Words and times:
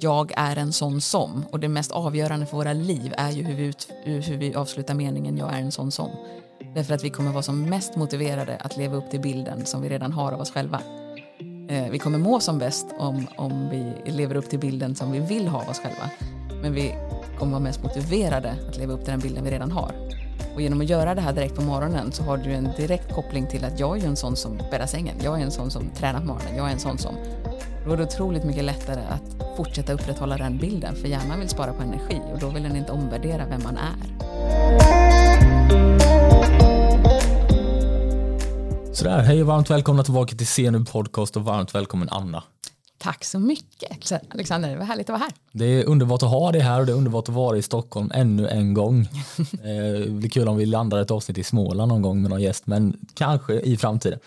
jag 0.00 0.32
är 0.36 0.56
en 0.56 0.72
sån 0.72 1.00
som 1.00 1.44
och 1.50 1.60
det 1.60 1.68
mest 1.68 1.90
avgörande 1.90 2.46
för 2.46 2.56
våra 2.56 2.72
liv 2.72 3.14
är 3.16 3.30
ju 3.30 3.42
hur 3.42 3.54
vi, 3.54 3.64
ut, 3.64 3.88
hur 4.04 4.36
vi 4.36 4.54
avslutar 4.54 4.94
meningen 4.94 5.36
jag 5.36 5.54
är 5.54 5.58
en 5.58 5.72
sån 5.72 5.90
som. 5.90 6.10
Därför 6.74 6.94
att 6.94 7.04
vi 7.04 7.10
kommer 7.10 7.32
vara 7.32 7.42
som 7.42 7.62
mest 7.62 7.96
motiverade 7.96 8.56
att 8.56 8.76
leva 8.76 8.96
upp 8.96 9.10
till 9.10 9.20
bilden 9.20 9.66
som 9.66 9.82
vi 9.82 9.88
redan 9.88 10.12
har 10.12 10.32
av 10.32 10.40
oss 10.40 10.50
själva. 10.50 10.80
Eh, 11.68 11.90
vi 11.90 11.98
kommer 11.98 12.18
må 12.18 12.40
som 12.40 12.58
bäst 12.58 12.86
om, 12.98 13.26
om 13.36 13.68
vi 13.70 14.12
lever 14.12 14.34
upp 14.34 14.50
till 14.50 14.58
bilden 14.58 14.94
som 14.94 15.12
vi 15.12 15.20
vill 15.20 15.48
ha 15.48 15.62
av 15.62 15.68
oss 15.68 15.78
själva. 15.78 16.10
Men 16.62 16.72
vi 16.72 16.94
kommer 17.38 17.52
vara 17.52 17.62
mest 17.62 17.82
motiverade 17.82 18.56
att 18.68 18.78
leva 18.78 18.92
upp 18.92 19.04
till 19.04 19.10
den 19.10 19.20
bilden 19.20 19.44
vi 19.44 19.50
redan 19.50 19.70
har. 19.70 19.94
Och 20.54 20.62
genom 20.62 20.80
att 20.80 20.88
göra 20.88 21.14
det 21.14 21.20
här 21.20 21.32
direkt 21.32 21.54
på 21.54 21.62
morgonen 21.62 22.12
så 22.12 22.22
har 22.22 22.36
du 22.36 22.52
en 22.52 22.68
direkt 22.76 23.14
koppling 23.14 23.46
till 23.46 23.64
att 23.64 23.80
jag 23.80 23.98
är 23.98 24.06
en 24.06 24.16
sån 24.16 24.36
som 24.36 24.56
bäddar 24.70 24.86
sängen. 24.86 25.16
Jag 25.22 25.40
är 25.40 25.44
en 25.44 25.50
sån 25.50 25.70
som 25.70 25.90
tränar 25.90 26.20
på 26.20 26.26
morgonen. 26.26 26.56
Jag 26.56 26.68
är 26.68 26.72
en 26.72 26.78
sån 26.78 26.98
som... 26.98 27.14
Då 27.86 27.92
är 27.92 27.96
det 27.96 28.02
otroligt 28.02 28.44
mycket 28.44 28.64
lättare 28.64 29.00
att 29.00 29.33
fortsätta 29.56 29.92
upprätthålla 29.92 30.36
den 30.36 30.58
bilden 30.58 30.96
för 30.96 31.08
hjärnan 31.08 31.40
vill 31.40 31.48
spara 31.48 31.72
på 31.72 31.82
energi 31.82 32.20
och 32.32 32.38
då 32.38 32.48
vill 32.48 32.62
den 32.62 32.76
inte 32.76 32.92
omvärdera 32.92 33.46
vem 33.46 33.62
man 33.62 33.76
är. 33.76 34.14
Sådär, 38.94 39.22
hej 39.22 39.40
och 39.40 39.46
varmt 39.46 39.70
välkomna 39.70 40.04
tillbaka 40.04 40.36
till 40.36 40.46
CNU 40.46 40.84
Podcast 40.84 41.36
och 41.36 41.44
varmt 41.44 41.74
välkommen 41.74 42.08
Anna. 42.10 42.42
Tack 42.98 43.24
så 43.24 43.38
mycket 43.38 44.12
Alexander, 44.28 44.70
det 44.70 44.76
var 44.76 44.84
härligt 44.84 45.10
att 45.10 45.20
vara 45.20 45.22
här. 45.22 45.32
Det 45.52 45.64
är 45.64 45.84
underbart 45.84 46.22
att 46.22 46.30
ha 46.30 46.52
dig 46.52 46.60
här 46.60 46.80
och 46.80 46.86
det 46.86 46.92
är 46.92 46.96
underbart 46.96 47.28
att 47.28 47.34
vara 47.34 47.56
i 47.56 47.62
Stockholm 47.62 48.10
ännu 48.14 48.48
en 48.48 48.74
gång. 48.74 49.08
Eh, 49.38 50.00
det 50.00 50.10
blir 50.10 50.30
kul 50.30 50.48
om 50.48 50.56
vi 50.56 50.66
landar 50.66 50.98
ett 50.98 51.10
avsnitt 51.10 51.38
i 51.38 51.44
Småland 51.44 51.88
någon 51.88 52.02
gång 52.02 52.22
med 52.22 52.30
någon 52.30 52.42
gäst, 52.42 52.66
men 52.66 52.96
kanske 53.14 53.60
i 53.60 53.76
framtiden. 53.76 54.18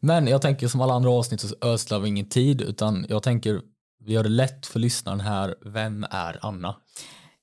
Men 0.00 0.26
jag 0.26 0.42
tänker 0.42 0.68
som 0.68 0.80
alla 0.80 0.94
andra 0.94 1.10
avsnitt 1.10 1.40
så 1.40 1.54
ödslar 1.60 1.98
vi 1.98 2.08
ingen 2.08 2.28
tid, 2.28 2.60
utan 2.60 3.06
jag 3.08 3.22
tänker 3.22 3.60
vi 4.06 4.12
gör 4.12 4.22
det 4.22 4.28
lätt 4.28 4.66
för 4.66 4.78
lyssnaren 4.78 5.20
här. 5.20 5.54
Vem 5.60 6.06
är 6.10 6.38
Anna? 6.42 6.76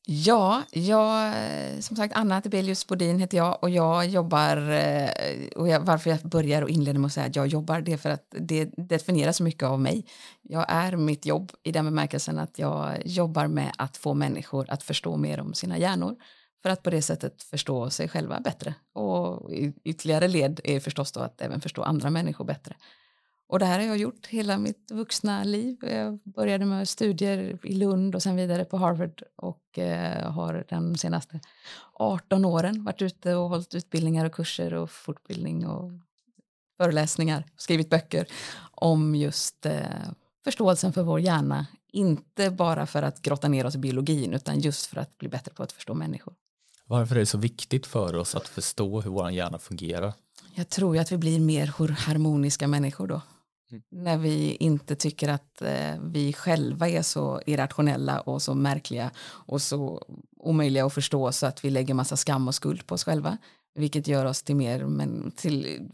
Ja, 0.05 0.63
jag, 0.71 1.33
som 1.83 1.97
sagt 1.97 2.15
Anna 2.15 2.41
Tibelius 2.41 2.87
Bodin 2.87 3.19
heter 3.19 3.37
jag 3.37 3.57
och 3.61 3.69
jag 3.69 4.07
jobbar, 4.07 4.71
eh, 4.71 5.09
och 5.55 5.67
jag, 5.67 5.79
varför 5.79 6.09
jag 6.09 6.19
börjar 6.19 6.61
och 6.61 6.69
inleder 6.69 6.99
med 6.99 7.07
att 7.07 7.13
säga 7.13 7.25
att 7.25 7.35
jag 7.35 7.47
jobbar, 7.47 7.81
det 7.81 7.93
är 7.93 7.97
för 7.97 8.09
att 8.09 8.35
det 8.39 8.65
definierar 8.65 9.31
så 9.31 9.43
mycket 9.43 9.63
av 9.63 9.79
mig. 9.79 10.05
Jag 10.41 10.65
är 10.67 10.95
mitt 10.95 11.25
jobb 11.25 11.51
i 11.63 11.71
den 11.71 11.85
bemärkelsen 11.85 12.39
att 12.39 12.59
jag 12.59 13.01
jobbar 13.05 13.47
med 13.47 13.71
att 13.77 13.97
få 13.97 14.13
människor 14.13 14.65
att 14.69 14.83
förstå 14.83 15.17
mer 15.17 15.39
om 15.39 15.53
sina 15.53 15.77
hjärnor 15.77 16.15
för 16.63 16.69
att 16.69 16.83
på 16.83 16.89
det 16.89 17.01
sättet 17.01 17.43
förstå 17.43 17.89
sig 17.89 18.09
själva 18.09 18.39
bättre. 18.39 18.75
Och 18.93 19.51
ytterligare 19.83 20.27
led 20.27 20.59
är 20.63 20.79
förstås 20.79 21.11
då 21.11 21.19
att 21.19 21.41
även 21.41 21.61
förstå 21.61 21.83
andra 21.83 22.09
människor 22.09 22.45
bättre. 22.45 22.75
Och 23.53 23.59
det 23.59 23.65
här 23.65 23.79
har 23.79 23.85
jag 23.85 23.97
gjort 23.97 24.27
hela 24.27 24.57
mitt 24.57 24.91
vuxna 24.91 25.43
liv. 25.43 25.77
Jag 25.81 26.19
började 26.23 26.65
med 26.65 26.89
studier 26.89 27.59
i 27.63 27.75
Lund 27.75 28.15
och 28.15 28.23
sen 28.23 28.35
vidare 28.35 28.65
på 28.65 28.77
Harvard 28.77 29.23
och 29.35 29.79
eh, 29.79 30.31
har 30.31 30.65
de 30.69 30.95
senaste 30.97 31.39
18 31.93 32.45
åren 32.45 32.83
varit 32.83 33.01
ute 33.01 33.35
och 33.35 33.49
hållit 33.49 33.75
utbildningar 33.75 34.25
och 34.25 34.31
kurser 34.31 34.73
och 34.73 34.91
fortbildning 34.91 35.67
och 35.67 35.91
föreläsningar, 36.77 37.43
skrivit 37.57 37.89
böcker 37.89 38.27
om 38.71 39.15
just 39.15 39.65
eh, 39.65 39.81
förståelsen 40.43 40.93
för 40.93 41.03
vår 41.03 41.19
hjärna. 41.19 41.65
Inte 41.91 42.51
bara 42.51 42.85
för 42.85 43.03
att 43.03 43.21
grotta 43.21 43.47
ner 43.47 43.65
oss 43.65 43.75
i 43.75 43.77
biologin 43.77 44.33
utan 44.33 44.59
just 44.59 44.85
för 44.85 44.97
att 44.97 45.17
bli 45.17 45.29
bättre 45.29 45.51
på 45.53 45.63
att 45.63 45.71
förstå 45.71 45.93
människor. 45.93 46.33
Varför 46.85 47.15
är 47.15 47.19
det 47.19 47.25
så 47.25 47.37
viktigt 47.37 47.85
för 47.85 48.15
oss 48.15 48.35
att 48.35 48.47
förstå 48.47 49.01
hur 49.01 49.11
vår 49.11 49.31
hjärna 49.31 49.59
fungerar? 49.59 50.13
Jag 50.55 50.69
tror 50.69 50.97
att 50.97 51.11
vi 51.11 51.17
blir 51.17 51.39
mer 51.39 51.67
harmoniska 51.91 52.67
människor 52.67 53.07
då. 53.07 53.21
Mm. 53.71 53.83
När 53.91 54.17
vi 54.17 54.55
inte 54.55 54.95
tycker 54.95 55.29
att 55.29 55.61
eh, 55.61 55.99
vi 56.01 56.33
själva 56.33 56.89
är 56.89 57.01
så 57.01 57.41
irrationella 57.45 58.19
och 58.19 58.41
så 58.41 58.55
märkliga 58.55 59.11
och 59.25 59.61
så 59.61 60.05
omöjliga 60.37 60.85
att 60.85 60.93
förstå 60.93 61.31
så 61.31 61.45
att 61.45 61.65
vi 61.65 61.69
lägger 61.69 61.93
massa 61.93 62.17
skam 62.17 62.47
och 62.47 62.55
skuld 62.55 62.87
på 62.87 62.95
oss 62.95 63.03
själva. 63.03 63.37
Vilket 63.75 64.07
gör 64.07 64.25
oss 64.25 64.43
till 64.43 64.55
mer, 64.55 64.85
men 64.85 65.31
till, 65.35 65.89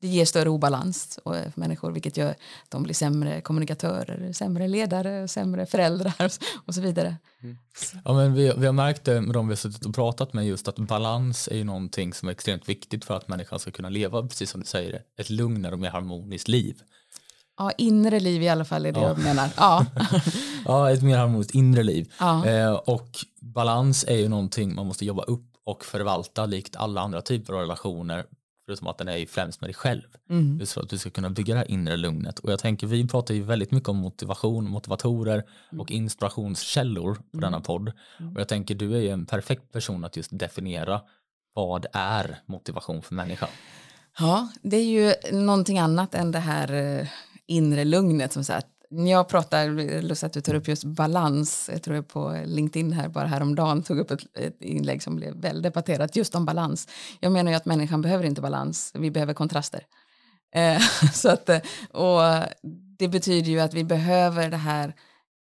det 0.00 0.08
ger 0.08 0.24
större 0.24 0.48
obalans 0.48 1.18
för 1.24 1.52
människor 1.54 1.92
vilket 1.92 2.16
gör 2.16 2.30
att 2.30 2.36
de 2.68 2.82
blir 2.82 2.94
sämre 2.94 3.40
kommunikatörer, 3.40 4.32
sämre 4.32 4.68
ledare, 4.68 5.28
sämre 5.28 5.66
föräldrar 5.66 6.14
och 6.66 6.74
så 6.74 6.80
vidare. 6.80 7.16
Mm. 7.42 7.58
Ja, 8.04 8.12
men 8.12 8.34
vi, 8.34 8.52
vi 8.56 8.66
har 8.66 8.72
märkt 8.72 9.04
det 9.04 9.20
med 9.20 9.34
de 9.34 9.48
vi 9.48 9.52
har 9.52 9.56
suttit 9.56 9.86
och 9.86 9.94
pratat 9.94 10.32
med 10.32 10.46
just 10.46 10.68
att 10.68 10.78
balans 10.78 11.48
är 11.48 11.56
ju 11.56 11.64
någonting 11.64 12.14
som 12.14 12.28
är 12.28 12.32
extremt 12.32 12.68
viktigt 12.68 13.04
för 13.04 13.16
att 13.16 13.28
människan 13.28 13.58
ska 13.58 13.70
kunna 13.70 13.88
leva, 13.88 14.22
precis 14.22 14.50
som 14.50 14.60
du 14.60 14.66
säger, 14.66 15.02
ett 15.18 15.30
lugnare 15.30 15.72
och 15.72 15.80
mer 15.80 15.90
harmoniskt 15.90 16.48
liv. 16.48 16.82
Ja, 17.58 17.72
inre 17.78 18.20
liv 18.20 18.42
i 18.42 18.48
alla 18.48 18.64
fall 18.64 18.86
är 18.86 18.92
det 18.92 19.00
ja. 19.00 19.08
jag 19.08 19.18
menar. 19.18 19.48
Ja. 19.56 19.86
ja, 20.64 20.90
ett 20.90 21.02
mer 21.02 21.18
harmoniskt 21.18 21.54
inre 21.54 21.82
liv. 21.82 22.12
Ja. 22.20 22.46
Eh, 22.46 22.72
och 22.72 23.08
balans 23.40 24.04
är 24.08 24.16
ju 24.16 24.28
någonting 24.28 24.74
man 24.74 24.86
måste 24.86 25.04
jobba 25.04 25.22
upp 25.22 25.52
och 25.64 25.84
förvalta 25.84 26.46
likt 26.46 26.76
alla 26.76 27.00
andra 27.00 27.20
typer 27.20 27.52
av 27.52 27.60
relationer. 27.60 28.24
Förutom 28.66 28.88
att 28.88 28.98
den 28.98 29.08
är 29.08 29.16
ju 29.16 29.26
främst 29.26 29.60
med 29.60 29.68
dig 29.68 29.74
själv. 29.74 30.02
Mm. 30.30 30.58
Just 30.60 30.72
för 30.72 30.80
att 30.80 30.88
du 30.88 30.98
ska 30.98 31.10
kunna 31.10 31.30
bygga 31.30 31.54
det 31.54 31.58
här 31.58 31.70
inre 31.70 31.96
lugnet. 31.96 32.38
Och 32.38 32.52
jag 32.52 32.58
tänker, 32.58 32.86
vi 32.86 33.08
pratar 33.08 33.34
ju 33.34 33.42
väldigt 33.42 33.70
mycket 33.70 33.88
om 33.88 33.96
motivation, 33.96 34.70
motivatorer 34.70 35.44
mm. 35.70 35.80
och 35.80 35.90
inspirationskällor 35.90 37.14
på 37.14 37.22
mm. 37.32 37.40
denna 37.40 37.60
podd. 37.60 37.92
Mm. 38.20 38.34
Och 38.34 38.40
jag 38.40 38.48
tänker, 38.48 38.74
du 38.74 38.94
är 38.94 39.00
ju 39.00 39.08
en 39.08 39.26
perfekt 39.26 39.72
person 39.72 40.04
att 40.04 40.16
just 40.16 40.38
definiera 40.38 41.00
vad 41.54 41.86
är 41.92 42.38
motivation 42.46 43.02
för 43.02 43.14
människan? 43.14 43.48
Ja, 44.18 44.48
det 44.62 44.76
är 44.76 44.84
ju 44.84 45.14
någonting 45.32 45.78
annat 45.78 46.14
än 46.14 46.32
det 46.32 46.38
här 46.38 46.72
eh, 46.72 47.08
inre 47.48 47.84
lugnet. 47.84 48.32
Som 48.32 48.44
så 48.44 48.52
att 48.52 48.66
jag 48.90 49.28
pratar, 49.28 50.02
lust 50.02 50.24
att 50.24 50.32
du 50.32 50.40
tar 50.40 50.54
upp 50.54 50.68
just 50.68 50.84
balans, 50.84 51.70
jag 51.72 51.82
tror 51.82 51.96
jag 51.96 52.08
på 52.08 52.42
LinkedIn 52.46 52.92
här 52.92 53.08
bara 53.08 53.26
häromdagen 53.26 53.82
tog 53.82 53.98
upp 53.98 54.10
ett, 54.10 54.20
ett 54.34 54.62
inlägg 54.62 55.02
som 55.02 55.16
blev 55.16 55.34
väl 55.34 55.62
debatterat 55.62 56.16
just 56.16 56.34
om 56.34 56.44
balans. 56.44 56.88
Jag 57.20 57.32
menar 57.32 57.50
ju 57.50 57.56
att 57.56 57.66
människan 57.66 58.02
behöver 58.02 58.24
inte 58.24 58.40
balans, 58.40 58.92
vi 58.94 59.10
behöver 59.10 59.34
kontraster. 59.34 59.86
Eh, 60.54 60.80
så 61.12 61.28
att, 61.28 61.48
eh, 61.48 61.58
och 61.90 62.44
det 62.98 63.08
betyder 63.08 63.50
ju 63.50 63.60
att 63.60 63.74
vi 63.74 63.84
behöver 63.84 64.50
det 64.50 64.56
här 64.56 64.94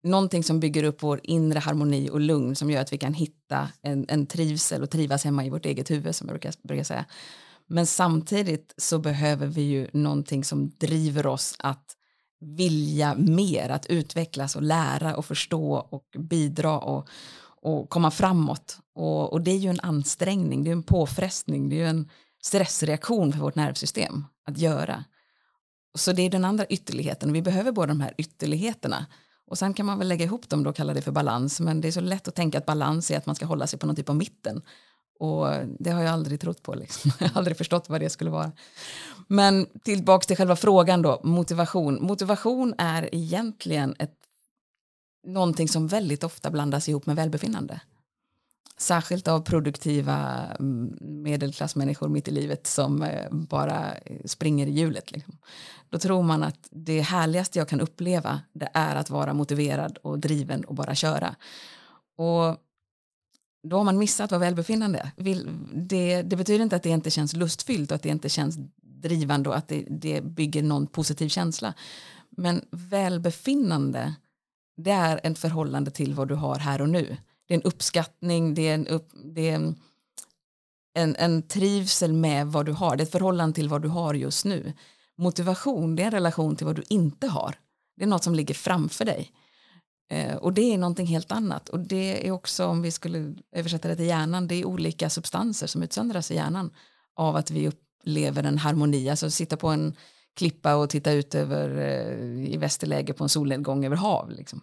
någonting 0.03 0.44
som 0.44 0.59
bygger 0.59 0.84
upp 0.84 1.03
vår 1.03 1.19
inre 1.23 1.59
harmoni 1.59 2.09
och 2.09 2.19
lugn 2.19 2.55
som 2.55 2.72
gör 2.72 2.81
att 2.81 2.94
vi 2.94 2.97
kan 2.97 3.13
hitta 3.13 3.69
en, 3.81 4.05
en 4.09 4.25
trivsel 4.25 4.84
och 4.84 4.89
trivas 4.89 5.23
hemma 5.23 5.45
i 5.45 5.50
vårt 5.50 5.66
eget 5.66 5.91
huvud 5.91 6.16
som 6.16 6.28
jag 6.28 6.34
brukar, 6.34 6.53
brukar 6.67 6.84
säga. 6.84 7.05
Men 7.68 7.86
samtidigt 7.86 8.74
så 8.78 9.00
behöver 9.00 9.48
vi 9.48 9.62
ju 9.62 9.88
någonting 9.94 10.44
som 10.44 10.70
driver 10.70 11.28
oss 11.28 11.56
att 11.59 11.96
vilja 12.40 13.16
mer, 13.16 13.70
att 13.70 13.86
utvecklas 13.86 14.56
och 14.56 14.62
lära 14.62 15.16
och 15.16 15.26
förstå 15.26 15.74
och 15.74 16.06
bidra 16.18 16.80
och, 16.80 17.08
och 17.62 17.90
komma 17.90 18.12
framåt. 18.12 18.80
Och, 18.96 19.34
och 19.34 19.42
det 19.42 19.52
är 19.52 19.58
ju 19.58 19.70
en 19.70 19.80
ansträngning, 19.80 20.64
det 20.64 20.70
är 20.70 20.76
en 20.76 20.84
påfrestning, 20.84 21.70
det 21.70 21.76
är 21.76 21.78
ju 21.78 21.88
en 21.88 22.09
stressreaktion 22.44 23.31
för 23.31 23.40
vårt 23.40 23.56
nervsystem 23.56 24.26
att 24.46 24.58
göra. 24.58 25.03
Så 25.97 26.12
det 26.12 26.22
är 26.22 26.30
den 26.30 26.46
andra 26.46 26.66
ytterligheten, 26.66 27.34
vi 27.34 27.42
behöver 27.42 27.72
båda 27.72 27.88
de 27.88 28.02
här 28.02 28.14
ytterligheterna. 28.18 29.06
Och 29.47 29.58
sen 29.58 29.74
kan 29.74 29.86
man 29.86 30.00
väl 30.00 30.08
lägga 30.08 30.26
ihop 30.26 30.50
dem 30.50 30.64
då 30.64 30.70
och 30.70 30.76
kalla 30.76 30.94
det 30.94 31.02
för 31.02 31.12
balans, 31.12 31.59
men 31.59 31.82
det 31.82 31.88
är 31.88 31.92
så 31.92 32.02
lätt 32.02 32.28
att 32.28 32.36
tänka 32.36 32.58
att 32.58 32.66
balans 32.66 33.12
är 33.12 33.18
att 33.18 33.26
man 33.26 33.36
ska 33.36 33.46
hålla 33.46 33.68
sig 33.68 33.80
på 33.80 33.88
någon 33.88 33.96
typ 33.96 34.09
av 34.09 34.16
mitten. 34.16 34.62
Och 35.20 35.48
det 35.80 35.92
har 35.92 36.02
jag 36.02 36.14
aldrig 36.14 36.42
trott 36.42 36.64
på. 36.64 36.76
Liksom. 36.76 37.12
Jag 37.20 37.30
har 37.30 37.38
aldrig 37.38 37.58
förstått 37.58 37.90
vad 37.90 38.02
det 38.02 38.09
skulle 38.09 38.30
vara. 38.30 38.52
Men 39.28 39.66
tillbaka 39.84 40.26
till 40.26 40.38
själva 40.38 40.56
frågan 40.56 41.02
då, 41.02 41.22
motivation. 41.24 42.02
Motivation 42.02 42.74
är 42.78 43.16
egentligen 43.16 43.96
ett, 44.00 44.16
någonting 45.28 45.68
som 45.68 45.88
väldigt 45.88 46.24
ofta 46.24 46.52
blandas 46.52 46.90
ihop 46.90 47.06
med 47.06 47.16
välbefinnande. 47.16 47.81
Särskilt 48.78 49.28
av 49.28 49.40
produktiva 49.40 50.46
mm, 50.59 50.98
medelklassmänniskor 51.00 52.09
mitt 52.09 52.28
i 52.28 52.32
livet 52.32 52.68
som 52.68 53.03
eh, 53.03 53.32
bara 53.32 53.94
eh, 53.94 54.26
springer 54.26 54.68
i 54.68 54.72
hjulet. 54.72 55.12
Liksom. 55.12 55.38
Då 55.90 56.00
tror 56.00 56.24
man 56.24 56.44
att 56.44 56.68
det 56.72 57.02
härligaste 57.02 57.59
jag 57.59 57.70
kan 57.70 57.82
uppleva 57.82 58.42
det 58.53 58.70
är 58.74 58.96
att 58.96 59.09
vara 59.09 59.34
motiverad 59.34 59.97
och 59.97 60.20
driven 60.20 60.64
och 60.64 60.76
bara 60.76 60.96
köra. 60.96 61.35
Och 62.18 62.58
då 63.70 63.78
har 63.78 63.84
man 63.84 63.97
missat 63.97 64.32
vad 64.32 64.40
välbefinnande 64.40 65.12
det, 65.73 66.22
det 66.22 66.35
betyder 66.35 66.64
inte 66.64 66.76
att 66.76 66.84
det 66.84 66.90
inte 66.90 67.12
känns 67.12 67.34
lustfyllt 67.34 67.91
och 67.91 67.96
att 67.96 68.03
det 68.03 68.09
inte 68.09 68.29
känns 68.29 68.58
drivande 68.82 69.50
och 69.50 69.58
att 69.58 69.67
det, 69.67 69.85
det 69.90 70.22
bygger 70.22 70.64
någon 70.64 70.88
positiv 70.88 71.29
känsla. 71.29 71.73
Men 72.29 72.66
välbefinnande, 72.72 74.16
det 74.78 74.91
är 74.91 75.20
ett 75.23 75.40
förhållande 75.40 75.91
till 75.91 76.14
vad 76.14 76.28
du 76.28 76.35
har 76.35 76.59
här 76.59 76.82
och 76.82 76.90
nu. 76.90 77.17
Det 77.47 77.53
är 77.53 77.58
en 77.58 77.64
uppskattning, 77.64 78.53
det 78.53 78.67
är 78.67 78.73
en, 78.73 78.88
upp, 78.88 79.09
det 79.35 79.50
är 79.50 79.56
en, 79.56 79.76
en, 80.94 81.16
en 81.16 81.41
trivsel 81.41 82.14
med 82.14 82.47
vad 82.47 82.66
du 82.66 82.72
har. 82.72 82.96
Det 82.96 83.03
är 83.03 83.06
ett 83.06 83.11
förhållande 83.11 83.56
till 83.56 83.70
vad 83.70 83.82
du 83.82 83.88
har 83.88 84.14
just 84.14 84.46
nu. 84.46 84.73
Motivation, 85.18 85.96
det 85.96 86.03
är 86.03 86.06
en 86.06 86.11
relation 86.11 86.56
till 86.56 86.66
vad 86.66 86.76
du 86.76 86.84
inte 86.90 87.28
har. 87.28 87.56
Det 87.97 88.03
är 88.03 88.08
något 88.08 88.23
som 88.23 88.35
ligger 88.35 88.53
framför 88.53 89.06
dig. 89.06 89.32
Eh, 90.09 90.35
och 90.35 90.53
det 90.53 90.73
är 90.73 90.78
någonting 90.78 91.07
helt 91.07 91.31
annat. 91.31 91.69
Och 91.69 91.79
det 91.79 92.28
är 92.28 92.31
också, 92.31 92.66
om 92.66 92.81
vi 92.81 92.91
skulle 92.91 93.35
översätta 93.52 93.87
det 93.87 93.96
till 93.96 94.05
hjärnan, 94.05 94.47
det 94.47 94.55
är 94.55 94.66
olika 94.66 95.09
substanser 95.09 95.67
som 95.67 95.84
utsöndras 95.84 96.31
i 96.31 96.35
hjärnan 96.35 96.72
av 97.16 97.35
att 97.35 97.52
vi 97.52 97.67
upplever 97.67 98.43
en 98.43 98.57
harmoni. 98.57 99.09
Alltså 99.09 99.29
sitta 99.29 99.57
på 99.57 99.67
en 99.67 99.96
klippa 100.35 100.75
och 100.75 100.90
titta 100.90 101.11
ut 101.11 101.35
över 101.35 101.78
eh, 101.78 102.53
i 102.53 102.57
västerläge 102.57 103.13
på 103.13 103.23
en 103.23 103.29
solnedgång 103.29 103.85
över 103.85 103.96
hav. 103.96 104.31
Liksom. 104.31 104.61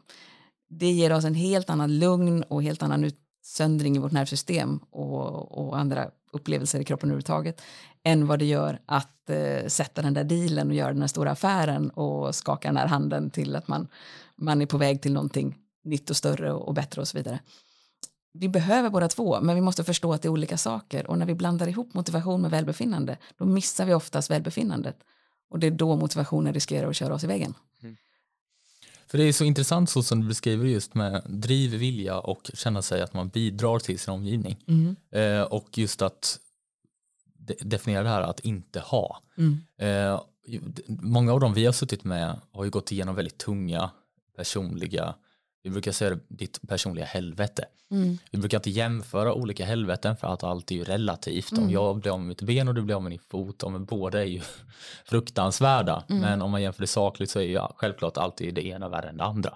det 0.70 0.90
ger 0.90 1.12
oss 1.12 1.24
en 1.24 1.34
helt 1.34 1.70
annan 1.70 1.98
lugn 1.98 2.42
och 2.42 2.62
helt 2.62 2.82
annan 2.82 3.04
utsöndring 3.04 3.96
i 3.96 3.98
vårt 3.98 4.12
nervsystem 4.12 4.80
och, 4.90 5.58
och 5.58 5.78
andra 5.78 6.10
upplevelser 6.32 6.80
i 6.80 6.84
kroppen 6.84 7.08
överhuvudtaget 7.08 7.62
än 8.04 8.26
vad 8.26 8.38
det 8.38 8.44
gör 8.44 8.78
att 8.86 9.30
eh, 9.30 9.66
sätta 9.66 10.02
den 10.02 10.14
där 10.14 10.24
dealen 10.24 10.68
och 10.68 10.74
göra 10.74 10.92
den 10.92 11.00
här 11.00 11.08
stora 11.08 11.30
affären 11.30 11.90
och 11.90 12.34
skaka 12.34 12.68
den 12.68 12.76
här 12.76 12.86
handen 12.86 13.30
till 13.30 13.56
att 13.56 13.68
man, 13.68 13.88
man 14.42 14.62
är 14.62 14.66
på 14.66 14.78
väg 14.78 15.02
till 15.02 15.12
någonting 15.12 15.58
nytt 15.84 16.10
och 16.10 16.16
större 16.16 16.52
och, 16.52 16.68
och 16.68 16.74
bättre 16.74 17.00
och 17.00 17.08
så 17.08 17.18
vidare. 17.18 17.40
Vi 18.32 18.48
behöver 18.48 18.90
båda 18.90 19.08
två, 19.08 19.40
men 19.40 19.54
vi 19.54 19.60
måste 19.60 19.84
förstå 19.84 20.12
att 20.12 20.22
det 20.22 20.28
är 20.28 20.30
olika 20.30 20.58
saker 20.58 21.06
och 21.06 21.18
när 21.18 21.26
vi 21.26 21.34
blandar 21.34 21.68
ihop 21.68 21.94
motivation 21.94 22.42
med 22.42 22.50
välbefinnande 22.50 23.18
då 23.38 23.44
missar 23.44 23.86
vi 23.86 23.94
oftast 23.94 24.30
välbefinnandet 24.30 24.96
och 25.50 25.58
det 25.58 25.66
är 25.66 25.70
då 25.70 25.96
motivationen 25.96 26.54
riskerar 26.54 26.88
att 26.88 26.96
köra 26.96 27.14
oss 27.14 27.24
i 27.24 27.26
väggen. 27.26 27.54
Mm. 27.82 27.96
För 29.06 29.18
det 29.18 29.24
är 29.24 29.32
så 29.32 29.44
intressant 29.44 29.90
så 29.90 30.02
som 30.02 30.20
du 30.20 30.28
beskriver 30.28 30.66
just 30.66 30.94
med 30.94 31.22
driv, 31.26 31.70
vilja 31.70 32.18
och 32.18 32.50
känna 32.54 32.82
sig 32.82 33.02
att 33.02 33.14
man 33.14 33.28
bidrar 33.28 33.78
till 33.78 33.98
sin 33.98 34.14
omgivning. 34.14 34.56
Mm. 34.68 34.96
Eh, 35.10 35.42
och 35.42 35.78
just 35.78 36.02
att 36.02 36.38
de 37.36 37.54
definiera 37.60 38.02
det 38.02 38.08
här 38.08 38.22
att 38.22 38.40
inte 38.40 38.80
ha. 38.80 39.22
Mm. 39.38 39.60
Eh, 39.78 40.20
många 40.86 41.32
av 41.32 41.40
dem 41.40 41.54
vi 41.54 41.66
har 41.66 41.72
suttit 41.72 42.04
med 42.04 42.40
har 42.52 42.64
ju 42.64 42.70
gått 42.70 42.92
igenom 42.92 43.14
väldigt 43.14 43.38
tunga 43.38 43.90
personliga 44.36 45.14
vi 45.62 45.70
brukar 45.70 45.92
säga 45.92 46.18
ditt 46.28 46.68
personliga 46.68 47.04
helvete. 47.04 47.64
Mm. 47.90 48.18
Vi 48.30 48.38
brukar 48.38 48.58
inte 48.58 48.70
jämföra 48.70 49.34
olika 49.34 49.64
helveten 49.64 50.16
för 50.16 50.26
att 50.26 50.44
allt 50.44 50.70
är 50.70 50.74
ju 50.74 50.84
relativt. 50.84 51.52
Mm. 51.52 51.64
Om 51.64 51.70
jag 51.70 51.96
blir 51.96 52.12
av 52.12 52.18
med 52.18 52.28
mitt 52.28 52.42
ben 52.42 52.68
och 52.68 52.74
du 52.74 52.82
blir 52.82 52.94
av 52.94 53.02
med 53.02 53.12
din 53.12 53.20
fot, 53.30 53.62
men 53.70 53.84
båda 53.84 54.20
är 54.20 54.26
ju 54.26 54.40
fruktansvärda. 55.04 56.04
Mm. 56.08 56.22
Men 56.22 56.42
om 56.42 56.50
man 56.50 56.62
jämför 56.62 56.80
det 56.80 56.86
sakligt 56.86 57.30
så 57.30 57.38
är 57.38 57.44
ju 57.44 57.60
självklart 57.76 58.16
alltid 58.16 58.54
det 58.54 58.66
ena 58.66 58.88
värre 58.88 59.08
än 59.08 59.16
det 59.16 59.24
andra. 59.24 59.54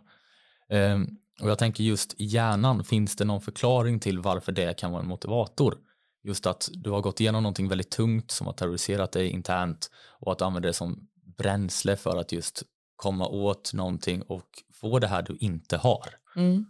Um, 0.68 1.18
och 1.42 1.50
jag 1.50 1.58
tänker 1.58 1.84
just 1.84 2.20
i 2.20 2.24
hjärnan, 2.24 2.84
finns 2.84 3.16
det 3.16 3.24
någon 3.24 3.40
förklaring 3.40 4.00
till 4.00 4.18
varför 4.18 4.52
det 4.52 4.78
kan 4.78 4.92
vara 4.92 5.02
en 5.02 5.08
motivator? 5.08 5.78
Just 6.24 6.46
att 6.46 6.68
du 6.72 6.90
har 6.90 7.00
gått 7.00 7.20
igenom 7.20 7.42
någonting 7.42 7.68
väldigt 7.68 7.90
tungt 7.90 8.30
som 8.30 8.46
har 8.46 8.54
terroriserat 8.54 9.12
dig 9.12 9.28
internt 9.28 9.90
och 10.20 10.32
att 10.32 10.42
använda 10.42 10.68
det 10.68 10.72
som 10.72 11.08
bränsle 11.38 11.96
för 11.96 12.16
att 12.16 12.32
just 12.32 12.62
komma 12.96 13.28
åt 13.28 13.72
någonting 13.74 14.22
och 14.22 14.46
få 14.80 14.98
det 14.98 15.06
här 15.06 15.22
du 15.22 15.36
inte 15.40 15.76
har. 15.76 16.14
Mm. 16.36 16.66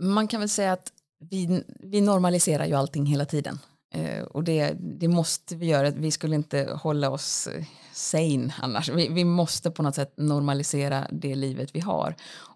Man 0.00 0.28
kan 0.28 0.40
väl 0.40 0.48
säga 0.48 0.72
att 0.72 0.92
vi, 1.30 1.64
vi 1.80 2.00
normaliserar 2.00 2.66
ju 2.66 2.74
allting 2.74 3.06
hela 3.06 3.24
tiden. 3.24 3.58
Eh, 3.94 4.22
och 4.22 4.44
det, 4.44 4.76
det 5.00 5.08
måste 5.08 5.56
vi 5.56 5.66
göra, 5.66 5.90
vi 5.90 6.10
skulle 6.10 6.36
inte 6.36 6.78
hålla 6.82 7.10
oss 7.10 7.48
sane 7.92 8.54
annars. 8.58 8.88
Vi, 8.88 9.08
vi 9.08 9.24
måste 9.24 9.70
på 9.70 9.82
något 9.82 9.94
sätt 9.94 10.14
normalisera 10.16 11.06
det 11.10 11.34
livet 11.34 11.70
vi 11.74 11.80
har. 11.80 12.14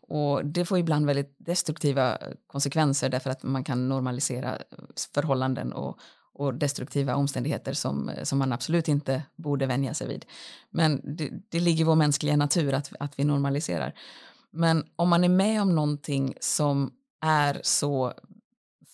Och 0.08 0.46
det 0.46 0.64
får 0.64 0.79
ibland 0.79 1.06
väldigt 1.06 1.37
destruktiva 1.38 2.19
konsekvenser 2.46 3.08
därför 3.08 3.31
att 3.31 3.43
man 3.43 3.64
kan 3.64 3.88
normalisera 3.88 4.58
förhållanden 5.14 5.73
och, 5.73 5.99
och 6.34 6.54
destruktiva 6.54 7.14
omständigheter 7.14 7.72
som, 7.72 8.10
som 8.22 8.38
man 8.38 8.52
absolut 8.52 8.88
inte 8.88 9.22
borde 9.36 9.66
vänja 9.66 9.94
sig 9.94 10.08
vid. 10.08 10.26
Men 10.70 11.00
det, 11.16 11.31
det 11.48 11.60
ligger 11.60 11.81
i 11.81 11.84
vår 11.84 11.94
mänskliga 11.94 12.36
natur 12.36 12.75
att, 12.75 12.92
att 13.00 13.19
vi 13.19 13.25
normaliserar. 13.25 13.94
Men 14.50 14.86
om 14.96 15.08
man 15.08 15.25
är 15.25 15.28
med 15.28 15.62
om 15.62 15.75
någonting 15.75 16.34
som 16.40 16.92
är 17.20 17.60
så 17.62 18.12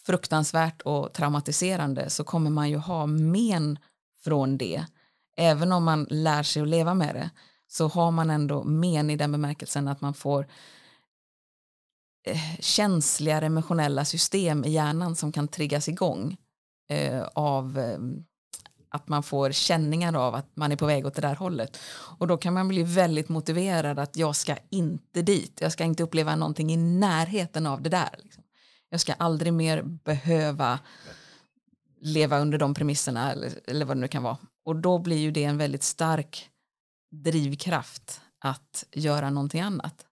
fruktansvärt 0.06 0.82
och 0.82 1.12
traumatiserande 1.12 2.10
så 2.10 2.24
kommer 2.24 2.50
man 2.50 2.70
ju 2.70 2.76
ha 2.76 3.06
men 3.06 3.78
från 4.24 4.58
det. 4.58 4.84
Även 5.36 5.72
om 5.72 5.84
man 5.84 6.06
lär 6.10 6.42
sig 6.42 6.62
att 6.62 6.68
leva 6.68 6.94
med 6.94 7.14
det 7.14 7.30
så 7.68 7.88
har 7.88 8.10
man 8.10 8.30
ändå 8.30 8.64
men 8.64 9.10
i 9.10 9.16
den 9.16 9.32
bemärkelsen 9.32 9.88
att 9.88 10.00
man 10.00 10.14
får 10.14 10.46
eh, 12.26 12.60
känsligare 12.60 13.46
emotionella 13.46 14.04
system 14.04 14.64
i 14.64 14.70
hjärnan 14.70 15.16
som 15.16 15.32
kan 15.32 15.48
triggas 15.48 15.88
igång 15.88 16.36
eh, 16.90 17.22
av 17.34 17.78
eh, 17.78 17.98
att 18.88 19.08
man 19.08 19.22
får 19.22 19.52
känningar 19.52 20.16
av 20.16 20.34
att 20.34 20.56
man 20.56 20.72
är 20.72 20.76
på 20.76 20.86
väg 20.86 21.06
åt 21.06 21.14
det 21.14 21.20
där 21.20 21.34
hållet. 21.34 21.78
Och 22.18 22.26
då 22.26 22.36
kan 22.36 22.54
man 22.54 22.68
bli 22.68 22.82
väldigt 22.82 23.28
motiverad 23.28 23.98
att 23.98 24.16
jag 24.16 24.36
ska 24.36 24.56
inte 24.70 25.22
dit, 25.22 25.60
jag 25.60 25.72
ska 25.72 25.84
inte 25.84 26.02
uppleva 26.02 26.36
någonting 26.36 26.72
i 26.72 26.76
närheten 26.76 27.66
av 27.66 27.82
det 27.82 27.90
där. 27.90 28.14
Liksom. 28.18 28.42
Jag 28.88 29.00
ska 29.00 29.12
aldrig 29.12 29.52
mer 29.52 29.82
behöva 29.82 30.78
leva 32.00 32.38
under 32.38 32.58
de 32.58 32.74
premisserna 32.74 33.32
eller, 33.32 33.52
eller 33.66 33.86
vad 33.86 33.96
det 33.96 34.00
nu 34.00 34.08
kan 34.08 34.22
vara. 34.22 34.38
Och 34.64 34.76
då 34.76 34.98
blir 34.98 35.18
ju 35.18 35.30
det 35.30 35.44
en 35.44 35.58
väldigt 35.58 35.82
stark 35.82 36.50
drivkraft 37.10 38.20
att 38.38 38.84
göra 38.92 39.30
någonting 39.30 39.60
annat. 39.60 40.06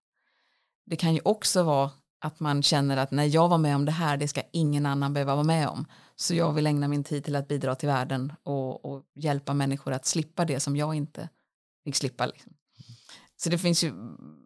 Det 0.87 0.97
kan 0.97 1.15
ju 1.15 1.21
också 1.25 1.63
vara 1.63 1.91
att 2.21 2.41
man 2.41 2.63
känner 2.63 2.97
att 2.97 3.11
när 3.11 3.25
jag 3.25 3.49
var 3.49 3.59
med 3.59 3.77
om 3.77 3.85
det 3.85 3.93
här, 3.93 4.17
det 4.17 4.29
ska 4.29 4.43
ingen 4.53 4.87
annan 4.87 5.15
behöva 5.15 5.35
vara 5.35 5.45
med 5.45 5.69
om. 5.69 5.87
Så 6.17 6.35
jag 6.35 6.53
vill 6.53 6.67
ägna 6.67 6.89
min 6.89 7.05
tid 7.05 7.25
till 7.25 7.37
att 7.37 7.49
bidra 7.49 7.75
till 7.75 7.89
världen 7.89 8.33
och, 8.43 8.85
och 8.85 9.05
hjälpa 9.15 9.55
människor 9.55 9.93
att 9.93 10.07
slippa 10.07 10.45
det 10.45 10.61
som 10.61 10.77
jag 10.77 10.95
inte 10.95 11.29
fick 11.85 11.97
slippa. 11.97 12.27
Liksom. 12.27 12.53
Så 13.37 13.51
det 13.51 13.59
finns 13.59 13.85
ju, 13.85 13.93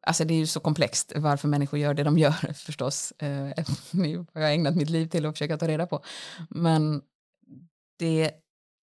alltså 0.02 0.24
det 0.24 0.34
är 0.34 0.38
ju 0.38 0.46
så 0.46 0.60
komplext 0.60 1.12
varför 1.16 1.48
människor 1.48 1.78
gör 1.78 1.94
det 1.94 2.02
de 2.02 2.18
gör 2.18 2.52
förstås. 2.54 3.12
Eh, 3.18 3.64
nu 3.90 4.26
har 4.34 4.40
jag 4.40 4.54
ägnat 4.54 4.76
mitt 4.76 4.90
liv 4.90 5.06
till 5.06 5.26
att 5.26 5.34
försöka 5.34 5.58
ta 5.58 5.68
reda 5.68 5.86
på. 5.86 6.04
Men 6.50 7.02
det, 7.98 8.30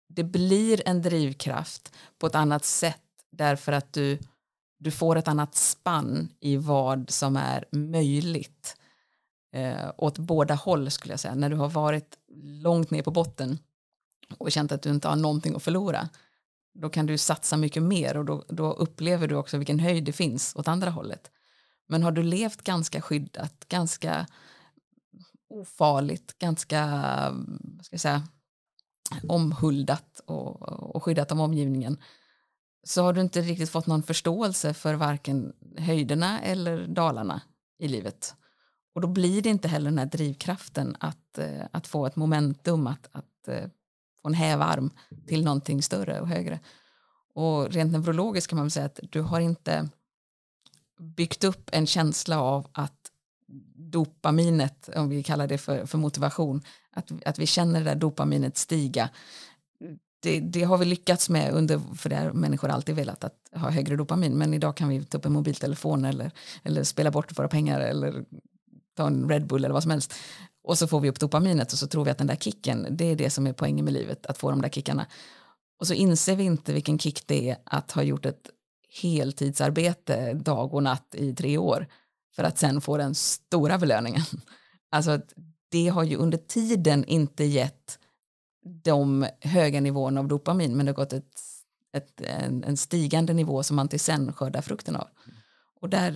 det 0.08 0.24
blir 0.24 0.88
en 0.88 1.02
drivkraft 1.02 1.94
på 2.18 2.26
ett 2.26 2.34
annat 2.34 2.64
sätt 2.64 3.02
därför 3.32 3.72
att 3.72 3.92
du, 3.92 4.18
du 4.78 4.90
får 4.90 5.16
ett 5.16 5.28
annat 5.28 5.54
spann 5.54 6.28
i 6.40 6.56
vad 6.56 7.10
som 7.10 7.36
är 7.36 7.64
möjligt 7.72 8.76
eh, 9.52 9.90
åt 9.96 10.18
båda 10.18 10.54
håll 10.54 10.90
skulle 10.90 11.12
jag 11.12 11.20
säga. 11.20 11.34
När 11.34 11.50
du 11.50 11.56
har 11.56 11.68
varit 11.68 12.18
långt 12.62 12.90
ner 12.90 13.02
på 13.02 13.10
botten 13.10 13.58
och 14.38 14.52
känt 14.52 14.72
att 14.72 14.82
du 14.82 14.90
inte 14.90 15.08
har 15.08 15.16
någonting 15.16 15.56
att 15.56 15.62
förlora 15.62 16.08
då 16.74 16.88
kan 16.88 17.06
du 17.06 17.18
satsa 17.18 17.56
mycket 17.56 17.82
mer 17.82 18.16
och 18.16 18.24
då, 18.24 18.44
då 18.48 18.72
upplever 18.72 19.28
du 19.28 19.34
också 19.34 19.58
vilken 19.58 19.78
höjd 19.78 20.04
det 20.04 20.12
finns 20.12 20.56
åt 20.56 20.68
andra 20.68 20.90
hållet. 20.90 21.30
Men 21.88 22.02
har 22.02 22.12
du 22.12 22.22
levt 22.22 22.62
ganska 22.62 23.00
skyddat, 23.00 23.64
ganska 23.68 24.26
ofarligt, 25.48 26.38
ganska 26.38 26.78
ska 27.82 27.94
jag 27.94 28.00
säga, 28.00 28.22
omhuldat 29.28 30.20
och, 30.26 30.62
och 30.96 31.02
skyddat 31.02 31.32
av 31.32 31.40
omgivningen 31.40 31.98
så 32.84 33.02
har 33.02 33.12
du 33.12 33.20
inte 33.20 33.40
riktigt 33.40 33.70
fått 33.70 33.86
någon 33.86 34.02
förståelse 34.02 34.74
för 34.74 34.94
varken 34.94 35.52
höjderna 35.78 36.40
eller 36.40 36.86
dalarna 36.86 37.42
i 37.78 37.88
livet. 37.88 38.34
Och 38.94 39.00
då 39.00 39.08
blir 39.08 39.42
det 39.42 39.48
inte 39.48 39.68
heller 39.68 39.90
den 39.90 39.98
här 39.98 40.06
drivkraften 40.06 40.96
att, 41.00 41.38
eh, 41.38 41.64
att 41.70 41.86
få 41.86 42.06
ett 42.06 42.16
momentum, 42.16 42.86
att, 42.86 43.08
att 43.12 43.48
eh, 43.48 43.68
få 44.22 44.28
en 44.28 44.34
hävarm 44.34 44.90
till 45.26 45.44
någonting 45.44 45.82
större 45.82 46.20
och 46.20 46.28
högre. 46.28 46.60
Och 47.34 47.70
rent 47.72 47.92
neurologiskt 47.92 48.50
kan 48.50 48.56
man 48.56 48.66
väl 48.66 48.70
säga 48.70 48.86
att 48.86 49.00
du 49.10 49.20
har 49.20 49.40
inte 49.40 49.88
byggt 50.98 51.44
upp 51.44 51.70
en 51.72 51.86
känsla 51.86 52.40
av 52.40 52.68
att 52.72 53.10
dopaminet, 53.74 54.88
om 54.96 55.08
vi 55.08 55.22
kallar 55.22 55.46
det 55.46 55.58
för, 55.58 55.86
för 55.86 55.98
motivation, 55.98 56.62
att, 56.90 57.12
att 57.26 57.38
vi 57.38 57.46
känner 57.46 57.78
det 57.78 57.90
där 57.90 57.94
dopaminet 57.94 58.56
stiga. 58.56 59.10
Det, 60.22 60.40
det, 60.40 60.62
har 60.62 60.78
vi 60.78 60.84
lyckats 60.84 61.28
med 61.28 61.52
under, 61.52 61.80
för 61.96 62.10
det 62.10 62.16
har 62.16 62.32
människor 62.32 62.68
alltid 62.68 62.94
velat 62.94 63.24
att 63.24 63.34
ha 63.52 63.70
högre 63.70 63.96
dopamin, 63.96 64.38
men 64.38 64.54
idag 64.54 64.76
kan 64.76 64.88
vi 64.88 65.04
ta 65.04 65.18
upp 65.18 65.24
en 65.24 65.32
mobiltelefon 65.32 66.04
eller, 66.04 66.30
eller 66.62 66.84
spela 66.84 67.10
bort 67.10 67.38
våra 67.38 67.48
pengar 67.48 67.80
eller 67.80 68.24
en 69.06 69.28
Red 69.28 69.46
Bull 69.46 69.64
eller 69.64 69.72
vad 69.72 69.82
som 69.82 69.90
helst. 69.90 70.14
Och 70.62 70.78
så 70.78 70.86
får 70.86 71.00
vi 71.00 71.08
upp 71.08 71.20
dopaminet 71.20 71.72
och 71.72 71.78
så 71.78 71.86
tror 71.86 72.04
vi 72.04 72.10
att 72.10 72.18
den 72.18 72.26
där 72.26 72.36
kicken, 72.36 72.86
det 72.90 73.04
är 73.04 73.16
det 73.16 73.30
som 73.30 73.46
är 73.46 73.52
poängen 73.52 73.84
med 73.84 73.94
livet, 73.94 74.26
att 74.26 74.38
få 74.38 74.50
de 74.50 74.62
där 74.62 74.68
kickarna. 74.68 75.06
Och 75.80 75.86
så 75.86 75.94
inser 75.94 76.36
vi 76.36 76.44
inte 76.44 76.72
vilken 76.72 76.98
kick 76.98 77.26
det 77.26 77.50
är 77.50 77.56
att 77.64 77.92
ha 77.92 78.02
gjort 78.02 78.26
ett 78.26 78.50
heltidsarbete 79.02 80.32
dag 80.32 80.74
och 80.74 80.82
natt 80.82 81.14
i 81.14 81.34
tre 81.34 81.58
år 81.58 81.86
för 82.36 82.44
att 82.44 82.58
sen 82.58 82.80
få 82.80 82.96
den 82.96 83.14
stora 83.14 83.78
belöningen. 83.78 84.22
Alltså 84.92 85.20
det 85.70 85.88
har 85.88 86.04
ju 86.04 86.16
under 86.16 86.38
tiden 86.38 87.04
inte 87.04 87.44
gett 87.44 87.98
de 88.84 89.26
höga 89.40 89.80
nivåerna 89.80 90.20
av 90.20 90.28
dopamin 90.28 90.76
men 90.76 90.86
det 90.86 90.92
har 90.92 90.96
gått 90.96 91.12
ett, 91.12 91.40
ett, 91.92 92.20
en, 92.20 92.64
en 92.64 92.76
stigande 92.76 93.32
nivå 93.32 93.62
som 93.62 93.76
man 93.76 93.88
till 93.88 94.00
sen 94.00 94.32
skördar 94.32 94.62
frukten 94.62 94.96
av. 94.96 95.08
Och 95.80 95.88
där, 95.88 96.14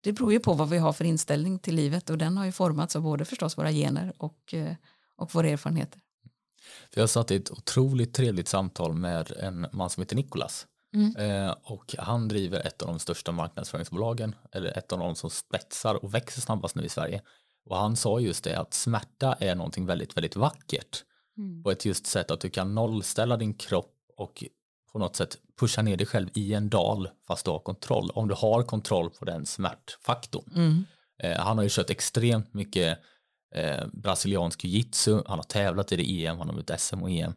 det 0.00 0.12
beror 0.12 0.32
ju 0.32 0.40
på 0.40 0.52
vad 0.52 0.68
vi 0.68 0.78
har 0.78 0.92
för 0.92 1.04
inställning 1.04 1.58
till 1.58 1.74
livet 1.74 2.10
och 2.10 2.18
den 2.18 2.36
har 2.36 2.44
ju 2.44 2.52
formats 2.52 2.96
av 2.96 3.02
både 3.02 3.24
förstås 3.24 3.58
våra 3.58 3.72
gener 3.72 4.12
och, 4.18 4.54
eh, 4.54 4.74
och 5.16 5.34
våra 5.34 5.48
erfarenheter. 5.48 6.00
Jag 6.94 7.10
satt 7.10 7.30
i 7.30 7.36
ett 7.36 7.50
otroligt 7.50 8.14
trevligt 8.14 8.48
samtal 8.48 8.94
med 8.94 9.32
en 9.32 9.66
man 9.72 9.90
som 9.90 10.00
heter 10.00 10.16
Nikolas 10.16 10.66
mm. 10.94 11.16
eh, 11.16 11.54
och 11.62 11.94
han 11.98 12.28
driver 12.28 12.66
ett 12.66 12.82
av 12.82 12.88
de 12.88 12.98
största 12.98 13.32
marknadsföringsbolagen 13.32 14.34
eller 14.52 14.78
ett 14.78 14.92
av 14.92 14.98
de 14.98 15.14
som 15.14 15.30
spetsar 15.30 16.04
och 16.04 16.14
växer 16.14 16.40
snabbast 16.40 16.74
nu 16.74 16.84
i 16.84 16.88
Sverige 16.88 17.22
och 17.64 17.76
han 17.76 17.96
sa 17.96 18.20
just 18.20 18.44
det 18.44 18.58
att 18.58 18.74
smärta 18.74 19.36
är 19.40 19.54
någonting 19.54 19.86
väldigt 19.86 20.16
väldigt 20.16 20.36
vackert 20.36 21.04
mm. 21.38 21.62
på 21.62 21.70
ett 21.70 21.84
just 21.84 22.06
sätt 22.06 22.30
att 22.30 22.40
du 22.40 22.50
kan 22.50 22.74
nollställa 22.74 23.36
din 23.36 23.54
kropp 23.54 23.94
och 24.16 24.44
på 24.92 24.98
något 24.98 25.16
sätt 25.16 25.38
pusha 25.60 25.82
ner 25.82 25.96
dig 25.96 26.06
själv 26.06 26.28
i 26.34 26.54
en 26.54 26.68
dal 26.68 27.08
fast 27.26 27.44
du 27.44 27.50
har 27.50 27.58
kontroll. 27.58 28.10
Om 28.14 28.28
du 28.28 28.34
har 28.34 28.62
kontroll 28.62 29.10
på 29.10 29.24
den 29.24 29.46
smärtfaktorn. 29.46 30.52
Mm. 30.54 30.84
Eh, 31.22 31.40
han 31.40 31.58
har 31.58 31.64
ju 31.64 31.70
kört 31.72 31.90
extremt 31.90 32.54
mycket 32.54 32.98
eh, 33.54 33.86
brasiliansk 33.92 34.64
jiu-jitsu, 34.64 35.22
han 35.26 35.38
har 35.38 35.44
tävlat 35.44 35.92
i 35.92 35.96
det 35.96 36.26
EM, 36.26 36.38
han 36.38 36.48
har 36.48 36.54
vunnit 36.54 36.80
SM 36.80 37.02
och 37.02 37.10
EM. 37.10 37.34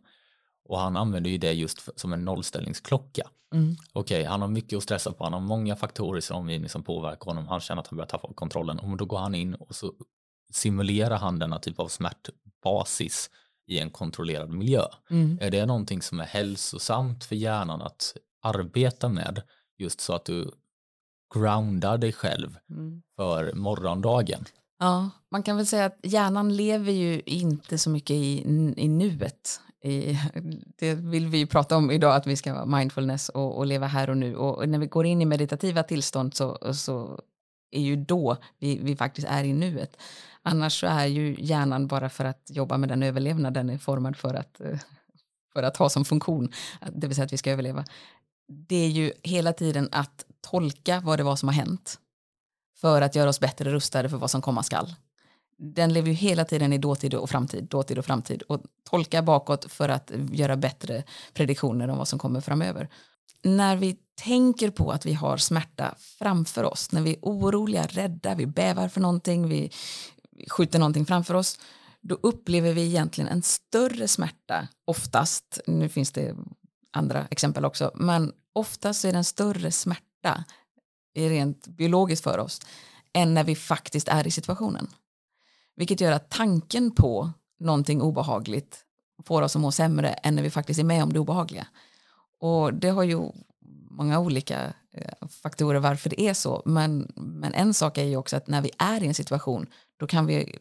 Och 0.66 0.80
han 0.80 0.98
använder 0.98 1.30
ju 1.30 1.38
det 1.38 1.54
just 1.54 2.00
som 2.00 2.14
en 2.14 2.26
nollställningsklocka. 2.26 3.30
Mm. 3.54 3.76
Okej, 3.94 4.20
okay, 4.20 4.30
han 4.30 4.42
har 4.42 4.48
mycket 4.48 4.78
att 4.78 4.84
stressa 4.84 5.12
på, 5.12 5.24
han 5.24 5.34
har 5.34 5.40
många 5.40 5.76
faktorer 5.76 6.18
i 6.18 6.22
sin 6.22 6.36
omgivning 6.36 6.70
som 6.70 6.84
påverkar 6.84 7.26
honom, 7.26 7.48
han 7.48 7.60
känner 7.60 7.82
att 7.82 7.88
han 7.88 7.98
börjar 7.98 8.08
tappa 8.08 8.34
kontrollen 8.34 8.80
och 8.80 8.98
då 8.98 9.06
går 9.06 9.18
han 9.18 9.36
in 9.36 9.56
och 9.56 9.76
så 9.76 9.94
simulerar 10.52 11.18
han 11.18 11.40
denna 11.40 11.60
typ 11.60 11.80
av 11.80 11.88
smärtbasis 11.88 13.30
i 13.68 13.80
en 13.80 13.90
kontrollerad 13.90 14.50
miljö. 14.50 14.86
Mm. 15.10 15.38
Är 15.42 15.52
det 15.52 15.66
någonting 15.66 16.02
som 16.02 16.20
är 16.20 16.26
hälsosamt 16.26 17.24
för 17.24 17.36
hjärnan 17.36 17.82
att 17.82 18.16
arbeta 18.42 19.10
med 19.10 19.42
just 19.78 20.02
så 20.02 20.14
att 20.14 20.26
du 20.26 20.52
groundar 21.36 21.98
dig 21.98 22.14
själv 22.14 22.58
mm. 22.70 23.02
för 23.16 23.54
morgondagen? 23.54 24.46
Ja, 24.80 25.10
man 25.32 25.44
kan 25.44 25.58
väl 25.58 25.66
säga 25.66 25.86
att 25.86 26.00
hjärnan 26.04 26.56
lever 26.56 26.92
ju 26.92 27.22
inte 27.26 27.78
så 27.78 27.90
mycket 27.90 28.14
i, 28.16 28.44
i 28.78 28.88
nuet. 28.88 29.62
I, 29.84 30.20
det 30.80 30.94
vill 30.94 31.28
vi 31.28 31.46
prata 31.46 31.78
om 31.78 31.92
idag, 31.92 32.16
att 32.16 32.28
vi 32.28 32.36
ska 32.36 32.54
vara 32.54 32.66
mindfulness 32.66 33.30
och, 33.30 33.58
och 33.58 33.66
leva 33.66 33.88
här 33.88 34.10
och 34.10 34.18
nu. 34.18 34.36
Och 34.36 34.70
när 34.70 34.80
vi 34.80 34.88
går 34.88 35.06
in 35.06 35.22
i 35.22 35.26
meditativa 35.26 35.84
tillstånd 35.84 36.34
så, 36.34 36.74
så 36.74 37.20
är 37.78 37.82
ju 37.82 37.96
då 37.96 38.38
vi, 38.60 38.80
vi 38.84 38.96
faktiskt 38.96 39.28
är 39.28 39.44
i 39.44 39.54
nuet. 39.54 39.98
Annars 40.42 40.80
så 40.80 40.88
är 40.88 41.06
ju 41.06 41.36
hjärnan 41.40 41.88
bara 41.88 42.10
för 42.10 42.26
att 42.26 42.48
jobba 42.50 42.78
med 42.78 42.90
den 42.90 43.04
överlevnad 43.04 43.54
den 43.54 43.70
är 43.70 43.78
formad 43.78 44.18
för 44.18 44.34
att, 44.34 44.62
eh, 44.62 44.80
för 45.54 45.64
att 45.64 45.78
ha 45.78 45.90
som 45.90 46.06
funktion, 46.06 46.52
det 46.92 47.08
vill 47.08 47.16
säga 47.16 47.26
att 47.26 47.34
vi 47.34 47.38
ska 47.38 47.52
överleva. 47.52 47.86
Det 48.48 48.76
är 48.86 48.90
ju 48.90 49.12
hela 49.24 49.54
tiden 49.54 49.90
att 49.92 50.26
tolka 50.42 51.02
vad 51.04 51.20
det 51.20 51.24
var 51.24 51.36
som 51.36 51.50
har 51.50 51.56
hänt 51.56 52.00
för 52.78 53.02
att 53.02 53.16
göra 53.16 53.30
oss 53.30 53.40
bättre 53.40 53.72
rustade 53.72 54.10
för 54.10 54.18
vad 54.18 54.32
som 54.32 54.42
komma 54.42 54.64
skall. 54.64 54.96
Den 55.58 55.94
lever 55.94 56.08
ju 56.08 56.14
hela 56.14 56.46
tiden 56.46 56.74
i 56.74 56.78
dåtid 56.78 57.14
och 57.14 57.30
framtid, 57.30 57.64
dåtid 57.64 57.98
och 57.98 58.06
framtid 58.06 58.42
och 58.42 58.62
tolkar 58.84 59.22
bakåt 59.22 59.72
för 59.72 59.90
att 59.90 60.12
göra 60.32 60.56
bättre 60.56 61.04
prediktioner 61.34 61.88
om 61.88 61.98
vad 61.98 62.08
som 62.08 62.20
kommer 62.20 62.42
framöver. 62.42 62.90
När 63.44 63.78
vi 63.78 63.98
tänker 64.16 64.70
på 64.70 64.92
att 64.92 65.06
vi 65.06 65.14
har 65.14 65.38
smärta 65.38 65.96
framför 66.20 66.64
oss, 66.64 66.92
när 66.92 67.02
vi 67.02 67.12
är 67.12 67.20
oroliga, 67.22 67.88
rädda, 67.88 68.36
vi 68.36 68.46
bävar 68.46 68.88
för 68.88 69.02
någonting, 69.02 69.48
vi 69.48 69.72
skjuter 70.50 70.80
någonting 70.80 71.06
framför 71.06 71.34
oss, 71.34 71.60
då 72.02 72.16
upplever 72.22 72.74
vi 72.74 72.86
egentligen 72.86 73.28
en 73.28 73.42
större 73.42 74.08
smärta 74.08 74.68
oftast. 74.86 75.60
Nu 75.68 75.90
finns 75.90 76.12
det 76.12 76.36
andra 76.92 77.28
exempel 77.32 77.66
också, 77.66 77.92
men 77.96 78.34
oftast 78.54 79.06
är 79.06 79.12
det 79.12 79.18
en 79.18 79.24
större 79.24 79.72
smärta 79.72 80.44
rent 81.16 81.68
biologiskt 81.68 82.24
för 82.24 82.38
oss 82.38 82.62
än 83.14 83.34
när 83.34 83.44
vi 83.44 83.56
faktiskt 83.56 84.08
är 84.08 84.28
i 84.28 84.32
situationen. 84.32 84.88
Vilket 85.76 86.02
gör 86.02 86.12
att 86.12 86.30
tanken 86.30 86.92
på 86.92 87.32
någonting 87.60 88.02
obehagligt 88.02 88.86
får 89.26 89.42
oss 89.42 89.56
att 89.56 89.62
må 89.62 89.72
sämre 89.72 90.10
än 90.10 90.36
när 90.36 90.44
vi 90.44 90.50
faktiskt 90.50 90.80
är 90.80 90.84
med 90.84 91.04
om 91.04 91.14
det 91.14 91.20
obehagliga. 91.20 91.68
Och 92.44 92.74
det 92.74 92.90
har 92.90 93.04
ju 93.04 93.32
många 93.90 94.20
olika 94.20 94.74
eh, 94.92 95.28
faktorer 95.44 95.80
varför 95.80 96.10
det 96.10 96.22
är 96.22 96.34
så. 96.34 96.62
Men, 96.66 97.12
men 97.16 97.54
en 97.54 97.74
sak 97.74 97.98
är 97.98 98.04
ju 98.04 98.18
också 98.18 98.38
att 98.38 98.48
när 98.48 98.62
vi 98.62 98.72
är 98.78 99.04
i 99.04 99.08
en 99.08 99.14
situation 99.14 99.68
då 99.98 100.08
kan 100.08 100.26
vi 100.26 100.60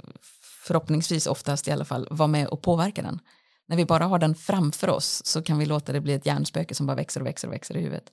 förhoppningsvis 0.66 1.26
oftast 1.26 1.68
i 1.68 1.70
alla 1.70 1.84
fall 1.84 2.08
vara 2.10 2.26
med 2.26 2.46
och 2.46 2.62
påverka 2.62 3.02
den. 3.02 3.20
När 3.66 3.76
vi 3.76 3.84
bara 3.84 4.04
har 4.04 4.18
den 4.18 4.34
framför 4.34 4.88
oss 4.88 5.22
så 5.24 5.42
kan 5.42 5.58
vi 5.58 5.66
låta 5.66 5.92
det 5.92 6.00
bli 6.00 6.12
ett 6.12 6.26
hjärnspöke 6.26 6.74
som 6.74 6.86
bara 6.86 6.96
växer 6.96 7.20
och 7.20 7.26
växer 7.26 7.48
och 7.48 7.54
växer 7.54 7.76
i 7.76 7.80
huvudet. 7.80 8.12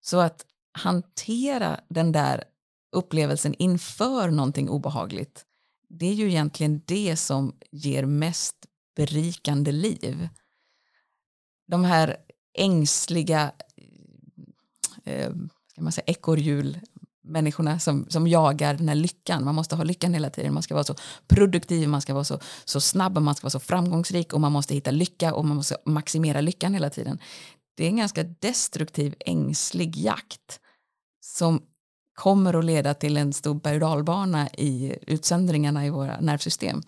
Så 0.00 0.18
att 0.18 0.46
hantera 0.72 1.80
den 1.88 2.12
där 2.12 2.44
upplevelsen 2.92 3.54
inför 3.54 4.30
någonting 4.30 4.68
obehagligt 4.68 5.44
det 5.88 6.06
är 6.06 6.12
ju 6.12 6.28
egentligen 6.28 6.82
det 6.86 7.16
som 7.16 7.56
ger 7.70 8.06
mest 8.06 8.56
berikande 8.96 9.72
liv. 9.72 10.28
De 11.68 11.84
här 11.84 12.16
ängsliga 12.56 13.52
eh, 15.04 15.14
eh 15.14 15.30
ska 15.72 15.82
man 15.82 15.92
säga, 15.92 16.04
ekorrhjul 16.06 16.78
människorna 17.26 17.78
som, 17.78 18.06
som 18.08 18.26
jagar 18.26 18.74
den 18.74 18.88
här 18.88 18.94
lyckan. 18.94 19.44
Man 19.44 19.54
måste 19.54 19.76
ha 19.76 19.84
lyckan 19.84 20.14
hela 20.14 20.30
tiden. 20.30 20.54
Man 20.54 20.62
ska 20.62 20.74
vara 20.74 20.84
så 20.84 20.94
produktiv, 21.28 21.88
man 21.88 22.00
ska 22.00 22.14
vara 22.14 22.24
så, 22.24 22.40
så 22.64 22.80
snabb, 22.80 23.18
man 23.18 23.34
ska 23.34 23.44
vara 23.44 23.50
så 23.50 23.60
framgångsrik 23.60 24.32
och 24.32 24.40
man 24.40 24.52
måste 24.52 24.74
hitta 24.74 24.90
lycka 24.90 25.34
och 25.34 25.44
man 25.44 25.56
måste 25.56 25.76
maximera 25.84 26.40
lyckan 26.40 26.74
hela 26.74 26.90
tiden. 26.90 27.18
Det 27.76 27.84
är 27.84 27.88
en 27.88 27.96
ganska 27.96 28.22
destruktiv, 28.22 29.14
ängslig 29.20 29.96
jakt 29.96 30.60
som 31.20 31.62
kommer 32.14 32.54
att 32.54 32.64
leda 32.64 32.94
till 32.94 33.16
en 33.16 33.32
stor 33.32 33.54
berg 33.54 33.82
och 33.82 34.48
i 34.58 34.96
utsöndringarna 35.06 35.86
i 35.86 35.90
våra 35.90 36.20
nervsystem. 36.20 36.82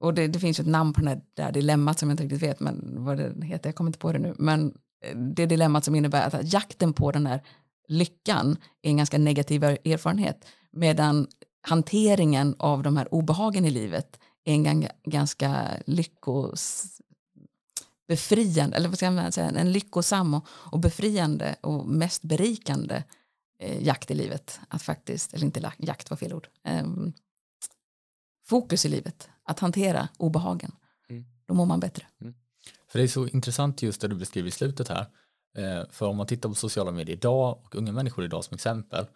Och 0.00 0.14
det, 0.14 0.28
det 0.28 0.38
finns 0.38 0.60
ett 0.60 0.66
namn 0.66 0.92
på 0.92 1.00
det 1.00 1.20
där 1.34 1.52
dilemmat 1.52 1.98
som 1.98 2.08
jag 2.08 2.14
inte 2.14 2.22
riktigt 2.22 2.42
vet 2.42 2.60
men 2.60 3.04
vad 3.04 3.18
det 3.18 3.46
heter, 3.46 3.68
jag 3.68 3.74
kommer 3.74 3.88
inte 3.88 3.98
på 3.98 4.12
det 4.12 4.18
nu. 4.18 4.34
Men 4.38 4.74
eh, 5.04 5.16
det 5.16 5.46
dilemmat 5.46 5.84
som 5.84 5.94
innebär 5.94 6.26
att 6.26 6.52
jakten 6.52 6.92
på 6.92 7.12
den 7.12 7.26
här 7.26 7.42
lyckan 7.88 8.56
är 8.82 8.90
en 8.90 8.96
ganska 8.96 9.18
negativ 9.18 9.64
erfarenhet 9.64 10.46
medan 10.72 11.26
hanteringen 11.62 12.54
av 12.58 12.82
de 12.82 12.96
här 12.96 13.14
obehagen 13.14 13.64
i 13.64 13.70
livet 13.70 14.18
är 14.44 14.54
en 14.54 14.88
ganska 15.04 15.68
lyckos 15.86 16.84
befriande, 18.08 18.76
eller 18.76 18.88
vad 18.88 18.98
ska 18.98 19.10
man 19.10 19.32
säga, 19.32 19.48
en 19.48 19.72
lyckosam 19.72 20.34
och, 20.34 20.46
och 20.48 20.78
befriande 20.80 21.56
och 21.60 21.86
mest 21.86 22.22
berikande 22.22 23.04
eh, 23.62 23.82
jakt 23.82 24.10
i 24.10 24.14
livet. 24.14 24.60
Att 24.68 24.82
faktiskt, 24.82 25.34
eller 25.34 25.44
inte 25.44 25.72
jakt 25.78 26.10
var 26.10 26.16
fel 26.16 26.34
ord, 26.34 26.48
eh, 26.64 26.86
fokus 28.46 28.84
i 28.84 28.88
livet, 28.88 29.28
att 29.48 29.60
hantera 29.60 30.08
obehagen. 30.16 30.72
Mm. 31.10 31.24
Då 31.46 31.54
mår 31.54 31.66
man 31.66 31.80
bättre. 31.80 32.06
Mm. 32.20 32.34
För 32.88 32.98
det 32.98 33.04
är 33.04 33.08
så 33.08 33.26
intressant 33.26 33.82
just 33.82 34.00
det 34.00 34.08
du 34.08 34.16
beskriver 34.16 34.48
i 34.48 34.52
slutet 34.52 34.88
här. 34.88 35.06
Eh, 35.58 35.82
för 35.90 36.06
om 36.06 36.16
man 36.16 36.26
tittar 36.26 36.48
på 36.48 36.54
sociala 36.54 36.90
medier 36.90 37.16
idag 37.16 37.58
och 37.64 37.74
unga 37.74 37.92
människor 37.92 38.24
idag 38.24 38.44
som 38.44 38.54
exempel 38.54 39.06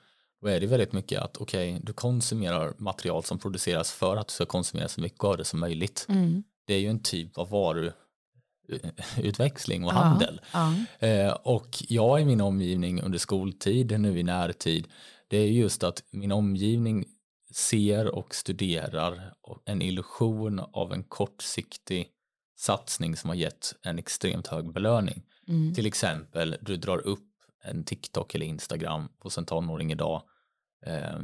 då 0.43 0.49
är 0.49 0.61
det 0.61 0.67
väldigt 0.67 0.93
mycket 0.93 1.23
att 1.23 1.37
okej, 1.37 1.71
okay, 1.71 1.83
du 1.85 1.93
konsumerar 1.93 2.75
material 2.79 3.25
som 3.25 3.39
produceras 3.39 3.93
för 3.93 4.17
att 4.17 4.29
du 4.29 4.33
ska 4.33 4.47
konsumera 4.47 4.89
så 4.89 5.01
mycket 5.01 5.25
av 5.25 5.37
det 5.37 5.45
som 5.45 5.61
möjligt. 5.61 6.07
Mm. 6.09 6.43
Det 6.67 6.75
är 6.75 6.79
ju 6.79 6.89
en 6.89 7.03
typ 7.03 7.39
av 7.39 7.51
varuutväxling 7.51 9.85
och 9.85 9.93
handel. 9.93 10.41
Ja, 10.53 10.75
ja. 10.99 11.07
Eh, 11.07 11.33
och 11.33 11.85
jag 11.89 12.21
i 12.21 12.25
min 12.25 12.41
omgivning 12.41 13.03
under 13.03 13.19
skoltid, 13.19 14.01
nu 14.01 14.19
i 14.19 14.23
närtid, 14.23 14.89
det 15.29 15.37
är 15.37 15.47
just 15.47 15.85
att 15.85 16.03
min 16.11 16.33
omgivning 16.33 17.05
ser 17.53 18.15
och 18.15 18.35
studerar 18.35 19.35
en 19.65 19.83
illusion 19.83 20.59
av 20.59 20.93
en 20.93 21.05
kortsiktig 21.05 22.09
satsning 22.57 23.17
som 23.17 23.31
har 23.31 23.35
gett 23.35 23.75
en 23.83 23.99
extremt 23.99 24.47
hög 24.47 24.73
belöning. 24.73 25.23
Mm. 25.49 25.75
Till 25.75 25.87
exempel, 25.87 26.57
du 26.61 26.77
drar 26.77 26.99
upp 26.99 27.29
en 27.65 27.85
TikTok 27.85 28.35
eller 28.35 28.47
Instagram 28.47 29.09
hos 29.19 29.39
en 29.39 29.47
tonåring 29.47 29.93
idag 29.93 30.23
eh, 30.87 31.21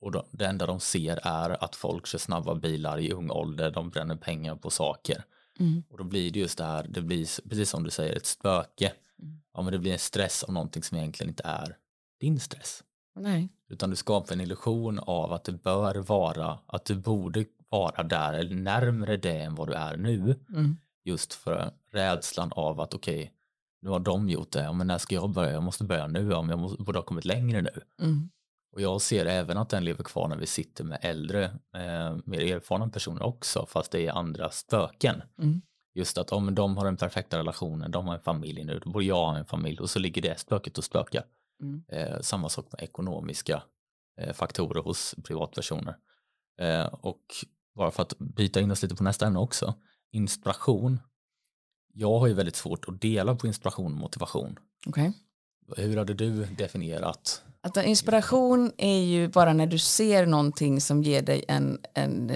och 0.00 0.12
då, 0.12 0.26
det 0.30 0.46
enda 0.46 0.66
de 0.66 0.80
ser 0.80 1.20
är 1.22 1.64
att 1.64 1.76
folk 1.76 2.06
kör 2.06 2.18
snabba 2.18 2.54
bilar 2.54 2.98
i 2.98 3.12
ung 3.12 3.30
ålder, 3.30 3.70
de 3.70 3.90
bränner 3.90 4.16
pengar 4.16 4.56
på 4.56 4.70
saker. 4.70 5.24
Mm. 5.58 5.82
Och 5.88 5.98
då 5.98 6.04
blir 6.04 6.30
det 6.30 6.38
just 6.38 6.58
det 6.58 6.64
här, 6.64 6.86
det 6.88 7.02
blir 7.02 7.48
precis 7.48 7.70
som 7.70 7.82
du 7.82 7.90
säger 7.90 8.16
ett 8.16 8.26
spöke. 8.26 8.92
Mm. 9.22 9.42
Ja, 9.54 9.62
men 9.62 9.72
det 9.72 9.78
blir 9.78 9.92
en 9.92 9.98
stress 9.98 10.42
av 10.42 10.52
någonting 10.52 10.82
som 10.82 10.98
egentligen 10.98 11.30
inte 11.30 11.42
är 11.46 11.76
din 12.20 12.40
stress. 12.40 12.82
Nej. 13.16 13.48
Utan 13.68 13.90
du 13.90 13.96
skapar 13.96 14.32
en 14.32 14.40
illusion 14.40 14.98
av 14.98 15.32
att 15.32 15.44
det 15.44 15.52
bör 15.52 15.94
vara, 15.94 16.58
att 16.66 16.84
du 16.84 16.94
borde 16.94 17.44
vara 17.68 18.02
där 18.02 18.32
eller 18.32 18.56
närmre 18.56 19.16
det 19.16 19.38
än 19.38 19.54
vad 19.54 19.68
du 19.68 19.74
är 19.74 19.96
nu. 19.96 20.34
Mm. 20.48 20.76
Just 21.04 21.32
för 21.32 21.70
rädslan 21.92 22.52
av 22.52 22.80
att 22.80 22.94
okej, 22.94 23.18
okay, 23.18 23.30
nu 23.82 23.90
har 23.90 24.00
de 24.00 24.28
gjort 24.28 24.52
det, 24.52 24.72
men 24.72 24.86
när 24.86 24.98
ska 24.98 25.14
jag 25.14 25.30
börja? 25.30 25.52
Jag 25.52 25.62
måste 25.62 25.84
börja 25.84 26.06
nu, 26.06 26.34
om 26.34 26.50
jag 26.50 26.58
måste, 26.58 26.82
borde 26.82 26.98
ha 26.98 27.04
kommit 27.04 27.24
längre 27.24 27.62
nu. 27.62 27.80
Mm. 28.02 28.30
Och 28.72 28.80
jag 28.80 29.00
ser 29.00 29.26
även 29.26 29.58
att 29.58 29.68
den 29.68 29.84
lever 29.84 30.04
kvar 30.04 30.28
när 30.28 30.36
vi 30.36 30.46
sitter 30.46 30.84
med 30.84 30.98
äldre, 31.02 31.44
eh, 31.76 32.16
mer 32.24 32.54
erfarna 32.54 32.88
personer 32.88 33.22
också, 33.22 33.66
fast 33.66 33.92
det 33.92 34.06
är 34.06 34.12
andra 34.12 34.50
spöken. 34.50 35.22
Mm. 35.38 35.62
Just 35.94 36.18
att 36.18 36.32
om 36.32 36.54
de 36.54 36.76
har 36.76 36.84
den 36.84 36.96
perfekta 36.96 37.38
relationen, 37.38 37.90
de 37.90 38.06
har 38.06 38.14
en 38.14 38.20
familj 38.20 38.64
nu, 38.64 38.80
då 38.84 38.90
borde 38.90 39.04
jag 39.04 39.14
ha 39.14 39.36
en 39.36 39.46
familj 39.46 39.78
och 39.78 39.90
så 39.90 39.98
ligger 39.98 40.22
det 40.22 40.38
spöket 40.38 40.78
och 40.78 40.84
spökar. 40.84 41.24
Mm. 41.62 41.84
Eh, 41.88 42.20
samma 42.20 42.48
sak 42.48 42.72
med 42.72 42.82
ekonomiska 42.82 43.62
eh, 44.20 44.32
faktorer 44.32 44.82
hos 44.82 45.14
privatpersoner. 45.24 45.96
Eh, 46.60 46.86
och 46.86 47.22
bara 47.74 47.90
för 47.90 48.02
att 48.02 48.18
byta 48.18 48.60
in 48.60 48.70
oss 48.70 48.82
lite 48.82 48.96
på 48.96 49.04
nästa 49.04 49.26
ämne 49.26 49.38
också, 49.38 49.74
inspiration 50.12 50.98
jag 51.98 52.18
har 52.18 52.26
ju 52.26 52.34
väldigt 52.34 52.56
svårt 52.56 52.88
att 52.88 53.00
dela 53.00 53.34
på 53.34 53.46
inspiration 53.46 53.92
och 53.92 53.98
motivation. 53.98 54.58
Okay. 54.86 55.12
Hur 55.76 55.96
hade 55.96 56.14
du 56.14 56.44
definierat? 56.44 57.42
Att 57.60 57.76
inspiration 57.76 58.72
är 58.76 58.98
ju 58.98 59.28
bara 59.28 59.52
när 59.52 59.66
du 59.66 59.78
ser 59.78 60.26
någonting 60.26 60.80
som 60.80 61.02
ger 61.02 61.22
dig 61.22 61.44
en, 61.48 61.78
en, 61.94 62.32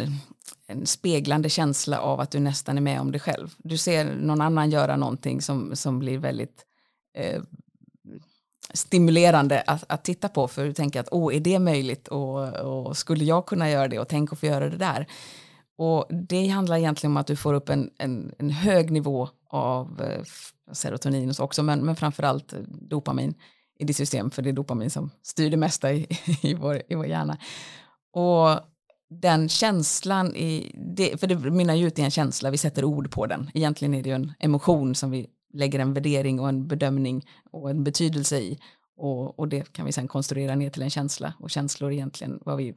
en 0.67 0.87
speglande 0.87 1.49
känsla 1.49 2.01
av 2.01 2.21
att 2.21 2.31
du 2.31 2.41
nästan 2.41 2.77
är 2.77 2.81
med 2.81 3.01
om 3.01 3.13
det 3.13 3.19
själv. 3.19 3.55
Du 3.59 3.79
ser 3.79 4.15
någon 4.15 4.41
annan 4.41 4.71
göra 4.71 4.97
någonting 4.97 5.41
som, 5.41 5.77
som 5.77 5.99
blir 5.99 6.19
väldigt 6.19 6.65
eh, 7.15 7.43
stimulerande 8.75 9.63
att, 9.67 9.85
att 9.89 10.05
titta 10.05 10.29
på 10.29 10.49
för 10.49 10.65
du 10.65 10.73
tänker 10.73 11.01
att 11.01 11.09
åh, 11.11 11.37
är 11.37 11.41
det 11.41 11.59
möjligt 11.59 12.09
och, 12.09 12.49
och 12.55 12.97
skulle 12.97 13.25
jag 13.25 13.47
kunna 13.47 13.71
göra 13.71 13.89
det 13.89 13.99
och 13.99 14.09
tänk 14.09 14.33
att 14.33 14.39
få 14.39 14.47
göra 14.47 14.69
det 14.69 14.77
där. 14.77 15.07
Och 15.79 16.07
det 16.11 16.49
handlar 16.49 16.77
egentligen 16.77 17.13
om 17.13 17.17
att 17.17 17.27
du 17.27 17.37
får 17.37 17.55
upp 17.55 17.69
en, 17.69 17.91
en, 17.99 18.35
en 18.39 18.51
hög 18.51 18.91
nivå 18.91 19.29
av 19.49 20.01
eh, 20.03 20.23
serotonin 20.73 21.33
också, 21.39 21.63
men, 21.63 21.85
men 21.85 21.97
framförallt 21.97 22.53
eh, 22.53 22.59
dopamin 22.69 23.35
i 23.79 23.85
ditt 23.85 23.97
system, 23.97 24.31
för 24.31 24.43
det 24.43 24.51
är 24.51 24.53
dopamin 24.53 24.91
som 24.91 25.11
styr 25.23 25.51
det 25.51 25.57
mesta 25.57 25.93
i, 25.93 26.07
i, 26.43 26.55
vår, 26.55 26.83
i 26.89 26.95
vår 26.95 27.07
hjärna. 27.07 27.39
Och 28.13 28.61
den 29.11 29.49
känslan, 29.49 30.37
i, 30.37 30.73
det, 30.97 31.21
för 31.21 31.27
det 31.27 31.37
mynnar 31.37 31.75
ju 31.75 31.87
ut 31.87 31.99
i 31.99 32.03
en 32.03 32.11
känsla, 32.11 32.51
vi 32.51 32.59
sätter 32.59 32.85
ord 32.85 33.11
på 33.11 33.27
den. 33.27 33.51
Egentligen 33.55 33.95
är 33.95 34.03
det 34.03 34.09
ju 34.09 34.15
en 34.15 34.33
emotion 34.39 34.95
som 34.95 35.11
vi 35.11 35.27
lägger 35.53 35.79
en 35.79 35.95
värdering 35.95 36.41
och 36.41 36.49
en 36.49 36.69
bedömning 36.69 37.27
och 37.51 37.71
en 37.71 37.85
betydelse 37.85 38.39
i. 38.39 38.59
Och, 38.97 39.39
och 39.39 39.49
det 39.49 39.73
kan 39.73 39.87
vi 39.87 39.93
sen 39.93 40.09
konstruera 40.09 40.55
ner 40.55 40.71
till 40.71 40.83
en 40.83 40.91
känsla. 40.91 41.35
Och 41.39 41.51
känslor 41.51 41.93
egentligen 41.93 42.41
vad 42.45 42.57
vi, 42.57 42.75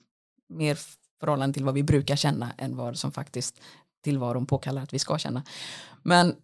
mer 0.49 0.77
förhållande 1.19 1.53
till 1.53 1.65
vad 1.65 1.73
vi 1.73 1.83
brukar 1.83 2.15
känna 2.15 2.51
än 2.57 2.75
vad 2.75 2.97
som 2.97 3.11
faktiskt 3.11 3.61
tillvaron 4.03 4.45
påkallar 4.45 4.83
att 4.83 4.93
vi 4.93 4.99
ska 4.99 5.17
känna. 5.17 5.43
Men 6.03 6.35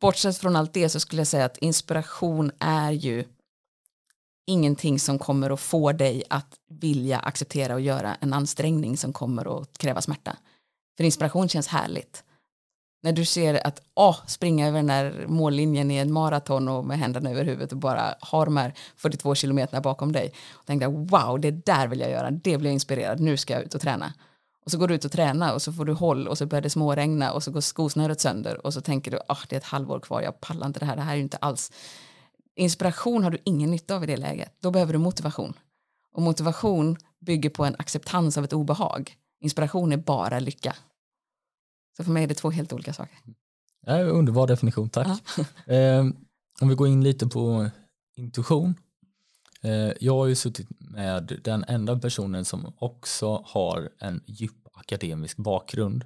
bortsett 0.00 0.38
från 0.38 0.56
allt 0.56 0.72
det 0.72 0.88
så 0.88 1.00
skulle 1.00 1.20
jag 1.20 1.26
säga 1.26 1.44
att 1.44 1.58
inspiration 1.58 2.50
är 2.58 2.92
ju 2.92 3.24
ingenting 4.46 4.98
som 4.98 5.18
kommer 5.18 5.50
att 5.50 5.60
få 5.60 5.92
dig 5.92 6.22
att 6.30 6.54
vilja 6.68 7.18
acceptera 7.18 7.74
och 7.74 7.80
göra 7.80 8.14
en 8.14 8.32
ansträngning 8.32 8.96
som 8.96 9.12
kommer 9.12 9.62
att 9.62 9.78
kräva 9.78 10.02
smärta. 10.02 10.36
För 10.96 11.04
inspiration 11.04 11.48
känns 11.48 11.68
härligt. 11.68 12.24
När 13.06 13.12
du 13.12 13.24
ser 13.24 13.66
att 13.66 13.82
oh, 13.94 14.16
springa 14.26 14.68
över 14.68 14.78
den 14.78 14.86
där 14.86 15.24
mållinjen 15.28 15.90
i 15.90 15.96
en 15.96 16.12
maraton 16.12 16.68
och 16.68 16.84
med 16.84 16.98
händerna 16.98 17.30
över 17.30 17.44
huvudet 17.44 17.72
och 17.72 17.78
bara 17.78 18.14
ha 18.20 18.44
de 18.44 18.56
här 18.56 18.74
42 18.96 19.34
kilometerna 19.34 19.80
bakom 19.80 20.12
dig. 20.12 20.32
Och 20.52 20.66
tänkte 20.66 20.86
wow, 20.86 21.40
det 21.40 21.50
där 21.50 21.86
vill 21.88 22.00
jag 22.00 22.10
göra, 22.10 22.30
det 22.30 22.58
blir 22.58 22.70
jag 22.70 22.72
inspirerad, 22.72 23.20
nu 23.20 23.36
ska 23.36 23.54
jag 23.54 23.62
ut 23.62 23.74
och 23.74 23.80
träna. 23.80 24.12
Och 24.64 24.70
så 24.70 24.78
går 24.78 24.88
du 24.88 24.94
ut 24.94 25.04
och 25.04 25.12
tränar 25.12 25.54
och 25.54 25.62
så 25.62 25.72
får 25.72 25.84
du 25.84 25.92
håll 25.92 26.28
och 26.28 26.38
så 26.38 26.46
börjar 26.46 26.62
det 26.62 26.70
småregna 26.70 27.32
och 27.32 27.42
så 27.42 27.50
går 27.50 27.60
skosnöret 27.60 28.20
sönder 28.20 28.66
och 28.66 28.74
så 28.74 28.80
tänker 28.80 29.10
du 29.10 29.18
att 29.28 29.48
det 29.48 29.56
är 29.56 29.60
ett 29.60 29.64
halvår 29.64 30.00
kvar, 30.00 30.22
jag 30.22 30.40
pallar 30.40 30.66
inte 30.66 30.80
det 30.80 30.86
här, 30.86 30.96
det 30.96 31.02
här 31.02 31.12
är 31.12 31.16
ju 31.16 31.22
inte 31.22 31.36
alls. 31.36 31.72
Inspiration 32.56 33.24
har 33.24 33.30
du 33.30 33.38
ingen 33.44 33.70
nytta 33.70 33.96
av 33.96 34.04
i 34.04 34.06
det 34.06 34.16
läget, 34.16 34.52
då 34.60 34.70
behöver 34.70 34.92
du 34.92 34.98
motivation. 34.98 35.54
Och 36.14 36.22
motivation 36.22 36.96
bygger 37.20 37.50
på 37.50 37.64
en 37.64 37.76
acceptans 37.78 38.38
av 38.38 38.44
ett 38.44 38.52
obehag. 38.52 39.16
Inspiration 39.40 39.92
är 39.92 39.96
bara 39.96 40.38
lycka. 40.38 40.74
Så 41.96 42.04
för 42.04 42.10
mig 42.12 42.24
är 42.24 42.26
det 42.26 42.34
två 42.34 42.50
helt 42.50 42.72
olika 42.72 42.92
saker. 42.92 43.18
Ja, 43.86 44.02
underbar 44.02 44.46
definition, 44.46 44.88
tack. 44.88 45.22
Ja. 45.66 45.74
eh, 45.74 46.06
om 46.60 46.68
vi 46.68 46.74
går 46.74 46.88
in 46.88 47.04
lite 47.04 47.26
på 47.26 47.70
intuition. 48.16 48.74
Eh, 49.62 49.92
jag 50.00 50.14
har 50.14 50.26
ju 50.26 50.34
suttit 50.34 50.68
med 50.78 51.40
den 51.44 51.64
enda 51.68 51.98
personen 51.98 52.44
som 52.44 52.72
också 52.78 53.42
har 53.46 53.90
en 53.98 54.22
djup 54.26 54.68
akademisk 54.72 55.36
bakgrund 55.36 56.04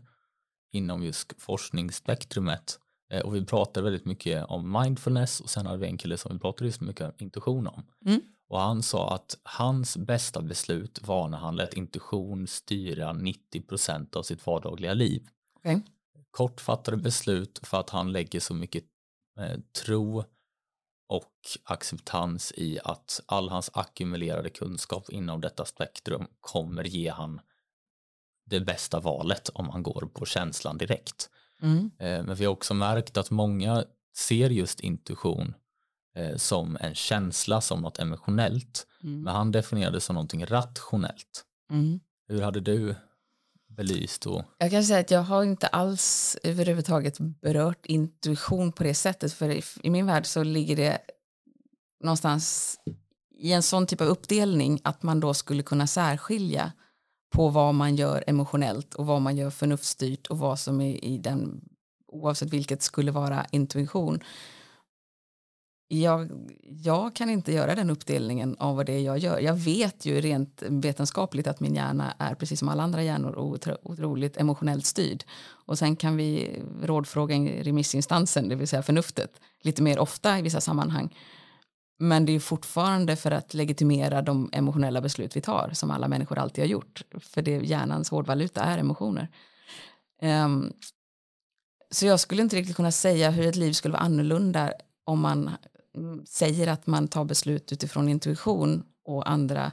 inom 0.72 1.02
just 1.02 1.32
forskningsspektrumet. 1.38 2.78
Eh, 3.12 3.20
och 3.20 3.34
vi 3.34 3.44
pratar 3.44 3.82
väldigt 3.82 4.04
mycket 4.04 4.44
om 4.44 4.72
mindfulness 4.72 5.40
och 5.40 5.50
sen 5.50 5.66
har 5.66 5.76
vi 5.76 5.86
en 5.86 5.98
kille 5.98 6.18
som 6.18 6.32
vi 6.32 6.38
pratar 6.38 6.64
just 6.64 6.80
mycket 6.80 7.06
om 7.06 7.12
intuition 7.18 7.66
om. 7.66 7.82
Mm. 8.06 8.20
Och 8.48 8.60
han 8.60 8.82
sa 8.82 9.14
att 9.14 9.38
hans 9.42 9.96
bästa 9.96 10.42
beslut 10.42 11.06
var 11.06 11.28
när 11.28 11.38
han 11.38 11.56
lät 11.56 11.74
intuition 11.74 12.46
styra 12.46 13.12
90% 13.12 14.16
av 14.16 14.22
sitt 14.22 14.46
vardagliga 14.46 14.94
liv. 14.94 15.26
Okay. 15.60 15.80
Kortfattade 16.30 16.96
beslut 16.96 17.60
för 17.62 17.80
att 17.80 17.90
han 17.90 18.12
lägger 18.12 18.40
så 18.40 18.54
mycket 18.54 18.84
eh, 19.38 19.58
tro 19.84 20.24
och 21.08 21.34
acceptans 21.64 22.52
i 22.56 22.78
att 22.84 23.20
all 23.26 23.48
hans 23.48 23.70
ackumulerade 23.72 24.50
kunskap 24.50 25.10
inom 25.10 25.40
detta 25.40 25.64
spektrum 25.64 26.26
kommer 26.40 26.84
ge 26.84 27.10
han 27.10 27.40
det 28.46 28.60
bästa 28.60 29.00
valet 29.00 29.48
om 29.48 29.68
han 29.68 29.82
går 29.82 30.08
på 30.14 30.26
känslan 30.26 30.78
direkt. 30.78 31.30
Mm. 31.62 31.90
Eh, 31.98 32.24
men 32.24 32.34
vi 32.34 32.44
har 32.44 32.52
också 32.52 32.74
märkt 32.74 33.16
att 33.16 33.30
många 33.30 33.84
ser 34.16 34.50
just 34.50 34.80
intuition 34.80 35.54
eh, 36.16 36.36
som 36.36 36.78
en 36.80 36.94
känsla, 36.94 37.60
som 37.60 37.80
något 37.82 37.98
emotionellt. 37.98 38.86
Mm. 39.02 39.22
Men 39.22 39.34
han 39.34 39.52
definierade 39.52 39.96
det 39.96 40.00
som 40.00 40.14
någonting 40.14 40.46
rationellt. 40.46 41.44
Mm. 41.70 42.00
Hur 42.28 42.42
hade 42.42 42.60
du 42.60 42.94
belyst? 43.76 44.26
Och... 44.26 44.44
Jag 44.58 44.70
kan 44.70 44.84
säga 44.84 45.00
att 45.00 45.10
jag 45.10 45.22
har 45.22 45.42
inte 45.42 45.66
alls 45.66 46.36
överhuvudtaget 46.42 47.18
berört 47.18 47.86
intuition 47.86 48.72
på 48.72 48.82
det 48.82 48.94
sättet. 48.94 49.32
För 49.32 49.48
i, 49.48 49.62
i 49.82 49.90
min 49.90 50.06
värld 50.06 50.26
så 50.26 50.42
ligger 50.42 50.76
det 50.76 50.98
någonstans 52.04 52.76
i 53.38 53.52
en 53.52 53.62
sån 53.62 53.86
typ 53.86 54.00
av 54.00 54.06
uppdelning 54.06 54.80
att 54.84 55.02
man 55.02 55.20
då 55.20 55.34
skulle 55.34 55.62
kunna 55.62 55.86
särskilja 55.86 56.72
på 57.30 57.48
vad 57.48 57.74
man 57.74 57.96
gör 57.96 58.24
emotionellt 58.26 58.94
och 58.94 59.06
vad 59.06 59.22
man 59.22 59.36
gör 59.36 59.50
förnuftsstyrt 59.50 60.26
och 60.26 60.38
vad 60.38 60.58
som 60.58 60.80
är 60.80 61.04
i 61.04 61.18
den 61.18 61.60
oavsett 62.12 62.50
vilket 62.50 62.82
skulle 62.82 63.10
vara 63.10 63.46
intuition 63.50 64.20
jag, 65.92 66.30
jag 66.62 67.14
kan 67.14 67.30
inte 67.30 67.52
göra 67.52 67.74
den 67.74 67.90
uppdelningen 67.90 68.56
av 68.58 68.76
vad 68.76 68.86
det 68.86 68.92
är 68.92 69.00
jag 69.00 69.18
gör. 69.18 69.38
Jag 69.38 69.54
vet 69.54 70.06
ju 70.06 70.20
rent 70.20 70.62
vetenskapligt 70.66 71.46
att 71.46 71.60
min 71.60 71.74
hjärna 71.74 72.14
är 72.18 72.34
precis 72.34 72.58
som 72.58 72.68
alla 72.68 72.82
andra 72.82 73.02
hjärnor 73.02 73.38
otroligt 73.82 74.36
emotionellt 74.36 74.86
styrd. 74.86 75.24
Och 75.66 75.78
sen 75.78 75.96
kan 75.96 76.16
vi 76.16 76.58
rådfråga 76.82 77.36
remissinstansen, 77.36 78.48
det 78.48 78.54
vill 78.54 78.68
säga 78.68 78.82
förnuftet, 78.82 79.40
lite 79.62 79.82
mer 79.82 79.98
ofta 79.98 80.38
i 80.38 80.42
vissa 80.42 80.60
sammanhang. 80.60 81.16
Men 81.98 82.26
det 82.26 82.32
är 82.32 82.40
fortfarande 82.40 83.16
för 83.16 83.30
att 83.30 83.54
legitimera 83.54 84.22
de 84.22 84.50
emotionella 84.52 85.00
beslut 85.00 85.36
vi 85.36 85.40
tar, 85.40 85.70
som 85.72 85.90
alla 85.90 86.08
människor 86.08 86.38
alltid 86.38 86.64
har 86.64 86.68
gjort. 86.68 87.02
För 87.18 87.42
det 87.42 87.56
hjärnans 87.56 88.10
hårdvaluta 88.10 88.62
är 88.62 88.78
emotioner. 88.78 89.28
Um, 90.22 90.72
så 91.90 92.06
jag 92.06 92.20
skulle 92.20 92.42
inte 92.42 92.56
riktigt 92.56 92.76
kunna 92.76 92.92
säga 92.92 93.30
hur 93.30 93.46
ett 93.46 93.56
liv 93.56 93.72
skulle 93.72 93.92
vara 93.92 94.02
annorlunda 94.02 94.72
om 95.04 95.20
man 95.20 95.50
säger 96.26 96.66
att 96.66 96.86
man 96.86 97.08
tar 97.08 97.24
beslut 97.24 97.72
utifrån 97.72 98.08
intuition 98.08 98.82
och 99.04 99.30
andra 99.30 99.72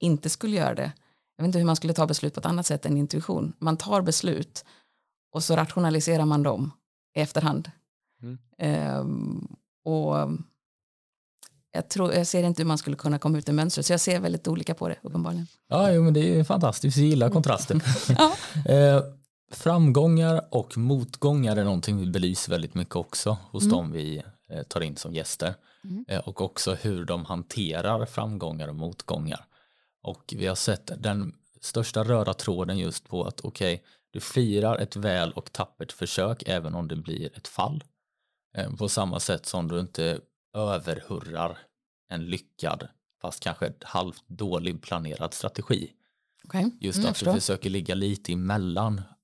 inte 0.00 0.30
skulle 0.30 0.56
göra 0.56 0.74
det. 0.74 0.92
Jag 1.36 1.42
vet 1.42 1.48
inte 1.48 1.58
hur 1.58 1.66
man 1.66 1.76
skulle 1.76 1.92
ta 1.92 2.06
beslut 2.06 2.34
på 2.34 2.40
ett 2.40 2.46
annat 2.46 2.66
sätt 2.66 2.86
än 2.86 2.96
intuition. 2.96 3.52
Man 3.58 3.76
tar 3.76 4.02
beslut 4.02 4.64
och 5.32 5.44
så 5.44 5.56
rationaliserar 5.56 6.24
man 6.24 6.42
dem 6.42 6.72
i 7.14 7.20
efterhand. 7.20 7.70
Mm. 8.22 8.38
Um, 9.00 9.56
och 9.84 10.16
jag, 11.72 11.88
tror, 11.88 12.12
jag 12.12 12.26
ser 12.26 12.42
inte 12.42 12.62
hur 12.62 12.66
man 12.66 12.78
skulle 12.78 12.96
kunna 12.96 13.18
komma 13.18 13.38
ut 13.38 13.48
ur 13.48 13.52
mönstret, 13.52 13.86
så 13.86 13.92
jag 13.92 14.00
ser 14.00 14.20
väldigt 14.20 14.48
olika 14.48 14.74
på 14.74 14.88
det 14.88 14.96
uppenbarligen. 15.02 15.46
Ja, 15.68 15.92
jo, 15.92 16.02
men 16.02 16.14
det 16.14 16.38
är 16.38 16.44
fantastiskt, 16.44 16.96
vi 16.96 17.06
gillar 17.06 17.30
kontraster. 17.30 17.82
ja. 18.18 18.36
eh, 18.72 19.02
framgångar 19.52 20.44
och 20.50 20.78
motgångar 20.78 21.56
är 21.56 21.64
någonting 21.64 21.96
vi 21.96 22.06
belyser 22.06 22.50
väldigt 22.50 22.74
mycket 22.74 22.96
också 22.96 23.36
hos 23.50 23.62
mm. 23.62 23.76
dem 23.76 23.92
vi 23.92 24.22
tar 24.68 24.80
in 24.80 24.96
som 24.96 25.14
gäster 25.14 25.54
mm. 25.84 26.04
Eh, 26.08 26.20
och 26.20 26.40
också 26.40 26.74
hur 26.74 27.04
de 27.04 27.24
hanterar 27.24 28.06
framgångar 28.06 28.68
och 28.68 28.74
motgångar. 28.74 29.46
Och 30.02 30.34
vi 30.36 30.46
har 30.46 30.54
sett 30.54 30.90
den 31.02 31.34
största 31.60 32.04
röda 32.04 32.34
tråden 32.34 32.78
just 32.78 33.08
på 33.08 33.24
att 33.24 33.40
okej, 33.40 33.74
okay, 33.74 33.86
du 34.10 34.20
firar 34.20 34.78
ett 34.78 34.96
väl 34.96 35.32
och 35.32 35.52
tappert 35.52 35.92
försök 35.92 36.42
även 36.46 36.74
om 36.74 36.88
det 36.88 36.96
blir 36.96 37.36
ett 37.36 37.48
fall. 37.48 37.84
Eh, 38.56 38.74
på 38.74 38.88
samma 38.88 39.20
sätt 39.20 39.46
som 39.46 39.68
du 39.68 39.80
inte 39.80 40.20
överhurrar 40.54 41.58
en 42.08 42.24
lyckad 42.26 42.88
fast 43.22 43.40
kanske 43.40 43.72
halvt 43.82 44.28
dålig 44.28 44.82
planerad 44.82 45.34
strategi. 45.34 45.92
Okay. 46.44 46.70
Just 46.80 46.98
mm, 46.98 47.10
att 47.10 47.18
du 47.18 47.32
försöker 47.32 47.70
ligga 47.70 47.94
lite 47.94 48.32
emellan 48.32 48.96
Eh, 48.98 49.15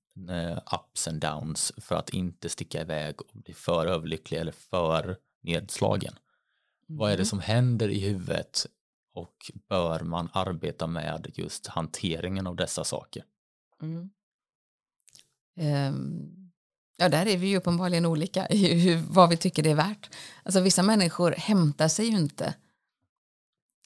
ups 0.73 1.07
and 1.07 1.21
downs 1.21 1.71
för 1.77 1.95
att 1.95 2.09
inte 2.09 2.49
sticka 2.49 2.81
iväg 2.81 3.21
och 3.21 3.27
bli 3.33 3.53
för 3.53 3.85
överlycklig 3.85 4.39
eller 4.39 4.51
för 4.51 5.17
nedslagen. 5.41 6.13
Mm. 6.13 6.99
Vad 6.99 7.11
är 7.11 7.17
det 7.17 7.21
mm. 7.21 7.25
som 7.25 7.39
händer 7.39 7.89
i 7.89 7.99
huvudet 7.99 8.65
och 9.13 9.51
bör 9.69 9.99
man 9.99 10.29
arbeta 10.33 10.87
med 10.87 11.31
just 11.33 11.67
hanteringen 11.67 12.47
av 12.47 12.55
dessa 12.55 12.83
saker? 12.83 13.23
Mm. 13.81 14.09
Um, 15.59 16.51
ja, 16.97 17.09
där 17.09 17.25
är 17.25 17.37
vi 17.37 17.47
ju 17.47 17.57
uppenbarligen 17.57 18.05
olika 18.05 18.47
i 18.47 18.79
hur, 18.79 18.97
vad 18.97 19.29
vi 19.29 19.37
tycker 19.37 19.63
det 19.63 19.71
är 19.71 19.75
värt. 19.75 20.15
Alltså 20.43 20.61
vissa 20.61 20.83
människor 20.83 21.31
hämtar 21.31 21.87
sig 21.87 22.05
ju 22.05 22.17
inte 22.17 22.55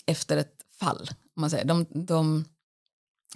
efter 0.06 0.38
ett 0.38 0.66
fall. 0.80 1.10
Om 1.36 1.42
man 1.42 1.50
säger. 1.50 1.66
De, 1.66 1.86
de, 1.90 2.46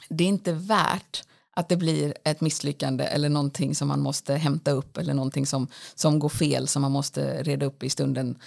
det 0.10 0.24
är 0.24 0.28
inte 0.28 0.54
värt 0.54 1.24
att 1.56 1.70
det 1.70 1.78
blir 1.78 2.14
ett 2.24 2.42
misslyckande 2.42 3.04
eller 3.04 3.30
någonting 3.30 3.76
som 3.76 3.88
man 3.88 4.00
måste 4.00 4.36
hämta 4.36 4.72
upp 4.72 4.98
eller 4.98 5.14
någonting 5.14 5.46
som, 5.46 5.68
som 5.96 6.20
går 6.20 6.30
fel 6.30 6.68
som 6.68 6.82
man 6.82 6.92
måste 6.92 7.44
reda 7.44 7.66
upp 7.66 7.84
i 7.84 7.90
stunden. 7.90 8.40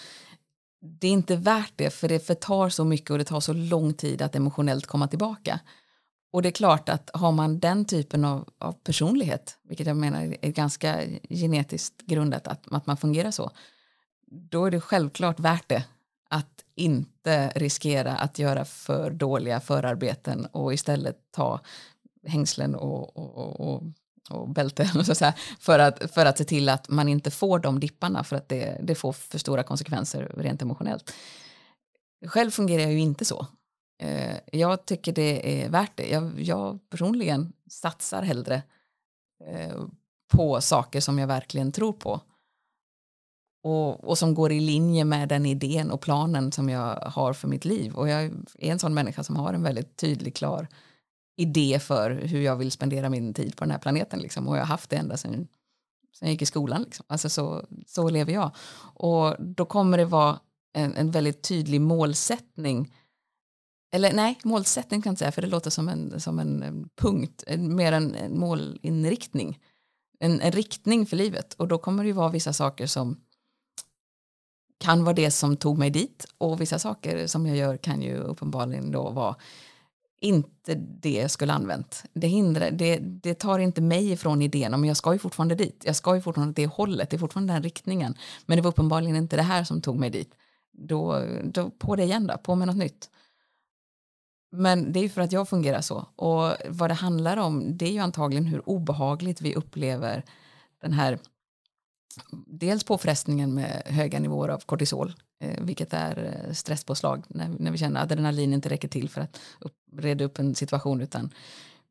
Det 0.80 1.06
är 1.06 1.12
inte 1.12 1.36
värt 1.36 1.72
det 1.76 1.90
för 1.90 2.08
det 2.08 2.26
förtar 2.26 2.68
så 2.68 2.84
mycket 2.84 3.10
och 3.10 3.18
det 3.18 3.24
tar 3.24 3.40
så 3.40 3.52
lång 3.52 3.94
tid 3.94 4.22
att 4.22 4.36
emotionellt 4.36 4.86
komma 4.86 5.08
tillbaka. 5.08 5.60
Och 6.32 6.42
det 6.42 6.48
är 6.48 6.52
klart 6.52 6.88
att 6.88 7.10
har 7.14 7.32
man 7.32 7.58
den 7.58 7.84
typen 7.84 8.24
av, 8.24 8.48
av 8.58 8.72
personlighet, 8.72 9.58
vilket 9.62 9.86
jag 9.86 9.96
menar 9.96 10.36
är 10.40 10.50
ganska 10.50 11.00
genetiskt 11.30 12.02
grundat 12.06 12.46
att, 12.46 12.72
att 12.72 12.86
man 12.86 12.96
fungerar 12.96 13.30
så, 13.30 13.50
då 14.26 14.64
är 14.64 14.70
det 14.70 14.80
självklart 14.80 15.40
värt 15.40 15.68
det 15.68 15.84
att 16.30 16.64
inte 16.74 17.48
riskera 17.48 18.16
att 18.16 18.38
göra 18.38 18.64
för 18.64 19.10
dåliga 19.10 19.60
förarbeten 19.60 20.46
och 20.46 20.74
istället 20.74 21.18
ta 21.30 21.60
hängslen 22.26 22.74
och, 22.74 23.16
och, 23.16 23.60
och, 23.60 23.82
och 24.30 24.48
bälten 24.48 25.04
så 25.04 25.24
här, 25.24 25.34
för, 25.60 25.78
att, 25.78 26.10
för 26.14 26.26
att 26.26 26.38
se 26.38 26.44
till 26.44 26.68
att 26.68 26.88
man 26.88 27.08
inte 27.08 27.30
får 27.30 27.58
de 27.58 27.80
dipparna 27.80 28.24
för 28.24 28.36
att 28.36 28.48
det, 28.48 28.80
det 28.82 28.94
får 28.94 29.12
för 29.12 29.38
stora 29.38 29.62
konsekvenser 29.62 30.32
rent 30.36 30.62
emotionellt. 30.62 31.14
Själv 32.26 32.50
fungerar 32.50 32.82
jag 32.82 32.92
ju 32.92 32.98
inte 32.98 33.24
så. 33.24 33.46
Eh, 34.02 34.36
jag 34.52 34.86
tycker 34.86 35.12
det 35.12 35.62
är 35.62 35.68
värt 35.68 35.92
det. 35.94 36.08
Jag, 36.10 36.40
jag 36.40 36.90
personligen 36.90 37.52
satsar 37.70 38.22
hellre 38.22 38.62
eh, 39.44 39.84
på 40.32 40.60
saker 40.60 41.00
som 41.00 41.18
jag 41.18 41.26
verkligen 41.26 41.72
tror 41.72 41.92
på. 41.92 42.20
Och, 43.62 44.08
och, 44.08 44.18
som 44.18 44.34
går 44.34 44.52
i 44.52 44.60
linje 44.60 45.04
med 45.04 45.28
den 45.28 45.46
idén 45.46 45.90
och 45.90 46.00
planen 46.00 46.52
som 46.52 46.68
jag 46.68 46.96
har 46.96 47.32
för 47.32 47.48
mitt 47.48 47.64
liv. 47.64 47.94
Och 47.94 48.08
jag 48.08 48.22
är 48.24 48.32
en 48.58 48.78
sån 48.78 48.94
människa 48.94 49.24
som 49.24 49.36
har 49.36 49.54
en 49.54 49.62
väldigt 49.62 49.96
tydlig, 49.96 50.36
klar 50.36 50.68
idé 51.36 51.78
för 51.78 52.10
hur 52.10 52.40
jag 52.40 52.56
vill 52.56 52.72
spendera 52.72 53.10
min 53.10 53.34
tid 53.34 53.56
på 53.56 53.64
den 53.64 53.70
här 53.70 53.78
planeten. 53.78 54.20
Liksom. 54.20 54.48
Och 54.48 54.56
jag 54.56 54.60
har 54.60 54.66
haft 54.66 54.90
det 54.90 54.96
ända 54.96 55.16
sedan, 55.16 55.32
sedan 55.32 56.28
jag 56.28 56.30
gick 56.30 56.42
i 56.42 56.46
skolan. 56.46 56.82
Liksom. 56.82 57.04
Alltså 57.08 57.28
så, 57.28 57.66
så 57.86 58.08
lever 58.08 58.32
jag. 58.32 58.50
Och 58.94 59.36
då 59.38 59.64
kommer 59.64 59.98
det 59.98 60.04
vara 60.04 60.40
en, 60.72 60.94
en 60.94 61.10
väldigt 61.10 61.42
tydlig 61.42 61.80
målsättning 61.80 62.92
eller 63.94 64.12
nej, 64.12 64.38
målsättning 64.44 65.02
kan 65.02 65.10
jag 65.10 65.12
inte 65.12 65.18
säga 65.18 65.32
för 65.32 65.42
det 65.42 65.48
låter 65.48 65.70
som 65.70 65.88
en, 65.88 66.20
som 66.20 66.38
en 66.38 66.62
eh, 66.62 66.72
punkt, 66.96 67.44
mer 67.58 67.92
en, 67.92 68.14
en 68.14 68.38
målinriktning. 68.38 69.58
En, 70.18 70.40
en, 70.40 70.52
riktning 70.52 71.06
för 71.06 71.16
livet 71.16 71.54
och 71.54 71.68
då 71.68 71.78
kommer 71.78 72.02
det 72.02 72.06
ju 72.06 72.12
vara 72.12 72.28
vissa 72.28 72.52
saker 72.52 72.86
som 72.86 73.20
kan 74.78 75.04
vara 75.04 75.14
det 75.14 75.30
som 75.30 75.56
tog 75.56 75.78
mig 75.78 75.90
dit 75.90 76.26
och 76.38 76.60
vissa 76.60 76.78
saker 76.78 77.26
som 77.26 77.46
jag 77.46 77.56
gör 77.56 77.76
kan 77.76 78.02
ju 78.02 78.16
uppenbarligen 78.16 78.90
då 78.90 79.10
vara 79.10 79.36
inte 80.24 80.74
det 80.74 81.12
jag 81.12 81.30
skulle 81.30 81.52
använt. 81.52 82.04
Det, 82.12 82.26
hindrar, 82.26 82.70
det, 82.70 82.98
det 82.98 83.34
tar 83.34 83.58
inte 83.58 83.80
mig 83.80 84.12
ifrån 84.12 84.42
idén, 84.42 84.70
men 84.70 84.84
jag 84.84 84.96
ska 84.96 85.12
ju 85.12 85.18
fortfarande 85.18 85.54
dit. 85.54 85.82
Jag 85.86 85.96
ska 85.96 86.14
ju 86.14 86.22
fortfarande 86.22 86.50
åt 86.50 86.56
det 86.56 86.66
hållet, 86.66 87.10
det 87.10 87.16
är 87.16 87.18
fortfarande 87.18 87.52
den 87.52 87.62
riktningen. 87.62 88.14
Men 88.46 88.56
det 88.56 88.62
var 88.62 88.70
uppenbarligen 88.70 89.16
inte 89.16 89.36
det 89.36 89.42
här 89.42 89.64
som 89.64 89.80
tog 89.80 89.98
mig 89.98 90.10
dit. 90.10 90.34
Då, 90.72 91.22
då 91.44 91.70
på 91.70 91.96
det 91.96 92.02
igen 92.02 92.26
då, 92.26 92.38
på 92.38 92.54
med 92.54 92.68
något 92.68 92.76
nytt. 92.76 93.10
Men 94.52 94.92
det 94.92 95.00
är 95.00 95.08
för 95.08 95.20
att 95.20 95.32
jag 95.32 95.48
fungerar 95.48 95.80
så. 95.80 96.08
Och 96.16 96.52
vad 96.68 96.90
det 96.90 96.94
handlar 96.94 97.36
om 97.36 97.76
det 97.76 97.86
är 97.86 97.92
ju 97.92 97.98
antagligen 97.98 98.46
hur 98.46 98.68
obehagligt 98.68 99.40
vi 99.40 99.54
upplever 99.54 100.24
den 100.82 100.92
här 100.92 101.18
dels 102.46 102.84
påfrestningen 102.84 103.54
med 103.54 103.82
höga 103.86 104.20
nivåer 104.20 104.48
av 104.48 104.58
kortisol, 104.58 105.14
Eh, 105.44 105.64
vilket 105.64 105.92
är 105.92 106.44
eh, 106.46 106.52
stresspåslag 106.52 107.24
när, 107.28 107.48
när 107.58 107.70
vi 107.70 107.78
känner 107.78 108.00
att 108.00 108.12
adrenalin 108.12 108.54
inte 108.54 108.68
räcker 108.68 108.88
till 108.88 109.08
för 109.08 109.20
att 109.20 109.40
upp, 109.60 109.76
reda 109.96 110.24
upp 110.24 110.38
en 110.38 110.54
situation 110.54 111.00
utan 111.00 111.30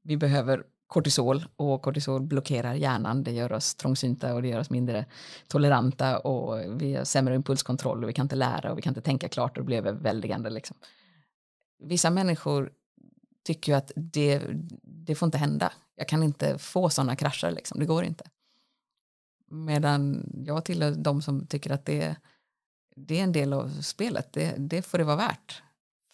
vi 0.02 0.18
behöver 0.18 0.64
kortisol 0.88 1.46
och 1.56 1.82
kortisol 1.82 2.22
blockerar 2.22 2.74
hjärnan. 2.74 3.24
Det 3.24 3.32
gör 3.32 3.52
oss 3.52 3.76
trångsynta 3.76 4.34
och 4.34 4.42
det 4.42 4.48
gör 4.48 4.60
oss 4.60 4.70
mindre 4.70 5.06
toleranta 5.48 6.20
och 6.20 6.82
vi 6.82 6.96
har 6.96 7.04
sämre 7.04 7.36
impulskontroll 7.36 8.04
och 8.04 8.10
vi 8.10 8.14
kan 8.14 8.26
inte 8.26 8.36
lära 8.36 8.72
och 8.72 8.78
vi 8.78 8.82
kan 8.82 8.92
inte 8.92 9.02
tänka 9.02 9.30
klart 9.30 9.58
och 9.58 9.64
det 9.64 9.66
blir 9.66 9.78
överväldigande. 9.78 10.50
Liksom 10.50 10.78
vissa 11.84 12.10
människor 12.10 12.72
tycker 13.44 13.72
ju 13.72 13.78
att 13.78 13.92
det, 13.96 14.42
det 14.84 15.16
får 15.16 15.26
inte 15.26 15.38
hända. 15.38 15.74
Jag 15.96 16.08
kan 16.08 16.24
inte 16.24 16.58
få 16.58 16.90
sådana 16.90 17.16
krascher, 17.16 17.52
liksom. 17.52 17.80
det 17.80 17.86
går 17.86 18.04
inte. 18.04 18.24
Medan 19.52 20.30
jag 20.46 20.66
tillhör 20.66 20.92
de 20.92 21.22
som 21.22 21.48
tycker 21.48 21.72
att 21.72 21.86
det, 21.86 22.16
det 22.96 23.20
är 23.20 23.24
en 23.24 23.32
del 23.32 23.54
av 23.54 23.82
spelet, 23.82 24.34
det, 24.34 24.56
det 24.58 24.82
får 24.82 24.98
det 24.98 25.04
vara 25.04 25.16
värt. 25.16 25.62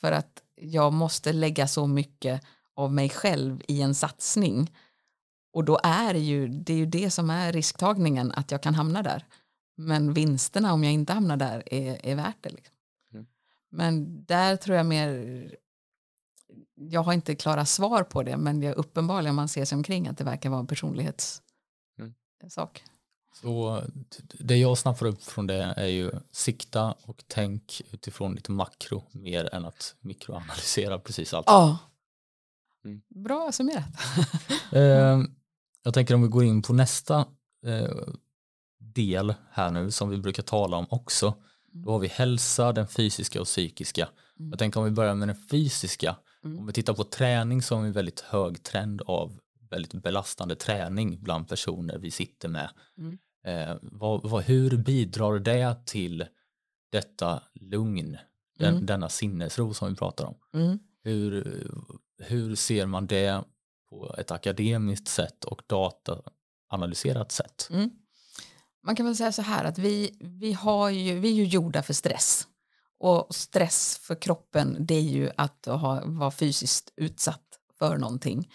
För 0.02 0.12
att 0.12 0.44
jag 0.56 0.94
måste 0.94 1.34
lägga 1.34 1.68
så 1.68 1.88
mycket 1.88 2.44
av 2.76 2.94
mig 2.94 3.10
själv 3.10 3.62
i 3.68 3.82
en 3.82 3.96
satsning. 3.96 4.76
Och 5.54 5.64
då 5.64 5.80
är 5.84 6.14
det 6.14 6.20
ju 6.20 6.48
det, 6.48 6.74
är 6.74 6.78
ju 6.78 6.86
det 6.86 7.12
som 7.12 7.30
är 7.30 7.54
risktagningen, 7.54 8.32
att 8.32 8.52
jag 8.52 8.64
kan 8.64 8.76
hamna 8.76 9.04
där. 9.04 9.26
Men 9.76 10.14
vinsterna 10.14 10.74
om 10.74 10.84
jag 10.84 10.94
inte 10.94 11.14
hamnar 11.14 11.38
där 11.38 11.74
är, 11.74 12.06
är 12.06 12.16
värt 12.16 12.38
det. 12.42 12.50
Liksom. 12.50 12.76
Men 13.70 14.24
där 14.26 14.56
tror 14.56 14.78
jag 14.78 14.86
mer, 14.86 15.56
jag 16.76 17.04
har 17.04 17.14
inte 17.14 17.36
klara 17.36 17.66
svar 17.66 18.04
på 18.04 18.24
det, 18.24 18.38
men 18.38 18.62
jag 18.62 18.76
uppenbarligen 18.76 19.36
man 19.36 19.48
ser 19.48 19.66
sig 19.66 19.76
omkring 19.76 20.08
att 20.08 20.18
det 20.18 20.24
verkar 20.24 20.50
vara 20.50 20.60
en 20.60 20.68
personlighetssak. 20.68 21.44
Mm. 22.00 22.89
Så 23.42 23.84
det 24.40 24.58
jag 24.58 24.78
får 24.78 25.06
upp 25.06 25.24
från 25.24 25.48
det 25.48 25.74
är 25.78 25.88
ju 25.88 26.12
sikta 26.32 26.96
och 27.04 27.24
tänk 27.28 27.82
utifrån 27.92 28.36
lite 28.36 28.52
makro 28.52 29.04
mer 29.12 29.56
än 29.56 29.66
att 29.66 29.96
mikroanalysera 30.00 31.00
precis 31.00 31.34
allt. 31.34 31.48
Ja, 31.48 31.78
mm. 32.86 33.02
bra 33.10 33.52
summerat. 33.52 33.86
eh, 34.72 35.20
jag 35.84 35.94
tänker 35.94 36.14
om 36.16 36.22
vi 36.22 36.28
går 36.28 36.44
in 36.44 36.62
på 36.62 36.74
nästa 36.74 37.26
eh, 37.66 38.08
del 38.80 39.34
här 39.52 39.72
nu 39.72 39.92
som 39.92 40.10
vi 40.10 40.18
brukar 40.18 40.44
tala 40.44 40.78
om 40.78 40.86
också 40.90 41.36
Mm. 41.74 41.86
Då 41.86 41.92
har 41.92 42.00
vi 42.00 42.08
hälsa, 42.08 42.74
den 42.74 42.88
fysiska 42.88 43.42
och 43.42 43.48
psykiska. 43.48 44.10
Mm. 44.40 44.50
Jag 44.50 44.60
tänker 44.60 44.80
om 44.80 44.86
vi 44.86 44.92
börjar 44.92 45.16
med 45.16 45.28
den 45.28 45.38
fysiska. 45.52 46.16
Mm. 46.46 46.60
Om 46.60 46.68
vi 46.68 46.74
tittar 46.74 46.94
på 46.94 47.04
träning 47.04 47.62
så 47.62 47.76
har 47.76 47.82
vi 47.82 47.88
en 47.88 47.94
väldigt 47.94 48.20
hög 48.20 48.64
trend 48.64 49.02
av 49.02 49.40
väldigt 49.70 50.04
belastande 50.04 50.56
träning 50.56 51.24
bland 51.24 51.48
personer 51.48 51.98
vi 51.98 52.12
sitter 52.12 52.50
med. 52.50 52.70
Mm. 52.98 53.18
Eh, 53.46 53.76
vad, 53.82 54.30
vad, 54.30 54.44
hur 54.44 54.78
bidrar 54.78 55.40
det 55.40 55.76
till 55.86 56.26
detta 56.92 57.44
lugn, 57.54 58.18
den, 58.60 58.74
mm. 58.74 58.86
denna 58.86 59.10
sinnesro 59.10 59.74
som 59.74 59.90
vi 59.90 59.96
pratar 59.96 60.26
om? 60.26 60.36
Mm. 60.54 60.80
Hur, 61.04 61.64
hur 62.18 62.56
ser 62.56 62.86
man 62.86 63.08
det 63.08 63.44
på 63.90 64.16
ett 64.18 64.32
akademiskt 64.32 65.08
sätt 65.08 65.46
och 65.46 65.62
dataanalyserat 65.68 67.32
sätt? 67.32 67.68
Mm. 67.72 67.90
Man 68.84 68.96
kan 68.96 69.06
väl 69.06 69.16
säga 69.16 69.32
så 69.32 69.42
här 69.42 69.64
att 69.64 69.78
vi, 69.78 70.18
vi, 70.20 70.54
har 70.54 70.90
ju, 70.90 71.20
vi 71.20 71.30
är 71.30 71.34
ju 71.34 71.46
gjorda 71.46 71.84
för 71.84 71.94
stress. 71.94 72.48
Och 73.00 73.36
stress 73.36 73.98
för 74.02 74.16
kroppen 74.16 74.78
det 74.80 74.96
är 74.96 75.02
ju 75.02 75.32
att 75.38 75.66
ha, 75.66 76.02
vara 76.06 76.32
fysiskt 76.32 76.94
utsatt 76.96 77.60
för 77.80 77.98
någonting. 77.98 78.52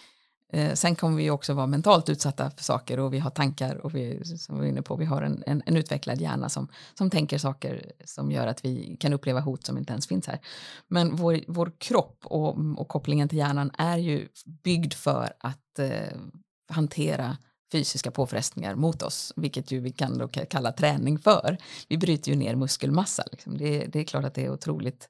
Eh, 0.53 0.73
sen 0.73 0.95
kommer 0.95 1.17
vi 1.17 1.29
också 1.29 1.53
vara 1.53 1.67
mentalt 1.67 2.09
utsatta 2.09 2.51
för 2.51 2.63
saker 2.63 2.99
och 2.99 3.13
vi 3.13 3.19
har 3.19 3.29
tankar 3.29 3.75
och 3.75 3.95
vi, 3.95 4.25
som 4.37 4.59
vi 4.59 4.65
är 4.65 4.69
inne 4.69 4.81
på, 4.81 4.95
vi 4.95 5.05
har 5.05 5.21
en, 5.21 5.43
en, 5.45 5.63
en, 5.65 5.77
utvecklad 5.77 6.21
hjärna 6.21 6.49
som, 6.49 6.67
som 6.93 7.09
tänker 7.09 7.37
saker 7.37 7.91
som 8.05 8.31
gör 8.31 8.47
att 8.47 8.65
vi 8.65 8.97
kan 8.99 9.13
uppleva 9.13 9.39
hot 9.39 9.65
som 9.65 9.77
inte 9.77 9.93
ens 9.93 10.07
finns 10.07 10.27
här. 10.27 10.39
Men 10.87 11.15
vår, 11.15 11.39
vår 11.47 11.71
kropp 11.77 12.19
och, 12.23 12.57
och 12.77 12.87
kopplingen 12.87 13.29
till 13.29 13.37
hjärnan 13.37 13.71
är 13.77 13.97
ju 13.97 14.27
byggd 14.63 14.93
för 14.93 15.33
att 15.39 15.79
eh, 15.79 16.17
hantera 16.69 17.37
fysiska 17.71 18.11
påfrestningar 18.11 18.75
mot 18.75 19.01
oss, 19.01 19.33
vilket 19.35 19.71
ju 19.71 19.79
vi 19.79 19.91
kan 19.91 20.17
då 20.17 20.27
kalla 20.27 20.71
träning 20.71 21.19
för. 21.19 21.57
Vi 21.87 21.97
bryter 21.97 22.31
ju 22.31 22.37
ner 22.37 22.55
muskelmassa. 22.55 23.23
Liksom. 23.31 23.57
Det, 23.57 23.85
det, 23.85 23.99
är 23.99 24.03
klart 24.03 24.25
att 24.25 24.33
det 24.33 24.45
är 24.45 24.51
otroligt 24.51 25.09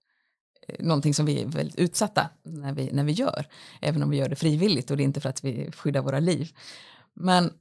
någonting 0.80 1.14
som 1.14 1.26
vi 1.26 1.42
är 1.42 1.46
väldigt 1.46 1.76
utsatta 1.76 2.30
när 2.44 2.74
vi, 2.74 2.92
när 2.92 3.04
vi 3.04 3.12
gör, 3.12 3.48
även 3.82 4.04
om 4.04 4.10
vi 4.10 4.18
gör 4.18 4.30
det 4.30 4.36
frivilligt 4.36 4.92
och 4.92 4.98
det 4.98 5.04
är 5.04 5.06
inte 5.06 5.22
för 5.22 5.30
att 5.30 5.44
vi 5.44 5.72
skyddar 5.72 6.02
våra 6.02 6.20
liv. 6.20 6.58
Men 7.14 7.54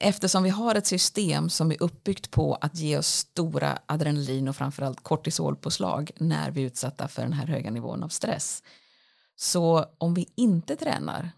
eftersom 0.00 0.42
vi 0.42 0.50
har 0.50 0.74
ett 0.74 0.86
system 0.86 1.50
som 1.50 1.70
är 1.70 1.82
uppbyggt 1.82 2.30
på 2.30 2.54
att 2.54 2.76
ge 2.76 2.98
oss 2.98 3.08
stora 3.08 3.78
adrenalin 3.86 4.48
och 4.48 4.56
framförallt 4.56 5.02
kortisolpåslag 5.02 6.10
när 6.16 6.50
vi 6.50 6.62
är 6.62 6.66
utsatta 6.66 7.08
för 7.08 7.22
den 7.22 7.32
här 7.32 7.46
höga 7.46 7.70
nivån 7.70 8.02
av 8.02 8.08
stress. 8.08 8.62
Så 9.36 9.84
om 9.98 10.14
vi 10.14 10.28
inte 10.36 10.76
tränar, 10.76 11.30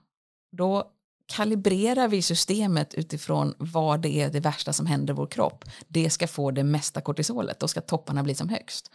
då 0.53 0.93
kalibrerar 1.27 2.09
vi 2.09 2.23
systemet 2.23 2.95
utifrån 2.95 3.55
vad 3.59 4.01
det 4.01 4.23
är 4.23 4.31
det 4.31 4.41
värsta 4.41 4.73
som 4.73 4.87
händer 4.87 5.15
i 5.15 5.17
vår 5.17 5.27
kropp. 5.27 5.65
Det 5.89 6.11
ska 6.11 6.29
få 6.29 6.51
det 6.51 6.65
mesta 6.65 7.01
kortisolet, 7.01 7.61
då 7.61 7.69
ska 7.69 7.81
topparna 7.81 8.23
bli 8.23 8.35
som 8.35 8.49
högst. 8.49 8.91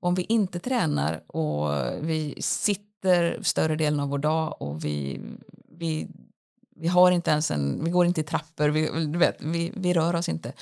Om 0.00 0.14
vi 0.14 0.22
inte 0.22 0.58
tränar 0.58 1.22
och 1.26 1.70
vi 2.00 2.34
sitter 2.40 3.42
större 3.42 3.76
delen 3.76 4.00
av 4.00 4.08
vår 4.08 4.18
dag 4.18 4.62
och 4.62 4.84
vi, 4.84 5.20
vi, 5.68 6.08
vi 6.76 6.88
har 6.88 7.10
inte 7.10 7.30
ens 7.30 7.50
en, 7.50 7.84
vi 7.84 7.90
går 7.90 8.06
inte 8.06 8.20
i 8.20 8.24
trappor, 8.24 8.68
vi, 8.68 9.06
du 9.06 9.18
vet, 9.18 9.36
vi, 9.40 9.72
vi 9.76 9.94
rör 9.94 10.14
oss 10.14 10.28
inte. 10.28 10.52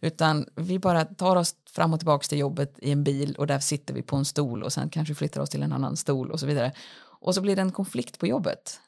Utan 0.00 0.46
vi 0.54 0.78
bara 0.78 1.04
tar 1.04 1.36
oss 1.36 1.54
fram 1.70 1.92
och 1.92 2.00
tillbaka 2.00 2.26
till 2.26 2.38
jobbet 2.38 2.78
i 2.78 2.90
en 2.90 3.04
bil 3.04 3.34
och 3.38 3.46
där 3.46 3.58
sitter 3.58 3.94
vi 3.94 4.02
på 4.02 4.16
en 4.16 4.24
stol 4.24 4.62
och 4.62 4.72
sen 4.72 4.90
kanske 4.90 5.14
flyttar 5.14 5.40
oss 5.40 5.50
till 5.50 5.62
en 5.62 5.72
annan 5.72 5.96
stol 5.96 6.30
och 6.30 6.40
så 6.40 6.46
vidare. 6.46 6.72
Och 7.20 7.34
så 7.34 7.40
blir 7.40 7.56
det 7.56 7.62
en 7.62 7.72
konflikt 7.72 8.18
på 8.18 8.26
jobbet 8.26 8.80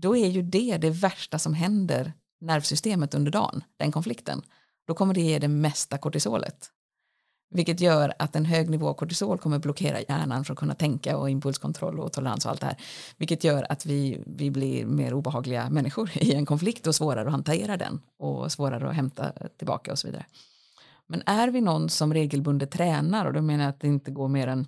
då 0.00 0.16
är 0.16 0.28
ju 0.28 0.42
det 0.42 0.78
det 0.78 0.90
värsta 0.90 1.38
som 1.38 1.54
händer 1.54 2.12
nervsystemet 2.40 3.14
under 3.14 3.30
dagen, 3.30 3.64
den 3.76 3.92
konflikten. 3.92 4.42
Då 4.86 4.94
kommer 4.94 5.14
det 5.14 5.20
ge 5.20 5.38
det 5.38 5.48
mesta 5.48 5.98
kortisolet. 5.98 6.70
Vilket 7.50 7.80
gör 7.80 8.12
att 8.18 8.36
en 8.36 8.44
hög 8.44 8.70
nivå 8.70 8.88
av 8.88 8.94
kortisol 8.94 9.38
kommer 9.38 9.58
blockera 9.58 10.00
hjärnan 10.00 10.44
från 10.44 10.54
att 10.54 10.58
kunna 10.58 10.74
tänka 10.74 11.16
och 11.16 11.30
impulskontroll 11.30 12.00
och 12.00 12.12
tolerans 12.12 12.44
och 12.44 12.50
allt 12.50 12.60
det 12.60 12.66
här. 12.66 12.76
Vilket 13.16 13.44
gör 13.44 13.66
att 13.72 13.86
vi, 13.86 14.22
vi 14.26 14.50
blir 14.50 14.86
mer 14.86 15.14
obehagliga 15.14 15.70
människor 15.70 16.10
i 16.22 16.34
en 16.34 16.46
konflikt 16.46 16.86
och 16.86 16.94
svårare 16.94 17.26
att 17.26 17.32
hantera 17.32 17.76
den 17.76 18.00
och 18.18 18.52
svårare 18.52 18.88
att 18.88 18.94
hämta 18.94 19.32
tillbaka 19.56 19.92
och 19.92 19.98
så 19.98 20.06
vidare. 20.06 20.26
Men 21.06 21.22
är 21.26 21.48
vi 21.48 21.60
någon 21.60 21.88
som 21.88 22.14
regelbundet 22.14 22.70
tränar 22.70 23.26
och 23.26 23.32
då 23.32 23.42
menar 23.42 23.64
jag 23.64 23.70
att 23.70 23.80
det 23.80 23.88
inte 23.88 24.10
går 24.10 24.28
mer 24.28 24.46
än 24.46 24.66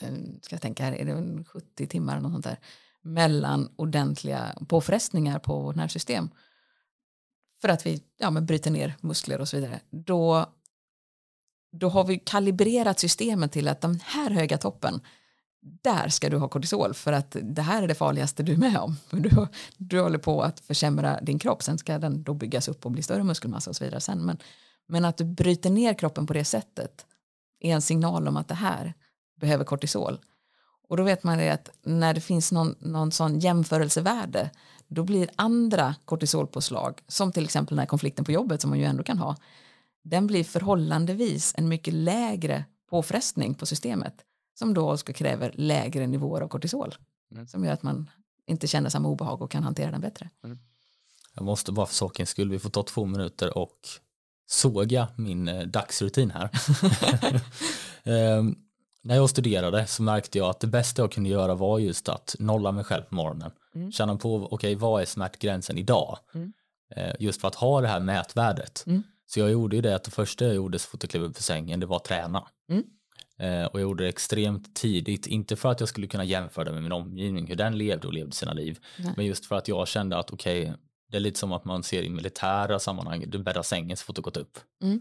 eh, 0.00 0.12
ska 0.42 0.54
jag 0.54 0.62
tänka 0.62 0.84
här, 0.84 0.92
är 0.92 1.04
det 1.04 1.44
70 1.44 1.86
timmar 1.86 2.12
eller 2.12 2.22
något 2.22 2.32
sånt 2.32 2.44
där 2.44 2.58
mellan 3.02 3.68
ordentliga 3.76 4.54
påfrestningar 4.68 5.38
på 5.38 5.62
vårt 5.62 5.76
nervsystem 5.76 6.30
för 7.62 7.68
att 7.68 7.86
vi 7.86 8.02
ja, 8.18 8.30
men 8.30 8.46
bryter 8.46 8.70
ner 8.70 8.94
muskler 9.00 9.40
och 9.40 9.48
så 9.48 9.56
vidare 9.56 9.80
då, 9.90 10.46
då 11.72 11.88
har 11.88 12.04
vi 12.04 12.18
kalibrerat 12.18 12.98
systemet 12.98 13.52
till 13.52 13.68
att 13.68 13.80
den 13.80 14.00
här 14.04 14.30
höga 14.30 14.58
toppen 14.58 15.00
där 15.62 16.08
ska 16.08 16.30
du 16.30 16.36
ha 16.36 16.48
kortisol 16.48 16.94
för 16.94 17.12
att 17.12 17.36
det 17.42 17.62
här 17.62 17.82
är 17.82 17.88
det 17.88 17.94
farligaste 17.94 18.42
du 18.42 18.52
är 18.52 18.56
med 18.56 18.76
om. 18.76 18.96
Du, 19.10 19.46
du 19.76 20.00
håller 20.00 20.18
på 20.18 20.42
att 20.42 20.60
försämra 20.60 21.20
din 21.20 21.38
kropp, 21.38 21.62
sen 21.62 21.78
ska 21.78 21.98
den 21.98 22.22
då 22.22 22.34
byggas 22.34 22.68
upp 22.68 22.86
och 22.86 22.92
bli 22.92 23.02
större 23.02 23.24
muskelmassa 23.24 23.70
och 23.70 23.76
så 23.76 23.84
vidare 23.84 24.00
sen. 24.00 24.18
Men, 24.18 24.38
men 24.88 25.04
att 25.04 25.16
du 25.16 25.24
bryter 25.24 25.70
ner 25.70 25.94
kroppen 25.94 26.26
på 26.26 26.32
det 26.32 26.44
sättet 26.44 27.06
är 27.60 27.74
en 27.74 27.82
signal 27.82 28.28
om 28.28 28.36
att 28.36 28.48
det 28.48 28.54
här 28.54 28.94
behöver 29.40 29.64
kortisol. 29.64 30.18
Och 30.88 30.96
då 30.96 31.02
vet 31.02 31.22
man 31.22 31.38
det 31.38 31.50
att 31.50 31.70
när 31.82 32.14
det 32.14 32.20
finns 32.20 32.52
någon, 32.52 32.74
någon 32.78 33.12
sån 33.12 33.38
jämförelsevärde 33.38 34.50
då 34.88 35.04
blir 35.04 35.30
andra 35.36 35.94
kortisolpåslag, 36.04 37.00
som 37.08 37.32
till 37.32 37.44
exempel 37.44 37.76
den 37.76 37.78
här 37.78 37.86
konflikten 37.86 38.24
på 38.24 38.32
jobbet 38.32 38.60
som 38.60 38.70
man 38.70 38.78
ju 38.78 38.84
ändå 38.84 39.02
kan 39.02 39.18
ha, 39.18 39.36
den 40.02 40.26
blir 40.26 40.44
förhållandevis 40.44 41.54
en 41.56 41.68
mycket 41.68 41.94
lägre 41.94 42.64
påfrestning 42.90 43.54
på 43.54 43.66
systemet 43.66 44.14
som 44.58 44.74
då 44.74 44.92
också 44.92 45.12
kräver 45.12 45.52
lägre 45.54 46.06
nivåer 46.06 46.40
av 46.40 46.48
kortisol 46.48 46.94
mm. 47.32 47.46
som 47.46 47.64
gör 47.64 47.72
att 47.72 47.82
man 47.82 48.10
inte 48.46 48.66
känner 48.66 48.90
samma 48.90 49.08
obehag 49.08 49.42
och 49.42 49.50
kan 49.50 49.62
hantera 49.62 49.90
den 49.90 50.00
bättre. 50.00 50.30
Mm. 50.44 50.58
Jag 51.34 51.44
måste 51.44 51.72
bara 51.72 51.86
för 51.86 51.94
sakens 51.94 52.30
skull, 52.30 52.50
vi 52.50 52.58
får 52.58 52.70
ta 52.70 52.82
två 52.82 53.06
minuter 53.06 53.58
och 53.58 53.78
såga 54.46 55.08
min 55.16 55.48
eh, 55.48 55.66
dagsrutin 55.66 56.30
här. 56.30 56.50
um, 58.38 58.58
när 59.02 59.16
jag 59.16 59.30
studerade 59.30 59.86
så 59.86 60.02
märkte 60.02 60.38
jag 60.38 60.50
att 60.50 60.60
det 60.60 60.66
bästa 60.66 61.02
jag 61.02 61.12
kunde 61.12 61.30
göra 61.30 61.54
var 61.54 61.78
just 61.78 62.08
att 62.08 62.36
nolla 62.38 62.72
mig 62.72 62.84
själv 62.84 63.02
på 63.02 63.14
morgonen. 63.14 63.50
Mm. 63.74 63.92
Känna 63.92 64.16
på, 64.16 64.36
okej 64.36 64.54
okay, 64.54 64.74
vad 64.74 65.02
är 65.02 65.06
smärtgränsen 65.06 65.78
idag? 65.78 66.18
Mm. 66.34 66.52
Eh, 66.96 67.14
just 67.18 67.40
för 67.40 67.48
att 67.48 67.54
ha 67.54 67.80
det 67.80 67.88
här 67.88 68.00
mätvärdet. 68.00 68.84
Mm. 68.86 69.02
Så 69.34 69.40
jag 69.40 69.50
gjorde 69.50 69.76
ju 69.76 69.82
det 69.82 69.94
att 69.94 70.04
det 70.04 70.10
första 70.10 70.44
jag 70.44 70.54
gjorde 70.54 70.78
så 70.78 70.88
fort 70.88 71.02
jag 71.02 71.10
klev 71.10 71.22
upp 71.22 71.38
ur 71.38 71.42
sängen 71.42 71.80
det 71.80 71.86
var 71.86 71.96
att 71.96 72.04
träna. 72.04 72.48
Mm. 72.70 72.84
Eh, 73.38 73.66
och 73.66 73.80
jag 73.80 73.82
gjorde 73.82 74.04
det 74.04 74.08
extremt 74.08 74.74
tidigt, 74.74 75.26
inte 75.26 75.56
för 75.56 75.70
att 75.70 75.80
jag 75.80 75.88
skulle 75.88 76.06
kunna 76.06 76.24
jämföra 76.24 76.64
det 76.64 76.72
med 76.72 76.82
min 76.82 76.92
omgivning, 76.92 77.46
hur 77.46 77.56
den 77.56 77.78
levde 77.78 78.06
och 78.06 78.12
levde 78.12 78.32
sina 78.32 78.52
liv, 78.52 78.78
Nej. 78.98 79.12
men 79.16 79.26
just 79.26 79.46
för 79.46 79.56
att 79.56 79.68
jag 79.68 79.88
kände 79.88 80.18
att 80.18 80.32
okej, 80.32 80.62
okay, 80.62 80.74
det 81.10 81.16
är 81.16 81.20
lite 81.20 81.38
som 81.38 81.52
att 81.52 81.64
man 81.64 81.82
ser 81.82 82.02
i 82.02 82.10
militära 82.10 82.78
sammanhang, 82.78 83.24
du 83.28 83.38
bäddar 83.38 83.62
sängen 83.62 83.96
så 83.96 84.04
fort 84.04 84.16
du 84.16 84.22
gått 84.22 84.36
upp. 84.36 84.58
Mm. 84.82 85.00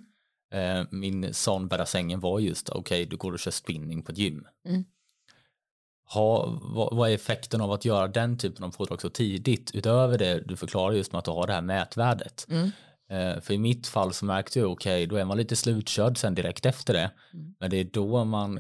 Eh, 0.54 0.88
min 0.92 1.34
sån 1.34 1.68
bädda 1.68 1.86
sängen 1.86 2.20
var 2.20 2.40
just, 2.40 2.70
okej, 2.70 2.80
okay, 2.80 3.06
du 3.06 3.18
går 3.18 3.32
och 3.32 3.40
kör 3.40 3.52
spinning 3.52 4.04
på 4.04 4.12
ett 4.12 4.18
gym. 4.18 4.48
Mm. 4.68 4.86
Ha, 6.14 6.60
vad, 6.62 6.96
vad, 6.96 7.10
är 7.10 7.16
effekten 7.16 7.62
av 7.62 7.72
att 7.72 7.86
göra 7.86 8.08
den 8.08 8.38
typen 8.38 8.64
av 8.64 8.72
pådrag 8.72 9.02
så 9.02 9.10
tidigt, 9.10 9.72
utöver 9.74 10.18
det 10.18 10.40
du 10.40 10.56
förklarar 10.56 10.94
just 10.94 11.12
med 11.12 11.20
att 11.20 11.26
du 11.26 11.32
har 11.32 11.48
det 11.48 11.54
här 11.54 11.62
mätvärdet. 11.62 12.46
Mm. 12.50 12.72
Eh, 13.12 13.42
för 13.42 13.54
i 13.54 13.58
mitt 13.58 13.88
fall 13.88 14.14
så 14.14 14.26
märkte 14.26 14.60
jag, 14.60 14.72
okej, 14.72 14.96
okay, 14.96 15.06
då 15.06 15.16
är 15.16 15.26
man 15.26 15.38
lite 15.38 15.56
slutkörd 15.56 16.18
sen 16.18 16.36
direkt 16.36 16.66
efter 16.66 16.94
det. 16.94 17.12
Mm. 17.34 17.56
Men 17.60 17.70
det 17.70 17.78
är 17.78 17.84
då 17.84 18.26
man 18.26 18.60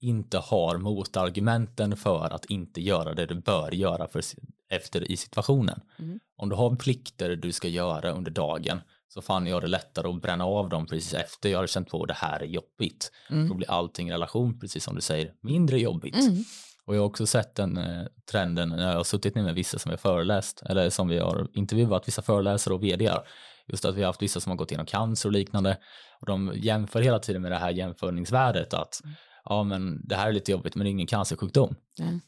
inte 0.00 0.38
har 0.38 0.78
motargumenten 0.78 1.96
för 1.96 2.34
att 2.34 2.44
inte 2.44 2.80
göra 2.80 3.14
det 3.14 3.26
du 3.26 3.34
bör 3.34 3.74
göra 3.74 4.08
för, 4.08 4.22
efter 4.70 5.10
i 5.12 5.16
situationen. 5.16 5.80
Mm. 5.98 6.20
Om 6.36 6.48
du 6.48 6.56
har 6.56 6.76
plikter 6.76 7.36
du 7.36 7.52
ska 7.52 7.68
göra 7.68 8.10
under 8.10 8.30
dagen 8.30 8.80
så 9.08 9.22
fann 9.22 9.46
jag 9.46 9.62
det 9.62 9.68
lättare 9.68 10.08
att 10.08 10.22
bränna 10.22 10.44
av 10.44 10.68
dem 10.68 10.86
precis 10.86 11.14
efter 11.14 11.48
jag 11.48 11.58
har 11.58 11.66
känt 11.66 11.88
på 11.88 12.02
att 12.02 12.08
det 12.08 12.14
här 12.14 12.40
är 12.40 12.46
jobbigt. 12.46 13.12
Mm. 13.30 13.48
Då 13.48 13.54
blir 13.54 13.70
allting 13.70 14.08
i 14.08 14.12
relation, 14.12 14.60
precis 14.60 14.84
som 14.84 14.94
du 14.94 15.00
säger, 15.00 15.32
mindre 15.40 15.78
jobbigt. 15.80 16.14
Mm. 16.14 16.44
Och 16.84 16.96
jag 16.96 17.00
har 17.00 17.06
också 17.06 17.26
sett 17.26 17.54
den 17.54 17.78
eh, 17.78 18.06
trenden 18.30 18.68
när 18.68 18.88
jag 18.88 18.96
har 18.96 19.04
suttit 19.04 19.34
ner 19.34 19.42
med 19.42 19.54
vissa 19.54 19.78
som 19.78 19.90
har 19.90 19.96
föreläst, 19.96 20.62
eller 20.66 20.90
som 20.90 21.08
vi 21.08 21.18
har 21.18 21.48
intervjuat 21.54 22.08
vissa 22.08 22.22
föreläsare 22.22 22.74
och 22.74 22.84
vdar. 22.84 23.26
Just 23.68 23.84
att 23.84 23.94
vi 23.94 24.00
har 24.00 24.06
haft 24.06 24.22
vissa 24.22 24.40
som 24.40 24.50
har 24.50 24.56
gått 24.56 24.70
igenom 24.70 24.86
cancer 24.86 25.28
och 25.28 25.32
liknande. 25.32 25.78
Och 26.20 26.26
de 26.26 26.52
jämför 26.56 27.02
hela 27.02 27.18
tiden 27.18 27.42
med 27.42 27.52
det 27.52 27.58
här 27.58 27.70
jämförningsvärdet 27.70 28.74
att 28.74 29.00
mm. 29.04 29.16
ja 29.44 29.62
men 29.62 30.08
det 30.08 30.16
här 30.16 30.28
är 30.28 30.32
lite 30.32 30.52
jobbigt 30.52 30.74
men 30.74 30.84
det 30.84 30.88
är 30.88 30.90
ingen 30.90 31.06
cancersjukdom. 31.06 31.74
Mm. 31.98 32.20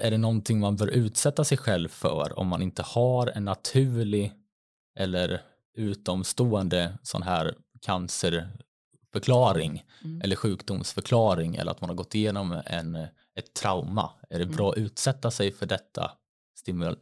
Är 0.00 0.10
det 0.10 0.18
någonting 0.18 0.60
man 0.60 0.76
bör 0.76 0.88
utsätta 0.88 1.44
sig 1.44 1.58
själv 1.58 1.88
för 1.88 2.38
om 2.38 2.48
man 2.48 2.62
inte 2.62 2.82
har 2.82 3.26
en 3.26 3.44
naturlig 3.44 4.32
eller 4.98 5.40
utomstående 5.76 6.98
sån 7.02 7.22
här 7.22 7.54
cancerförklaring 7.80 9.84
mm. 10.04 10.20
eller 10.20 10.36
sjukdomsförklaring 10.36 11.56
eller 11.56 11.70
att 11.70 11.80
man 11.80 11.90
har 11.90 11.96
gått 11.96 12.14
igenom 12.14 12.62
en, 12.66 12.94
ett 13.34 13.54
trauma. 13.54 14.10
Är 14.30 14.38
det 14.38 14.46
bra 14.46 14.70
att 14.70 14.76
mm. 14.76 14.86
utsätta 14.86 15.30
sig 15.30 15.52
för 15.52 15.66
detta, 15.66 16.10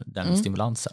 den 0.06 0.26
mm. 0.26 0.36
stimulansen? 0.36 0.92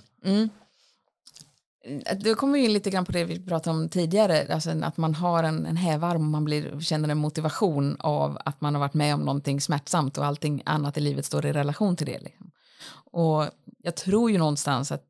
Eh, 1.86 2.18
du 2.18 2.36
kommer 2.36 2.60
in 2.60 2.74
lite 2.74 2.90
grann 2.90 3.06
på 3.06 3.12
det 3.12 3.24
vi 3.24 3.40
pratade 3.40 3.78
om 3.78 3.90
tidigare, 3.90 4.54
alltså 4.54 4.70
att 4.70 4.98
man 4.98 5.16
har 5.16 5.44
en, 5.44 5.66
en 5.66 5.78
hävarm 5.78 6.22
och 6.22 6.28
man 6.28 6.46
blir, 6.46 6.80
känner 6.80 7.10
en 7.10 7.18
motivation 7.18 7.98
av 8.00 8.38
att 8.46 8.62
man 8.62 8.76
har 8.76 8.80
varit 8.80 8.94
med 8.94 9.14
om 9.14 9.22
någonting 9.22 9.62
smärtsamt 9.62 10.18
och 10.18 10.26
allting 10.26 10.62
annat 10.66 10.98
i 10.98 11.02
livet 11.02 11.26
står 11.26 11.46
i 11.46 11.54
relation 11.54 11.96
till 11.96 12.08
det. 12.08 12.20
Liksom. 12.20 12.52
Och 13.12 13.46
jag 13.78 13.96
tror 13.96 14.32
ju 14.32 14.38
någonstans 14.38 14.92
att 14.92 15.04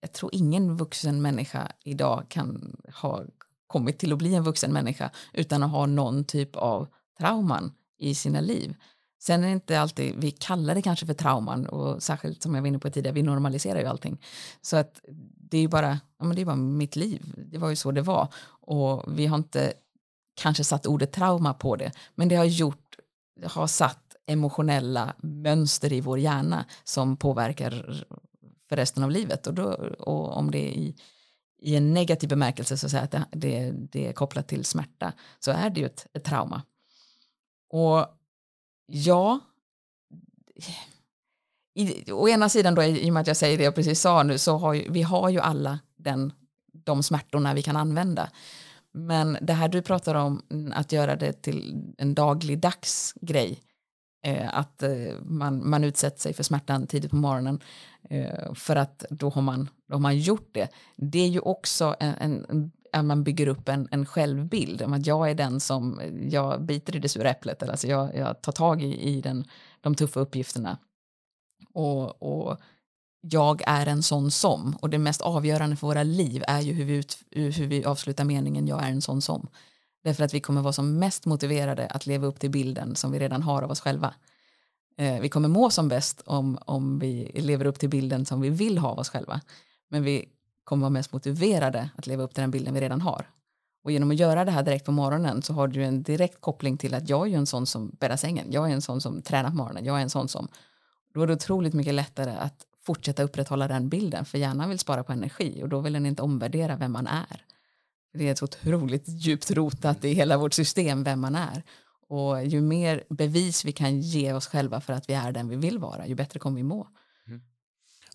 jag 0.00 0.12
tror 0.12 0.34
ingen 0.34 0.76
vuxen 0.76 1.22
människa 1.22 1.72
idag 1.84 2.24
kan 2.28 2.76
ha 3.02 3.22
kommit 3.66 3.98
till 3.98 4.12
att 4.12 4.18
bli 4.18 4.34
en 4.34 4.42
vuxen 4.42 4.72
människa 4.72 5.10
utan 5.32 5.62
att 5.62 5.70
ha 5.70 5.86
någon 5.86 6.24
typ 6.24 6.56
av 6.56 6.88
trauman 7.18 7.72
i 7.98 8.14
sina 8.14 8.40
liv. 8.40 8.74
Sen 9.22 9.44
är 9.44 9.46
det 9.46 9.52
inte 9.52 9.80
alltid, 9.80 10.14
vi 10.16 10.30
kallar 10.30 10.74
det 10.74 10.82
kanske 10.82 11.06
för 11.06 11.14
trauman 11.14 11.66
och 11.66 12.02
särskilt 12.02 12.42
som 12.42 12.54
jag 12.54 12.62
var 12.62 12.68
inne 12.68 12.78
på 12.78 12.90
tidigare, 12.90 13.14
vi 13.14 13.22
normaliserar 13.22 13.80
ju 13.80 13.86
allting. 13.86 14.20
Så 14.62 14.76
att 14.76 15.00
det 15.52 15.58
är 15.58 15.62
ju 15.62 15.68
bara, 15.68 16.00
ja, 16.18 16.24
men 16.24 16.36
det 16.36 16.42
är 16.42 16.46
bara 16.46 16.56
mitt 16.56 16.96
liv, 16.96 17.34
det 17.36 17.58
var 17.58 17.70
ju 17.70 17.76
så 17.76 17.90
det 17.92 18.02
var. 18.02 18.28
Och 18.46 19.18
vi 19.18 19.26
har 19.26 19.36
inte 19.36 19.72
kanske 20.34 20.64
satt 20.64 20.86
ordet 20.86 21.12
trauma 21.12 21.54
på 21.54 21.76
det, 21.76 21.92
men 22.14 22.28
det 22.28 22.36
har 22.36 22.44
gjort, 22.44 22.96
har 23.44 23.66
satt 23.66 24.16
emotionella 24.26 25.14
mönster 25.18 25.92
i 25.92 26.00
vår 26.00 26.18
hjärna 26.18 26.64
som 26.84 27.16
påverkar 27.16 28.04
för 28.68 28.76
resten 28.76 29.04
av 29.04 29.10
livet. 29.10 29.46
Och, 29.46 29.54
då, 29.54 29.64
och 29.98 30.36
om 30.36 30.50
det 30.50 30.58
är 30.58 30.72
i, 30.72 30.94
i 31.58 31.76
en 31.76 31.94
negativ 31.94 32.28
bemärkelse, 32.28 32.76
så 32.78 32.86
att, 32.86 32.90
säga, 32.90 33.02
att 33.02 33.10
det, 33.10 33.26
det, 33.32 33.72
det, 33.72 34.08
är 34.08 34.12
kopplat 34.12 34.48
till 34.48 34.64
smärta, 34.64 35.12
så 35.38 35.50
är 35.50 35.70
det 35.70 35.80
ju 35.80 35.86
ett, 35.86 36.06
ett 36.12 36.24
trauma. 36.24 36.62
Och 37.70 38.06
ja, 38.86 39.40
i, 41.74 42.12
å 42.12 42.28
ena 42.28 42.48
sidan 42.48 42.74
då, 42.74 42.82
i 42.82 43.10
och 43.10 43.14
med 43.14 43.20
att 43.20 43.26
jag 43.26 43.36
säger 43.36 43.58
det 43.58 43.64
jag 43.64 43.74
precis 43.74 44.00
sa 44.00 44.22
nu, 44.22 44.38
så 44.38 44.56
har 44.56 44.74
ju, 44.74 44.90
vi 44.90 45.02
har 45.02 45.28
ju 45.28 45.40
alla 45.40 45.78
den, 45.96 46.32
de 46.72 47.02
smärtorna 47.02 47.54
vi 47.54 47.62
kan 47.62 47.76
använda. 47.76 48.28
Men 48.94 49.38
det 49.40 49.52
här 49.52 49.68
du 49.68 49.82
pratar 49.82 50.14
om, 50.14 50.42
mm, 50.50 50.72
att 50.76 50.92
göra 50.92 51.16
det 51.16 51.32
till 51.32 51.74
en 51.98 52.14
dagligdags 52.14 53.14
grej, 53.20 53.60
eh, 54.26 54.58
att 54.58 54.82
eh, 54.82 54.90
man, 55.22 55.70
man 55.70 55.84
utsätter 55.84 56.20
sig 56.20 56.32
för 56.32 56.42
smärtan 56.42 56.86
tidigt 56.86 57.10
på 57.10 57.16
morgonen, 57.16 57.60
Eh, 58.10 58.54
för 58.54 58.76
att 58.76 59.04
då 59.10 59.28
har, 59.28 59.42
man, 59.42 59.70
då 59.88 59.94
har 59.94 60.00
man 60.00 60.18
gjort 60.18 60.48
det. 60.52 60.68
Det 60.96 61.18
är 61.18 61.28
ju 61.28 61.40
också 61.40 61.96
en, 62.00 62.14
en 62.48 62.72
att 62.92 63.04
man 63.04 63.24
bygger 63.24 63.46
upp 63.46 63.68
en, 63.68 63.88
en 63.90 64.06
självbild 64.06 64.82
om 64.82 64.92
att 64.92 65.06
jag 65.06 65.30
är 65.30 65.34
den 65.34 65.60
som 65.60 66.00
jag 66.30 66.62
biter 66.62 66.96
i 66.96 66.98
det 66.98 67.08
sura 67.08 67.30
äpplet, 67.30 67.62
alltså 67.62 67.86
jag, 67.86 68.16
jag 68.16 68.42
tar 68.42 68.52
tag 68.52 68.82
i, 68.82 69.08
i 69.08 69.20
den, 69.20 69.44
de 69.80 69.94
tuffa 69.94 70.20
uppgifterna. 70.20 70.78
Och, 71.72 72.22
och 72.22 72.58
jag 73.20 73.62
är 73.66 73.86
en 73.86 74.02
sån 74.02 74.30
som, 74.30 74.76
och 74.80 74.90
det 74.90 74.98
mest 74.98 75.20
avgörande 75.20 75.76
för 75.76 75.86
våra 75.86 76.02
liv 76.02 76.44
är 76.48 76.60
ju 76.60 76.72
hur 76.72 76.84
vi, 76.84 76.94
ut, 76.94 77.18
hur 77.30 77.66
vi 77.66 77.84
avslutar 77.84 78.24
meningen 78.24 78.66
jag 78.66 78.84
är 78.84 78.88
en 78.88 79.02
sån 79.02 79.22
som. 79.22 79.48
Därför 80.04 80.24
att 80.24 80.34
vi 80.34 80.40
kommer 80.40 80.62
vara 80.62 80.72
som 80.72 80.98
mest 80.98 81.26
motiverade 81.26 81.86
att 81.86 82.06
leva 82.06 82.26
upp 82.26 82.40
till 82.40 82.50
bilden 82.50 82.96
som 82.96 83.12
vi 83.12 83.18
redan 83.18 83.42
har 83.42 83.62
av 83.62 83.70
oss 83.70 83.80
själva. 83.80 84.14
Eh, 84.96 85.20
vi 85.20 85.28
kommer 85.28 85.48
må 85.48 85.70
som 85.70 85.88
bäst 85.88 86.22
om, 86.26 86.58
om 86.66 86.98
vi 86.98 87.30
lever 87.34 87.64
upp 87.64 87.78
till 87.78 87.88
bilden 87.88 88.26
som 88.26 88.40
vi 88.40 88.50
vill 88.50 88.78
ha 88.78 88.88
av 88.88 88.98
oss 88.98 89.08
själva. 89.08 89.40
Men 89.88 90.02
vi 90.02 90.28
kommer 90.64 90.80
vara 90.80 90.90
mest 90.90 91.12
motiverade 91.12 91.90
att 91.96 92.06
leva 92.06 92.22
upp 92.22 92.34
till 92.34 92.40
den 92.40 92.50
bilden 92.50 92.74
vi 92.74 92.80
redan 92.80 93.00
har. 93.00 93.26
Och 93.84 93.92
genom 93.92 94.10
att 94.10 94.16
göra 94.16 94.44
det 94.44 94.50
här 94.50 94.62
direkt 94.62 94.86
på 94.86 94.92
morgonen 94.92 95.42
så 95.42 95.52
har 95.52 95.68
du 95.68 95.84
en 95.84 96.02
direkt 96.02 96.40
koppling 96.40 96.78
till 96.78 96.94
att 96.94 97.08
jag 97.08 97.26
är 97.26 97.30
ju 97.30 97.36
en 97.36 97.46
sån 97.46 97.66
som 97.66 97.96
bäddar 98.00 98.16
sängen. 98.16 98.46
Jag 98.52 98.70
är 98.70 98.74
en 98.74 98.82
sån 98.82 99.00
som 99.00 99.22
tränar 99.22 99.50
på 99.50 99.56
morgonen. 99.56 99.84
Jag 99.84 99.98
är 99.98 100.02
en 100.02 100.10
sån 100.10 100.28
som... 100.28 100.48
Då 101.14 101.22
är 101.22 101.26
det 101.26 101.32
otroligt 101.32 101.74
mycket 101.74 101.94
lättare 101.94 102.30
att 102.30 102.66
fortsätta 102.82 103.22
upprätthålla 103.22 103.68
den 103.68 103.88
bilden. 103.88 104.24
För 104.24 104.38
hjärnan 104.38 104.68
vill 104.68 104.78
spara 104.78 105.04
på 105.04 105.12
energi 105.12 105.60
och 105.62 105.68
då 105.68 105.80
vill 105.80 105.92
den 105.92 106.06
inte 106.06 106.22
omvärdera 106.22 106.76
vem 106.76 106.92
man 106.92 107.06
är. 107.06 107.44
Det 108.14 108.28
är 108.28 108.34
så 108.34 108.44
otroligt 108.44 109.04
djupt 109.06 109.50
rotat 109.50 110.04
i 110.04 110.12
hela 110.12 110.38
vårt 110.38 110.54
system 110.54 111.04
vem 111.04 111.20
man 111.20 111.34
är. 111.34 111.62
Och 112.08 112.44
ju 112.44 112.60
mer 112.60 113.04
bevis 113.08 113.64
vi 113.64 113.72
kan 113.72 114.00
ge 114.00 114.32
oss 114.32 114.46
själva 114.46 114.80
för 114.80 114.92
att 114.92 115.08
vi 115.08 115.14
är 115.14 115.32
den 115.32 115.48
vi 115.48 115.56
vill 115.56 115.78
vara, 115.78 116.06
ju 116.06 116.14
bättre 116.14 116.38
kommer 116.38 116.56
vi 116.56 116.62
må. 116.62 116.88
Mm. 117.26 117.42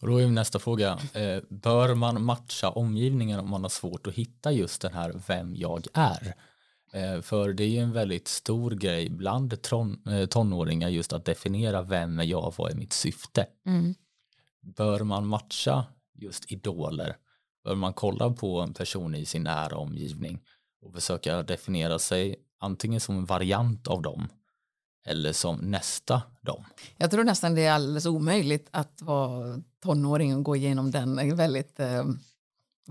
Och 0.01 0.07
då 0.07 0.21
är 0.21 0.27
nästa 0.27 0.59
fråga, 0.59 0.99
eh, 1.13 1.43
bör 1.49 1.95
man 1.95 2.23
matcha 2.23 2.69
omgivningen 2.69 3.39
om 3.39 3.49
man 3.49 3.61
har 3.61 3.69
svårt 3.69 4.07
att 4.07 4.13
hitta 4.13 4.51
just 4.51 4.81
den 4.81 4.93
här 4.93 5.21
vem 5.27 5.55
jag 5.55 5.87
är? 5.93 6.33
Eh, 6.93 7.21
för 7.21 7.53
det 7.53 7.63
är 7.63 7.67
ju 7.67 7.79
en 7.79 7.93
väldigt 7.93 8.27
stor 8.27 8.71
grej 8.71 9.09
bland 9.09 9.53
eh, 9.53 10.25
tonåringar 10.29 10.89
just 10.89 11.13
att 11.13 11.25
definiera 11.25 11.81
vem 11.81 12.19
är 12.19 12.23
jag, 12.23 12.53
vad 12.57 12.71
är 12.71 12.75
mitt 12.75 12.93
syfte? 12.93 13.45
Mm. 13.65 13.95
Bör 14.61 14.99
man 14.99 15.27
matcha 15.27 15.85
just 16.13 16.51
idoler? 16.51 17.15
Bör 17.63 17.75
man 17.75 17.93
kolla 17.93 18.29
på 18.29 18.59
en 18.59 18.73
person 18.73 19.15
i 19.15 19.25
sin 19.25 19.43
nära 19.43 19.77
omgivning 19.77 20.41
och 20.81 20.93
försöka 20.93 21.43
definiera 21.43 21.99
sig 21.99 22.35
antingen 22.59 22.99
som 22.99 23.17
en 23.17 23.25
variant 23.25 23.87
av 23.87 24.01
dem 24.01 24.27
eller 25.05 25.33
som 25.33 25.57
nästa 25.57 26.21
dem? 26.41 26.63
Jag 26.97 27.11
tror 27.11 27.23
nästan 27.23 27.55
det 27.55 27.65
är 27.65 27.71
alldeles 27.71 28.05
omöjligt 28.05 28.67
att 28.71 29.01
vara 29.01 29.61
tonåring 29.83 30.35
och 30.35 30.43
gå 30.43 30.55
igenom 30.55 30.91
den 30.91 31.35
väldigt 31.35 31.79
eh, 31.79 32.03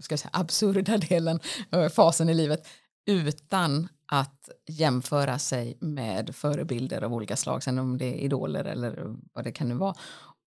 ska 0.01 0.13
jag 0.13 0.21
säga, 0.21 0.31
absurda 0.33 0.97
delen, 0.99 1.41
eh, 1.71 1.89
fasen 1.89 2.29
i 2.29 2.35
livet 2.35 2.67
utan 3.07 3.89
att 4.07 4.49
jämföra 4.67 5.39
sig 5.39 5.77
med 5.81 6.37
förebilder 6.37 7.03
av 7.03 7.15
olika 7.15 7.37
slag, 7.37 7.63
sen 7.63 7.79
om 7.79 7.99
det 7.99 8.05
är 8.05 8.25
idoler 8.25 8.65
eller 8.65 9.17
vad 9.33 9.45
det 9.45 9.53
kan 9.53 9.69
nu 9.69 9.75
vara. 9.75 9.95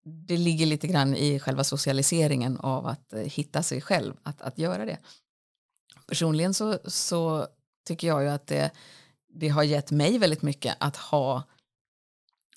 Det 0.06 0.38
ligger 0.38 0.66
lite 0.66 0.88
grann 0.88 1.16
i 1.16 1.40
själva 1.40 1.64
socialiseringen 1.64 2.58
av 2.58 2.88
att 2.88 3.14
eh, 3.14 3.20
hitta 3.20 3.64
sig 3.64 3.82
själv, 3.82 4.14
att, 4.24 4.42
att 4.42 4.58
göra 4.58 4.86
det. 4.86 4.98
Personligen 6.08 6.54
så, 6.54 6.80
så 6.86 7.48
tycker 7.88 8.08
jag 8.08 8.24
ju 8.24 8.30
att 8.30 8.48
det, 8.48 8.72
det 9.34 9.48
har 9.50 9.64
gett 9.64 9.92
mig 9.92 10.18
väldigt 10.18 10.42
mycket 10.42 10.76
att 10.80 10.98
ha 10.98 11.44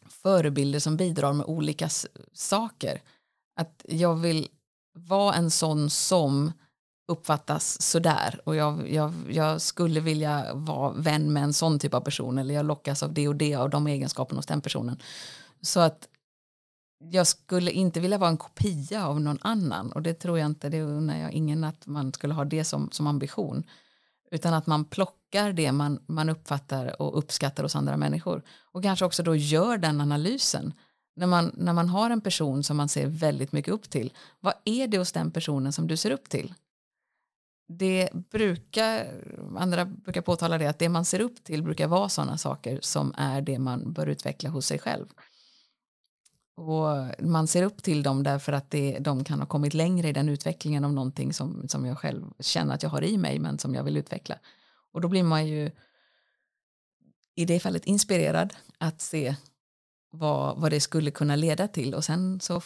förebilder 0.09 0.79
som 0.79 0.97
bidrar 0.97 1.33
med 1.33 1.47
olika 1.47 1.89
saker. 2.33 3.03
Att 3.57 3.85
jag 3.89 4.17
vill 4.17 4.49
vara 4.95 5.35
en 5.35 5.51
sån 5.51 5.91
som 5.91 6.53
uppfattas 7.09 7.83
sådär 7.83 8.41
och 8.45 8.57
jag, 8.57 8.91
jag, 8.91 9.13
jag 9.31 9.61
skulle 9.61 10.01
vilja 10.01 10.55
vara 10.55 10.93
vän 10.93 11.33
med 11.33 11.43
en 11.43 11.53
sån 11.53 11.79
typ 11.79 11.95
av 11.95 12.01
person 12.01 12.39
eller 12.39 12.55
jag 12.55 12.67
lockas 12.67 13.03
av 13.03 13.13
det 13.13 13.29
och 13.29 13.37
det 13.37 13.55
av 13.55 13.71
de 13.71 13.87
egenskaperna 13.87 14.39
hos 14.39 14.47
den 14.47 14.61
personen. 14.61 15.03
Så 15.61 15.81
att 15.81 16.09
jag 16.99 17.27
skulle 17.27 17.71
inte 17.71 18.01
vilja 18.01 18.19
vara 18.19 18.31
en 18.31 18.37
kopia 18.37 19.07
av 19.07 19.21
någon 19.21 19.39
annan 19.41 19.93
och 19.93 20.03
det 20.03 20.15
tror 20.15 20.39
jag 20.39 20.47
inte, 20.47 20.69
det 20.69 20.83
undrar 20.83 21.17
jag 21.17 21.33
ingen 21.33 21.65
att 21.65 21.87
man 21.87 22.13
skulle 22.13 22.35
ha 22.35 22.45
det 22.45 22.65
som, 22.65 22.91
som 22.91 23.07
ambition. 23.07 23.65
Utan 24.31 24.55
att 24.55 24.67
man 24.67 24.85
plockar 24.85 25.53
det 25.53 25.73
man, 25.73 25.99
man 26.07 26.29
uppfattar 26.29 27.03
och 27.03 27.19
uppskattar 27.19 27.63
hos 27.63 27.77
andra 27.77 27.97
människor. 27.97 28.43
Och 28.73 28.83
kanske 28.83 29.05
också 29.05 29.23
då 29.23 29.37
gör 29.37 29.79
den 29.79 30.01
analysen. 30.01 30.73
När 31.17 31.27
man, 31.27 31.53
när 31.55 31.73
man 31.73 31.89
har 31.89 32.11
en 32.11 32.21
person 32.21 32.63
som 32.63 32.77
man 32.77 32.89
ser 32.89 33.07
väldigt 33.07 33.53
mycket 33.53 33.75
upp 33.75 33.91
till. 33.91 34.13
Vad 34.41 34.55
är 34.65 34.89
det 34.89 34.99
hos 34.99 35.13
den 35.13 35.31
personen 35.31 35.73
som 35.73 35.87
du 35.87 35.97
ser 35.97 36.11
upp 36.11 36.29
till? 36.29 36.55
Det 37.79 38.09
brukar, 38.13 39.07
andra 39.57 39.85
brukar 39.85 40.21
påtala 40.21 40.59
det, 40.59 40.67
att 40.67 40.79
det 40.79 40.89
man 40.89 41.05
ser 41.05 41.21
upp 41.21 41.45
till 41.45 41.63
brukar 41.63 41.87
vara 41.87 42.09
sådana 42.09 42.39
saker 42.39 42.79
som 42.83 43.15
är 43.17 43.41
det 43.41 43.59
man 43.59 43.93
bör 43.93 44.07
utveckla 44.07 44.51
hos 44.51 44.67
sig 44.67 44.79
själv. 44.79 45.07
Och 46.55 46.87
man 47.19 47.47
ser 47.47 47.63
upp 47.63 47.83
till 47.83 48.03
dem 48.03 48.23
därför 48.23 48.53
att 48.53 48.71
det, 48.71 48.99
de 48.99 49.25
kan 49.25 49.39
ha 49.39 49.47
kommit 49.47 49.75
längre 49.75 50.09
i 50.09 50.13
den 50.13 50.29
utvecklingen 50.29 50.85
av 50.85 50.93
någonting 50.93 51.33
som, 51.33 51.69
som 51.69 51.87
jag 51.87 51.99
själv 51.99 52.25
känner 52.41 52.75
att 52.75 52.83
jag 52.83 52.91
har 52.91 53.03
i 53.03 53.19
mig 53.19 53.39
men 53.39 53.59
som 53.59 53.75
jag 53.75 53.85
vill 53.85 53.97
utveckla. 53.97 54.39
Och 54.93 55.01
då 55.01 55.09
blir 55.09 55.23
man 55.23 55.47
ju 55.47 55.71
i 57.35 57.45
det 57.45 57.61
fallet 57.61 57.85
inspirerad 57.85 58.55
att 58.79 59.01
se 59.01 59.37
vad, 60.11 60.61
vad 60.61 60.71
det 60.71 60.81
skulle 60.81 61.11
kunna 61.11 61.37
leda 61.37 61.69
till 61.69 61.95
och 61.95 62.05
sen 62.05 62.41
så, 62.41 62.61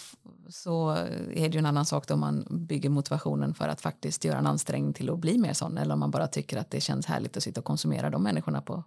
så 0.49 0.91
är 0.91 1.49
det 1.49 1.55
ju 1.55 1.59
en 1.59 1.67
annan 1.67 1.87
sak 1.87 2.09
då 2.09 2.17
man 2.17 2.47
bygger 2.51 2.89
motivationen 2.89 3.55
för 3.55 3.69
att 3.69 3.81
faktiskt 3.81 4.25
göra 4.25 4.39
en 4.39 4.47
ansträngning 4.47 4.93
till 4.93 5.11
att 5.11 5.19
bli 5.19 5.39
mer 5.39 5.53
sån 5.53 5.79
eller 5.79 5.95
om 5.95 6.01
man 6.01 6.11
bara 6.11 6.27
tycker 6.27 6.57
att 6.57 6.71
det 6.71 6.81
känns 6.81 7.07
härligt 7.07 7.37
att 7.37 7.43
sitta 7.43 7.61
och 7.61 7.65
konsumera 7.65 8.11
de 8.11 8.23
människorna 8.23 8.63
på, 8.63 8.85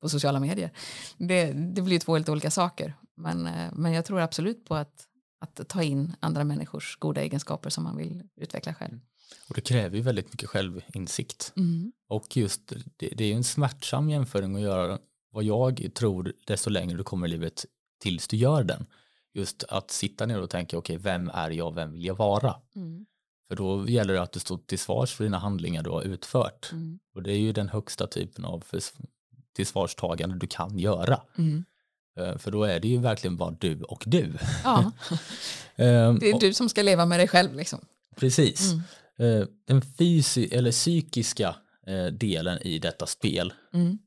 på 0.00 0.08
sociala 0.08 0.40
medier. 0.40 0.70
Det, 1.18 1.52
det 1.52 1.82
blir 1.82 1.92
ju 1.92 1.98
två 1.98 2.14
helt 2.14 2.28
olika 2.28 2.50
saker. 2.50 2.94
Men, 3.16 3.46
eh, 3.46 3.72
men 3.72 3.92
jag 3.92 4.04
tror 4.04 4.20
absolut 4.20 4.64
på 4.64 4.74
att, 4.74 5.06
att 5.40 5.68
ta 5.68 5.82
in 5.82 6.16
andra 6.20 6.44
människors 6.44 6.96
goda 6.98 7.20
egenskaper 7.20 7.70
som 7.70 7.84
man 7.84 7.96
vill 7.96 8.22
utveckla 8.36 8.74
själv. 8.74 8.98
Och 9.48 9.54
det 9.54 9.60
kräver 9.60 9.96
ju 9.96 10.02
väldigt 10.02 10.32
mycket 10.32 10.48
självinsikt. 10.48 11.52
Mm. 11.56 11.92
Och 12.08 12.36
just 12.36 12.72
det, 12.96 13.08
det 13.16 13.24
är 13.24 13.28
ju 13.28 13.34
en 13.34 13.44
smärtsam 13.44 14.10
jämföring 14.10 14.56
att 14.56 14.62
göra 14.62 14.98
vad 15.30 15.44
jag 15.44 15.88
tror 15.94 16.32
desto 16.46 16.70
längre 16.70 16.96
du 16.96 17.04
kommer 17.04 17.26
i 17.26 17.30
livet 17.30 17.64
tills 18.00 18.28
du 18.28 18.36
gör 18.36 18.64
den. 18.64 18.86
Just 19.34 19.64
att 19.68 19.90
sitta 19.90 20.26
ner 20.26 20.42
och 20.42 20.50
tänka 20.50 20.78
okej 20.78 20.96
okay, 20.96 21.12
vem 21.12 21.30
är 21.34 21.50
jag, 21.50 21.74
vem 21.74 21.92
vill 21.92 22.04
jag 22.04 22.14
vara? 22.14 22.54
Mm. 22.76 23.06
För 23.48 23.56
då 23.56 23.88
gäller 23.88 24.14
det 24.14 24.22
att 24.22 24.32
du 24.32 24.40
står 24.40 24.58
till 24.66 24.78
svars 24.78 25.14
för 25.14 25.24
dina 25.24 25.38
handlingar 25.38 25.82
du 25.82 25.90
har 25.90 26.02
utfört. 26.02 26.72
Mm. 26.72 26.98
Och 27.14 27.22
det 27.22 27.32
är 27.32 27.38
ju 27.38 27.52
den 27.52 27.68
högsta 27.68 28.06
typen 28.06 28.44
av 28.44 28.64
tillsvarstagande 29.56 30.36
du 30.36 30.46
kan 30.46 30.78
göra. 30.78 31.20
Mm. 31.38 31.64
Eh, 32.18 32.38
för 32.38 32.50
då 32.50 32.64
är 32.64 32.80
det 32.80 32.88
ju 32.88 32.98
verkligen 32.98 33.36
bara 33.36 33.50
du 33.50 33.82
och 33.82 34.04
du. 34.06 34.32
Ja. 34.64 34.92
Ehm, 35.76 36.18
det 36.18 36.30
är 36.30 36.40
du 36.40 36.54
som 36.54 36.68
ska 36.68 36.82
leva 36.82 37.06
med 37.06 37.20
dig 37.20 37.28
själv. 37.28 37.54
Liksom. 37.54 37.80
Precis. 38.16 38.72
Mm. 38.72 39.40
Eh, 39.40 39.46
den 39.64 39.82
fysi 39.82 40.54
eller 40.54 40.70
psykiska 40.70 41.56
eh, 41.86 42.06
delen 42.06 42.58
i 42.62 42.78
detta 42.78 43.06
spel 43.06 43.52
mm. 43.74 43.98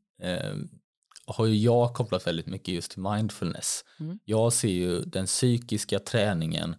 Har 1.28 1.46
ju 1.46 1.56
jag 1.56 1.94
kopplat 1.94 2.28
väldigt 2.28 2.48
mycket 2.48 2.74
just 2.74 2.92
till 2.92 3.02
mindfulness. 3.02 3.86
Mm. 4.00 4.20
Jag 4.26 4.54
ser 4.54 4.68
ju 4.68 5.02
den 5.02 5.26
psykiska 5.26 6.00
träningen 6.00 6.76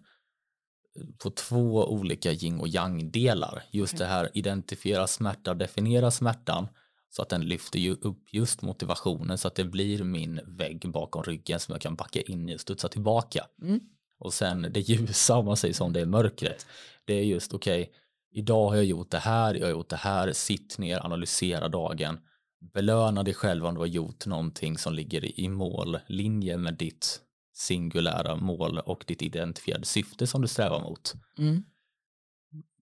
på 1.23 1.29
två 1.29 1.85
olika 1.85 2.31
yin 2.31 2.59
och 2.59 2.67
yang 2.67 3.11
delar. 3.11 3.63
Just 3.71 3.93
okay. 3.93 4.07
det 4.07 4.13
här 4.13 4.29
identifiera 4.33 5.07
smärta, 5.07 5.53
definiera 5.53 6.11
smärtan 6.11 6.67
så 7.09 7.21
att 7.21 7.29
den 7.29 7.41
lyfter 7.41 7.79
ju 7.79 7.93
upp 7.93 8.33
just 8.33 8.61
motivationen 8.61 9.37
så 9.37 9.47
att 9.47 9.55
det 9.55 9.63
blir 9.63 10.03
min 10.03 10.39
vägg 10.45 10.91
bakom 10.91 11.23
ryggen 11.23 11.59
som 11.59 11.71
jag 11.71 11.81
kan 11.81 11.95
backa 11.95 12.21
in 12.21 12.49
i 12.49 12.55
och 12.55 12.61
studsa 12.61 12.89
tillbaka. 12.89 13.45
Mm. 13.61 13.79
Och 14.19 14.33
sen 14.33 14.67
det 14.71 14.79
ljusa 14.79 15.37
om 15.37 15.45
man 15.45 15.57
säger 15.57 15.73
som 15.73 15.93
det 15.93 16.01
är 16.01 16.05
mörkret. 16.05 16.67
Det 17.05 17.13
är 17.13 17.23
just 17.23 17.53
okej, 17.53 17.81
okay, 17.81 17.93
idag 18.31 18.69
har 18.69 18.75
jag 18.75 18.85
gjort 18.85 19.11
det 19.11 19.17
här, 19.17 19.55
jag 19.55 19.65
har 19.65 19.71
gjort 19.71 19.89
det 19.89 19.95
här, 19.95 20.33
sitt 20.33 20.77
ner, 20.77 21.05
analysera 21.05 21.69
dagen, 21.69 22.19
belöna 22.59 23.23
dig 23.23 23.33
själv 23.33 23.65
om 23.65 23.73
du 23.73 23.79
har 23.79 23.87
gjort 23.87 24.25
någonting 24.25 24.77
som 24.77 24.93
ligger 24.93 25.39
i 25.39 25.49
mållinje 25.49 26.57
med 26.57 26.73
ditt 26.73 27.21
singulära 27.53 28.35
mål 28.35 28.79
och 28.79 29.03
ditt 29.07 29.21
identifierade 29.21 29.85
syfte 29.85 30.27
som 30.27 30.41
du 30.41 30.47
strävar 30.47 30.81
mot. 30.81 31.13
Mm 31.37 31.63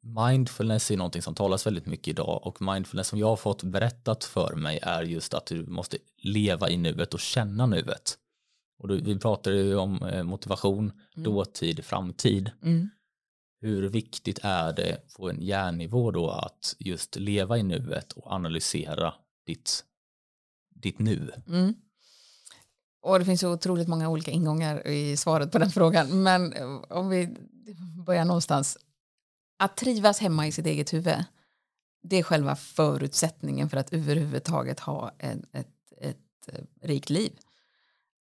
mindfulness 0.06 0.92
är 0.92 0.98
någonting 0.98 1.22
som 1.22 1.36
talas 1.36 1.68
väldigt 1.68 1.86
mycket 1.86 2.08
idag 2.08 2.42
och 2.44 2.62
mindfulness 2.62 3.08
som 3.08 3.20
jag 3.20 3.28
har 3.28 3.36
fått 3.36 3.64
berättat 3.64 4.24
för 4.24 4.56
mig 4.56 4.80
är 4.82 5.04
just 5.04 5.34
att 5.34 5.46
du 5.46 5.66
måste 5.66 5.98
leva 6.18 6.70
i 6.70 6.78
nuet 6.78 7.14
och 7.14 7.20
känna 7.20 7.66
nuet. 7.66 8.18
Och 8.80 8.88
då, 8.88 8.96
vi 8.96 9.20
pratar 9.20 9.52
ju 9.52 9.76
om 9.76 10.04
eh, 10.04 10.24
motivation, 10.24 10.92
mm. 11.16 11.24
dåtid, 11.24 11.86
framtid. 11.86 12.52
Mm. 12.64 12.90
Hur 13.62 13.90
viktigt 13.90 14.40
är 14.44 14.74
det 14.74 15.14
på 15.18 15.30
en 15.30 15.42
hjärnnivå 15.42 16.12
då 16.12 16.30
att 16.30 16.76
just 16.80 17.16
leva 17.16 17.58
i 17.58 17.64
nuet 17.64 18.12
och 18.14 18.32
analysera 18.32 19.14
ditt, 19.46 19.86
ditt 20.76 21.00
nu? 21.00 21.32
Mm. 21.48 21.76
Och 23.02 23.20
det 23.20 23.26
finns 23.26 23.42
så 23.42 23.54
otroligt 23.54 23.88
många 23.88 24.10
olika 24.10 24.32
ingångar 24.32 24.88
i 24.88 25.18
svaret 25.18 25.52
på 25.52 25.58
den 25.58 25.72
frågan. 25.72 26.24
Men 26.24 26.54
eh, 26.54 26.82
om 26.90 27.10
vi 27.10 27.36
börjar 28.06 28.26
någonstans 28.26 28.78
att 29.60 29.78
trivas 29.78 30.20
hemma 30.20 30.48
i 30.48 30.52
sitt 30.52 30.66
eget 30.66 30.94
huvud 30.94 31.24
det 32.10 32.16
är 32.16 32.24
själva 32.24 32.56
förutsättningen 32.56 33.70
för 33.70 33.78
att 33.78 33.94
överhuvudtaget 33.94 34.80
ha 34.80 35.12
ett, 35.20 35.40
ett, 35.52 35.68
ett 35.98 36.50
rikt 36.82 37.10
liv. 37.10 37.32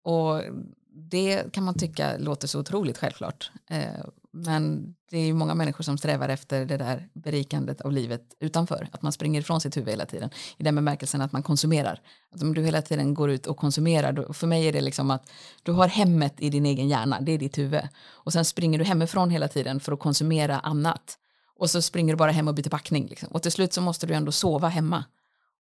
Och 0.03 0.43
det 0.89 1.53
kan 1.53 1.65
man 1.65 1.75
tycka 1.75 2.17
låter 2.19 2.49
så 2.49 2.61
otroligt 2.61 2.99
självklart. 2.99 3.51
Eh, 3.67 4.05
men 4.46 4.94
det 5.11 5.18
är 5.18 5.27
ju 5.27 5.33
många 5.33 5.55
människor 5.55 5.85
som 5.85 5.98
strävar 5.98 6.29
efter 6.29 6.64
det 6.64 6.77
där 6.77 7.09
berikandet 7.14 7.81
av 7.81 7.92
livet 7.92 8.22
utanför. 8.40 8.88
Att 8.92 9.03
man 9.03 9.12
springer 9.12 9.40
ifrån 9.40 9.61
sitt 9.61 9.77
huvud 9.77 9.89
hela 9.89 10.07
tiden. 10.07 10.30
I 10.57 10.62
den 10.62 10.74
bemärkelsen 10.74 11.20
att 11.20 11.32
man 11.32 11.43
konsumerar. 11.43 12.01
Att 12.34 12.43
om 12.43 12.55
du 12.55 12.62
hela 12.62 12.82
tiden 12.82 13.14
går 13.14 13.30
ut 13.30 13.47
och 13.47 13.57
konsumerar. 13.57 14.12
Då, 14.12 14.32
för 14.32 14.47
mig 14.47 14.68
är 14.68 14.72
det 14.72 14.80
liksom 14.80 15.11
att 15.11 15.30
du 15.62 15.72
har 15.72 15.89
hemmet 15.89 16.34
i 16.39 16.51
din 16.51 16.66
egen 16.66 16.89
hjärna. 16.89 17.20
Det 17.20 17.32
är 17.32 17.39
ditt 17.39 17.59
huvud. 17.59 17.89
Och 18.07 18.32
sen 18.32 18.45
springer 18.45 18.78
du 18.78 18.84
hemifrån 18.84 19.30
hela 19.30 19.49
tiden 19.49 19.80
för 19.80 19.93
att 19.93 20.01
konsumera 20.01 20.59
annat. 20.59 21.18
Och 21.57 21.70
så 21.70 21.82
springer 21.82 22.12
du 22.12 22.16
bara 22.16 22.30
hem 22.30 22.49
och 22.49 22.55
byter 22.55 22.70
packning. 22.70 23.07
Liksom. 23.07 23.28
Och 23.28 23.43
till 23.43 23.53
slut 23.53 23.72
så 23.72 23.80
måste 23.80 24.07
du 24.07 24.14
ändå 24.14 24.32
sova 24.32 24.68
hemma. 24.68 25.05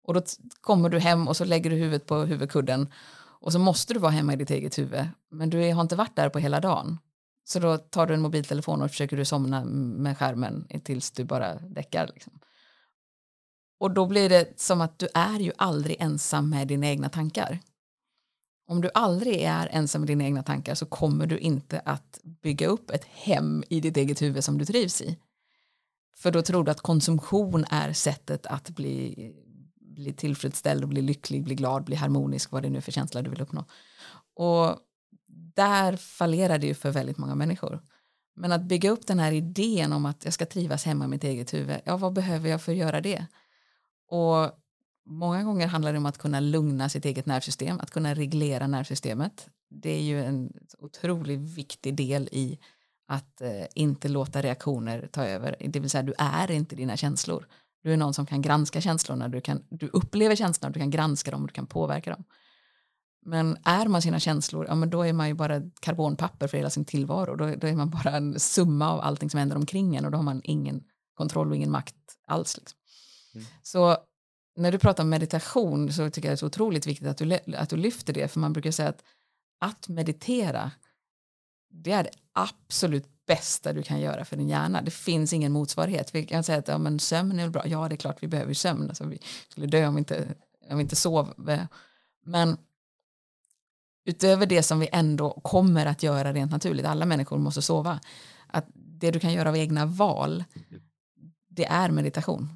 Och 0.04 0.14
då 0.14 0.22
kommer 0.60 0.88
du 0.88 0.98
hem 0.98 1.28
och 1.28 1.36
så 1.36 1.44
lägger 1.44 1.70
du 1.70 1.76
huvudet 1.76 2.06
på 2.06 2.16
huvudkudden. 2.16 2.88
Och 3.40 3.52
så 3.52 3.58
måste 3.58 3.94
du 3.94 4.00
vara 4.00 4.12
hemma 4.12 4.32
i 4.32 4.36
ditt 4.36 4.50
eget 4.50 4.78
huvud. 4.78 5.08
Men 5.30 5.50
du 5.50 5.72
har 5.72 5.82
inte 5.82 5.96
varit 5.96 6.16
där 6.16 6.28
på 6.28 6.38
hela 6.38 6.60
dagen. 6.60 6.98
Så 7.48 7.58
då 7.58 7.78
tar 7.78 8.06
du 8.06 8.14
en 8.14 8.20
mobiltelefon 8.20 8.82
och 8.82 8.90
försöker 8.90 9.16
du 9.16 9.24
somna 9.24 9.64
med 9.64 10.18
skärmen 10.18 10.68
tills 10.84 11.10
du 11.10 11.24
bara 11.24 11.54
däckar. 11.54 12.10
Liksom. 12.14 12.40
Och 13.80 13.90
då 13.90 14.06
blir 14.06 14.28
det 14.28 14.60
som 14.60 14.80
att 14.80 14.98
du 14.98 15.08
är 15.14 15.40
ju 15.40 15.52
aldrig 15.58 15.96
ensam 16.00 16.50
med 16.50 16.68
dina 16.68 16.86
egna 16.86 17.08
tankar. 17.08 17.58
om 18.68 18.80
du 18.80 18.90
aldrig 18.94 19.42
är 19.42 19.68
ensam 19.72 20.00
med 20.00 20.08
dina 20.08 20.24
egna 20.24 20.42
tankar 20.42 20.74
så 20.74 20.86
kommer 20.86 21.26
du 21.26 21.38
inte 21.38 21.80
att 21.84 22.20
bygga 22.42 22.66
upp 22.66 22.90
ett 22.90 23.04
hem 23.04 23.64
i 23.68 23.80
ditt 23.80 23.96
eget 23.96 24.22
huvud 24.22 24.44
som 24.44 24.58
du 24.58 24.64
trivs 24.64 25.00
i. 25.00 25.18
För 26.16 26.30
då 26.30 26.42
tror 26.42 26.64
du 26.64 26.70
att 26.70 26.80
konsumtion 26.80 27.64
är 27.70 27.92
sättet 27.92 28.46
att 28.46 28.70
bli, 28.70 29.32
bli 29.80 30.12
tillfredsställd 30.12 30.82
och 30.82 30.88
bli 30.88 31.02
lycklig, 31.02 31.44
bli 31.44 31.54
glad, 31.54 31.84
bli 31.84 31.96
harmonisk, 31.96 32.52
vad 32.52 32.62
det 32.62 32.70
nu 32.70 32.78
är 32.78 32.82
för 32.82 32.92
känsla 32.92 33.22
du 33.22 33.30
vill 33.30 33.40
uppnå. 33.40 33.64
Och 34.34 34.78
där 35.54 35.96
fallerar 35.96 36.58
det 36.58 36.66
ju 36.66 36.74
för 36.74 36.90
väldigt 36.90 37.18
många 37.18 37.34
människor. 37.34 37.82
Men 38.36 38.52
att 38.52 38.62
bygga 38.62 38.90
upp 38.90 39.06
den 39.06 39.18
här 39.18 39.32
idén 39.32 39.92
om 39.92 40.06
att 40.06 40.24
jag 40.24 40.34
ska 40.34 40.46
trivas 40.46 40.84
hemma 40.84 41.04
i 41.04 41.08
mitt 41.08 41.24
eget 41.24 41.54
huvud, 41.54 41.80
ja 41.84 41.96
vad 41.96 42.12
behöver 42.12 42.48
jag 42.48 42.62
för 42.62 42.72
att 42.72 42.78
göra 42.78 43.00
det? 43.00 43.26
Och 44.08 44.50
många 45.06 45.42
gånger 45.42 45.66
handlar 45.66 45.92
det 45.92 45.98
om 45.98 46.06
att 46.06 46.18
kunna 46.18 46.40
lugna 46.40 46.88
sitt 46.88 47.04
eget 47.04 47.26
nervsystem, 47.26 47.80
att 47.80 47.90
kunna 47.90 48.14
reglera 48.14 48.66
nervsystemet. 48.66 49.48
Det 49.70 49.90
är 49.90 50.02
ju 50.02 50.24
en 50.24 50.52
otroligt 50.78 51.40
viktig 51.40 51.94
del 51.94 52.28
i 52.32 52.58
att 53.08 53.40
eh, 53.40 53.66
inte 53.74 54.08
låta 54.08 54.42
reaktioner 54.42 55.08
ta 55.12 55.24
över. 55.24 55.56
Det 55.68 55.80
vill 55.80 55.90
säga 55.90 56.02
du 56.02 56.14
är 56.18 56.50
inte 56.50 56.76
dina 56.76 56.96
känslor. 56.96 57.46
Du 57.82 57.92
är 57.92 57.96
någon 57.96 58.14
som 58.14 58.26
kan 58.26 58.42
granska 58.42 58.80
känslorna, 58.80 59.28
du, 59.28 59.40
kan, 59.40 59.64
du 59.68 59.88
upplever 59.88 60.36
känslorna, 60.36 60.72
du 60.72 60.80
kan 60.80 60.90
granska 60.90 61.30
dem 61.30 61.42
och 61.42 61.48
du 61.48 61.54
kan 61.54 61.66
påverka 61.66 62.10
dem. 62.10 62.24
Men 63.26 63.56
är 63.64 63.86
man 63.86 64.02
sina 64.02 64.20
känslor, 64.20 64.66
ja 64.66 64.74
men 64.74 64.90
då 64.90 65.02
är 65.02 65.12
man 65.12 65.28
ju 65.28 65.34
bara 65.34 65.62
karbonpapper 65.80 66.48
för 66.48 66.56
hela 66.56 66.70
sin 66.70 66.84
tillvaro. 66.84 67.36
Då, 67.36 67.54
då 67.56 67.66
är 67.66 67.74
man 67.74 67.90
bara 67.90 68.16
en 68.16 68.40
summa 68.40 68.90
av 68.90 69.00
allting 69.00 69.30
som 69.30 69.38
händer 69.38 69.56
omkring 69.56 69.96
en 69.96 70.04
och 70.04 70.10
då 70.10 70.18
har 70.18 70.22
man 70.22 70.40
ingen 70.44 70.84
kontroll 71.14 71.50
och 71.50 71.56
ingen 71.56 71.70
makt 71.70 71.96
alls. 72.26 72.56
Liksom. 72.58 72.78
Mm. 73.34 73.46
Så 73.62 73.96
när 74.56 74.72
du 74.72 74.78
pratar 74.78 75.02
om 75.02 75.10
meditation 75.10 75.92
så 75.92 76.10
tycker 76.10 76.28
jag 76.28 76.32
det 76.32 76.34
är 76.34 76.36
så 76.36 76.46
otroligt 76.46 76.86
viktigt 76.86 77.08
att 77.08 77.18
du, 77.18 77.38
att 77.56 77.70
du 77.70 77.76
lyfter 77.76 78.12
det, 78.12 78.28
för 78.28 78.40
man 78.40 78.52
brukar 78.52 78.70
säga 78.70 78.88
att 78.88 79.02
att 79.58 79.88
meditera, 79.88 80.70
det 81.70 81.92
är 81.92 82.04
det 82.04 82.10
absolut 82.32 83.26
bästa 83.26 83.72
du 83.72 83.82
kan 83.82 84.00
göra 84.00 84.24
för 84.24 84.36
din 84.36 84.48
hjärna. 84.48 84.82
Det 84.82 84.90
finns 84.90 85.32
ingen 85.32 85.52
motsvarighet. 85.52 86.14
Vi 86.14 86.26
kan 86.26 86.44
säga 86.44 86.58
att 86.58 86.68
ja, 86.68 86.78
men 86.78 87.00
sömn 87.00 87.38
är 87.38 87.48
bra. 87.48 87.66
Ja, 87.66 87.88
det 87.88 87.94
är 87.94 87.96
klart 87.96 88.22
vi 88.22 88.28
behöver 88.28 88.54
sömn. 88.54 88.88
Alltså, 88.88 89.04
vi 89.04 89.18
skulle 89.48 89.66
dö 89.66 89.86
om 89.86 89.94
vi 89.94 89.98
inte, 89.98 90.34
om 90.70 90.76
vi 90.76 90.82
inte 90.82 90.96
sov. 90.96 91.34
Men 92.24 92.56
utöver 94.08 94.46
det 94.46 94.62
som 94.62 94.80
vi 94.80 94.88
ändå 94.92 95.30
kommer 95.30 95.86
att 95.86 96.02
göra 96.02 96.32
rent 96.32 96.50
naturligt, 96.50 96.86
alla 96.86 97.06
människor 97.06 97.38
måste 97.38 97.62
sova, 97.62 98.00
att 98.46 98.66
det 98.74 99.10
du 99.10 99.20
kan 99.20 99.32
göra 99.32 99.48
av 99.48 99.56
egna 99.56 99.86
val, 99.86 100.44
det 101.48 101.64
är 101.64 101.90
meditation. 101.90 102.48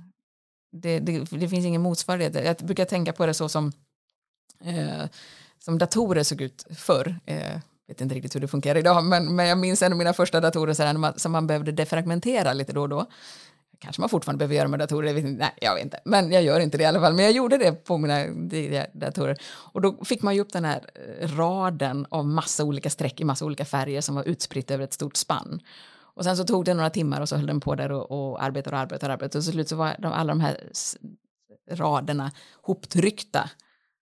Det, 0.72 0.98
det, 0.98 1.18
det 1.30 1.48
finns 1.48 1.66
ingen 1.66 1.82
motsvarighet. 1.82 2.34
Jag 2.34 2.56
brukar 2.56 2.84
tänka 2.84 3.12
på 3.12 3.26
det 3.26 3.34
så 3.34 3.48
som, 3.48 3.72
eh, 4.64 5.04
som 5.58 5.78
datorer 5.78 6.22
såg 6.22 6.40
ut 6.40 6.66
förr. 6.76 7.20
Eh, 7.26 7.58
vet 7.88 8.00
inte 8.00 8.14
riktigt 8.14 8.34
hur 8.34 8.40
det 8.40 8.48
funkar 8.48 8.76
idag, 8.76 9.04
men, 9.04 9.36
men 9.36 9.46
jag 9.46 9.58
minns 9.58 9.82
en 9.82 9.92
av 9.92 9.98
mina 9.98 10.12
första 10.12 10.40
datorer 10.40 10.74
så 10.74 10.82
här, 10.82 10.94
man, 10.94 11.18
som 11.18 11.32
man 11.32 11.46
behövde 11.46 11.72
defragmentera 11.72 12.52
lite 12.52 12.72
då 12.72 12.82
och 12.82 12.88
då. 12.88 13.06
Kanske 13.82 14.00
man 14.00 14.08
fortfarande 14.08 14.38
behöver 14.38 14.54
göra 14.54 14.68
med 14.68 14.78
datorer, 14.78 15.06
jag 15.06 15.14
vet 15.14 15.24
inte, 15.24 15.44
nej 15.44 15.54
jag 15.60 15.74
vet 15.74 15.84
inte, 15.84 16.00
men 16.04 16.32
jag 16.32 16.42
gör 16.42 16.60
inte 16.60 16.78
det 16.78 16.84
i 16.84 16.86
alla 16.86 17.00
fall. 17.00 17.14
Men 17.14 17.24
jag 17.24 17.32
gjorde 17.32 17.58
det 17.58 17.72
på 17.72 17.98
mina 17.98 18.26
datorer. 18.92 19.38
Och 19.44 19.80
då 19.80 20.04
fick 20.04 20.22
man 20.22 20.34
ju 20.34 20.40
upp 20.40 20.52
den 20.52 20.64
här 20.64 20.80
eh, 21.20 21.36
raden 21.36 22.06
av 22.10 22.26
massa 22.26 22.64
olika 22.64 22.90
streck 22.90 23.20
i 23.20 23.24
massa 23.24 23.44
olika 23.44 23.64
färger 23.64 24.00
som 24.00 24.14
var 24.14 24.24
utspritt 24.24 24.70
över 24.70 24.84
ett 24.84 24.92
stort 24.92 25.16
spann. 25.16 25.60
Och 26.14 26.24
sen 26.24 26.36
så 26.36 26.44
tog 26.44 26.64
det 26.64 26.74
några 26.74 26.90
timmar 26.90 27.20
och 27.20 27.28
så 27.28 27.36
höll 27.36 27.46
den 27.46 27.60
på 27.60 27.74
där 27.74 27.92
och, 27.92 28.10
och 28.10 28.42
arbetade 28.42 28.76
och 28.76 28.82
arbetade 28.82 29.06
och 29.06 29.12
arbetade. 29.12 29.38
Och 29.38 29.44
till 29.44 29.52
slut 29.52 29.68
så 29.68 29.76
var 29.76 29.96
de, 29.98 30.12
alla 30.12 30.28
de 30.28 30.40
här 30.40 30.56
raderna 31.70 32.30
hoptryckta. 32.62 33.50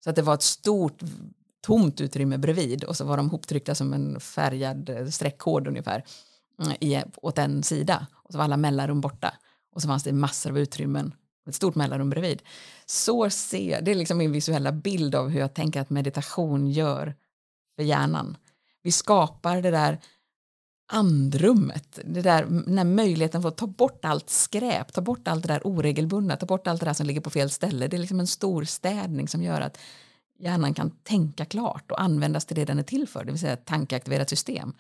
Så 0.05 0.11
att 0.11 0.17
det 0.17 0.23
var 0.23 0.35
ett 0.35 0.43
stort 0.43 1.03
tomt 1.67 2.01
utrymme 2.01 2.39
bredvid 2.39 2.85
och 2.85 2.97
så 2.97 3.05
var 3.05 3.17
de 3.17 3.31
hoptryckta 3.31 3.75
som 3.75 3.93
en 3.93 4.21
färgad 4.21 4.89
eh, 4.89 5.07
streckkod 5.07 5.69
ungefär 5.69 6.05
mm, 6.63 6.77
i, 6.81 7.03
åt 7.17 7.39
en 7.39 7.63
sida. 7.63 8.07
Och 8.13 8.33
så 8.33 8.39
var 8.39 8.45
alla 8.45 8.57
mellanrum 8.57 9.01
borta. 9.01 9.35
Och 9.75 9.83
så 9.83 9.89
fanns 9.89 10.05
det 10.05 10.13
massor 10.13 10.51
av 10.51 10.59
utrymmen, 10.59 11.15
ett 11.49 11.55
stort 11.55 11.75
mellanrum 11.75 12.11
bredvid. 12.11 12.43
Så 12.87 13.31
ser, 13.31 13.83
det 13.83 13.91
är 13.91 13.95
liksom 13.95 14.19
min 14.19 14.33
visuella 14.33 14.73
bild 14.73 15.15
av 15.15 15.29
hur 15.29 15.41
jag 15.41 15.55
tänker 15.55 15.81
att 15.81 15.91
meditation 15.91 16.71
gör 16.71 17.15
för 17.77 17.83
hjärnan. 17.83 18.37
Vi 18.83 18.93
skapar 18.93 19.63
det 19.63 19.71
där 19.71 19.99
andrummet, 20.93 21.99
det 22.05 22.23
där, 22.23 22.45
den 22.45 22.79
här 22.79 22.85
möjligheten 22.85 23.43
för 23.43 23.49
att 23.49 23.57
ta 23.57 23.67
bort 23.67 24.05
allt 24.05 24.31
skräp, 24.31 24.93
ta 24.93 25.01
bort 25.01 25.29
allt 25.29 25.43
det 25.43 25.53
där 25.53 25.67
oregelbundna, 25.67 26.37
ta 26.37 26.47
bort 26.47 26.67
allt 26.67 26.81
det 26.81 26.87
där 26.87 26.93
som 26.93 27.07
ligger 27.07 27.21
på 27.21 27.31
fel 27.31 27.51
ställe. 27.51 27.89
Det 27.89 27.97
är 27.97 27.99
liksom 27.99 28.21
en 28.21 28.27
stor 28.27 28.65
städning 28.65 29.29
som 29.29 29.43
gör 29.43 29.61
att 29.61 29.79
hjärnan 30.39 30.75
kan 30.75 30.91
tänka 30.91 31.45
klart 31.45 31.91
och 31.93 32.01
användas 32.01 32.45
till 32.45 32.57
det 32.57 32.65
den 32.65 32.79
är 32.79 32.83
till 32.83 33.09
för, 33.09 33.25
det 33.25 33.33
vill 33.33 33.41
säga 33.41 33.53
ett 33.53 33.67
tankeaktiverat 33.67 34.29
system. 34.29 34.75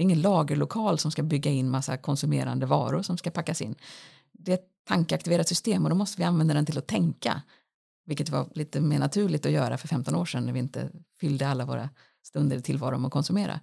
Det 0.00 0.02
är 0.02 0.04
ingen 0.04 0.22
lagerlokal 0.22 0.98
som 0.98 1.10
ska 1.10 1.22
bygga 1.22 1.50
in 1.50 1.70
massa 1.70 1.96
konsumerande 1.96 2.66
varor 2.66 3.02
som 3.02 3.18
ska 3.18 3.30
packas 3.30 3.62
in. 3.62 3.74
Det 4.32 4.52
är 4.52 4.54
ett 4.54 4.68
tankeaktiverat 4.88 5.48
system 5.48 5.84
och 5.84 5.90
då 5.90 5.96
måste 5.96 6.20
vi 6.20 6.24
använda 6.24 6.54
den 6.54 6.66
till 6.66 6.78
att 6.78 6.86
tänka. 6.86 7.42
Vilket 8.06 8.28
var 8.28 8.48
lite 8.54 8.80
mer 8.80 8.98
naturligt 8.98 9.46
att 9.46 9.52
göra 9.52 9.78
för 9.78 9.88
15 9.88 10.14
år 10.14 10.24
sedan 10.24 10.46
när 10.46 10.52
vi 10.52 10.58
inte 10.58 10.90
fyllde 11.20 11.48
alla 11.48 11.64
våra 11.64 11.90
stunder 12.22 12.56
i 12.56 12.62
tillvaron 12.62 13.00
med 13.00 13.06
att 13.06 13.12
konsumera. 13.12 13.60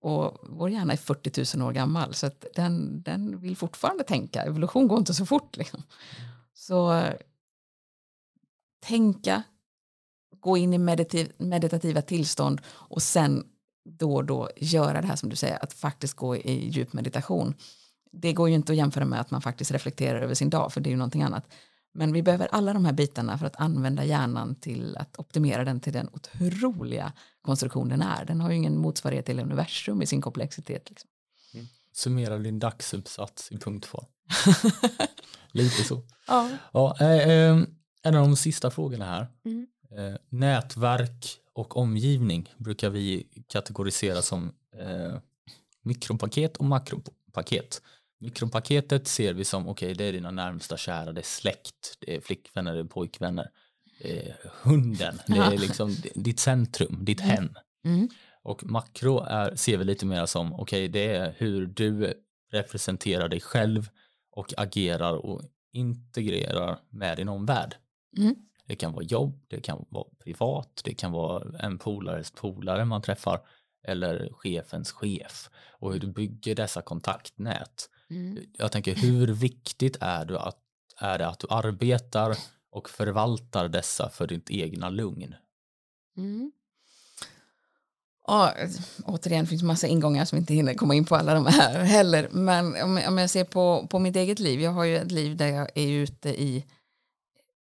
Och 0.00 0.38
vår 0.42 0.70
hjärna 0.70 0.92
är 0.92 0.96
40 0.96 1.56
000 1.56 1.68
år 1.68 1.72
gammal 1.72 2.14
så 2.14 2.26
att 2.26 2.44
den, 2.54 3.02
den 3.02 3.40
vill 3.40 3.56
fortfarande 3.56 4.04
tänka. 4.04 4.42
Evolution 4.42 4.88
går 4.88 4.98
inte 4.98 5.14
så 5.14 5.26
fort. 5.26 5.56
Liksom. 5.56 5.82
Så 6.52 7.02
tänka, 8.80 9.42
gå 10.40 10.56
in 10.56 10.74
i 10.74 10.78
meditativa 11.38 12.02
tillstånd 12.02 12.60
och 12.66 13.02
sen 13.02 13.44
då 13.84 14.14
och 14.14 14.24
då 14.24 14.50
göra 14.56 15.00
det 15.00 15.06
här 15.06 15.16
som 15.16 15.28
du 15.28 15.36
säger, 15.36 15.64
att 15.64 15.72
faktiskt 15.72 16.14
gå 16.14 16.36
i 16.36 16.68
djup 16.68 16.92
meditation. 16.92 17.54
Det 18.12 18.32
går 18.32 18.48
ju 18.48 18.54
inte 18.54 18.72
att 18.72 18.78
jämföra 18.78 19.04
med 19.04 19.20
att 19.20 19.30
man 19.30 19.42
faktiskt 19.42 19.70
reflekterar 19.70 20.20
över 20.20 20.34
sin 20.34 20.50
dag, 20.50 20.72
för 20.72 20.80
det 20.80 20.88
är 20.88 20.90
ju 20.92 20.96
någonting 20.96 21.22
annat. 21.22 21.46
Men 21.92 22.12
vi 22.12 22.22
behöver 22.22 22.48
alla 22.52 22.72
de 22.72 22.84
här 22.84 22.92
bitarna 22.92 23.38
för 23.38 23.46
att 23.46 23.56
använda 23.56 24.04
hjärnan 24.04 24.54
till 24.54 24.96
att 24.96 25.18
optimera 25.18 25.64
den 25.64 25.80
till 25.80 25.92
den 25.92 26.08
otroliga 26.12 27.12
konstruktion 27.42 27.88
den 27.88 28.02
är. 28.02 28.24
Den 28.24 28.40
har 28.40 28.50
ju 28.50 28.56
ingen 28.56 28.78
motsvarighet 28.78 29.26
till 29.26 29.40
universum 29.40 30.02
i 30.02 30.06
sin 30.06 30.20
komplexitet. 30.20 30.90
Liksom. 30.90 31.10
Mm. 31.54 31.66
Summera 31.92 32.38
din 32.38 32.58
dagsuppsats 32.58 33.52
i 33.52 33.58
punktform. 33.58 34.06
Lite 35.52 35.84
så. 35.84 36.02
Ja. 36.26 36.50
ja 36.72 36.96
eh, 37.00 37.30
eh, 37.30 37.62
en 38.02 38.14
av 38.14 38.26
de 38.26 38.36
sista 38.36 38.70
frågorna 38.70 39.04
här. 39.04 39.28
Mm. 39.44 39.66
Eh, 39.98 40.20
nätverk 40.28 41.39
och 41.52 41.76
omgivning 41.76 42.54
brukar 42.56 42.90
vi 42.90 43.26
kategorisera 43.46 44.22
som 44.22 44.52
eh, 44.78 45.18
mikropaket 45.82 46.56
och 46.56 46.64
makropaket. 46.64 47.82
Mikropaketet 48.18 49.08
ser 49.08 49.32
vi 49.34 49.44
som, 49.44 49.68
okej 49.68 49.86
okay, 49.86 49.94
det 49.94 50.04
är 50.04 50.12
dina 50.12 50.30
närmsta 50.30 50.76
kära, 50.76 51.12
det 51.12 51.20
är 51.20 51.22
släkt, 51.22 51.96
det 52.00 52.16
är 52.16 52.20
flickvänner, 52.20 52.74
det 52.74 52.80
är 52.80 52.84
pojkvänner, 52.84 53.50
är 54.00 54.36
hunden, 54.62 55.20
det 55.26 55.38
är 55.38 55.58
liksom 55.58 55.96
ditt 56.14 56.40
centrum, 56.40 57.04
ditt 57.04 57.20
mm. 57.20 57.30
hem. 57.30 57.54
Mm. 57.84 58.08
Och 58.42 58.64
makro 58.64 59.18
är, 59.18 59.56
ser 59.56 59.76
vi 59.76 59.84
lite 59.84 60.06
mer 60.06 60.26
som, 60.26 60.52
okej 60.52 60.62
okay, 60.62 60.88
det 60.88 61.14
är 61.14 61.34
hur 61.38 61.66
du 61.66 62.14
representerar 62.50 63.28
dig 63.28 63.40
själv 63.40 63.88
och 64.30 64.54
agerar 64.56 65.12
och 65.12 65.42
integrerar 65.72 66.78
med 66.90 67.16
din 67.16 67.28
omvärld. 67.28 67.74
Mm. 68.18 68.34
Det 68.70 68.76
kan 68.76 68.92
vara 68.92 69.04
jobb, 69.04 69.44
det 69.48 69.60
kan 69.60 69.84
vara 69.88 70.04
privat, 70.24 70.80
det 70.84 70.94
kan 70.94 71.12
vara 71.12 71.58
en 71.58 71.78
polares 71.78 72.30
polare 72.30 72.84
man 72.84 73.02
träffar 73.02 73.40
eller 73.86 74.28
chefens 74.32 74.92
chef 74.92 75.50
och 75.70 75.92
hur 75.92 76.00
du 76.00 76.06
bygger 76.06 76.54
dessa 76.54 76.82
kontaktnät. 76.82 77.88
Mm. 78.10 78.38
Jag 78.52 78.72
tänker 78.72 78.94
hur 78.94 79.26
viktigt 79.26 79.96
är, 80.00 80.24
du 80.24 80.38
att, 80.38 80.58
är 81.00 81.18
det 81.18 81.28
att 81.28 81.38
du 81.38 81.46
arbetar 81.50 82.36
och 82.70 82.90
förvaltar 82.90 83.68
dessa 83.68 84.10
för 84.10 84.26
ditt 84.26 84.50
egna 84.50 84.88
lugn? 84.88 85.34
Mm. 86.16 86.52
Ja, 88.26 88.54
återigen 89.04 89.46
finns 89.46 89.62
massa 89.62 89.86
ingångar 89.86 90.24
som 90.24 90.38
inte 90.38 90.54
hinner 90.54 90.74
komma 90.74 90.94
in 90.94 91.04
på 91.04 91.16
alla 91.16 91.34
de 91.34 91.46
här 91.46 91.82
heller. 91.84 92.28
Men 92.32 92.82
om, 92.82 93.00
om 93.08 93.18
jag 93.18 93.30
ser 93.30 93.44
på, 93.44 93.86
på 93.90 93.98
mitt 93.98 94.16
eget 94.16 94.38
liv, 94.38 94.60
jag 94.60 94.70
har 94.70 94.84
ju 94.84 94.96
ett 94.96 95.12
liv 95.12 95.36
där 95.36 95.48
jag 95.48 95.68
är 95.74 95.88
ute 95.88 96.28
i 96.28 96.64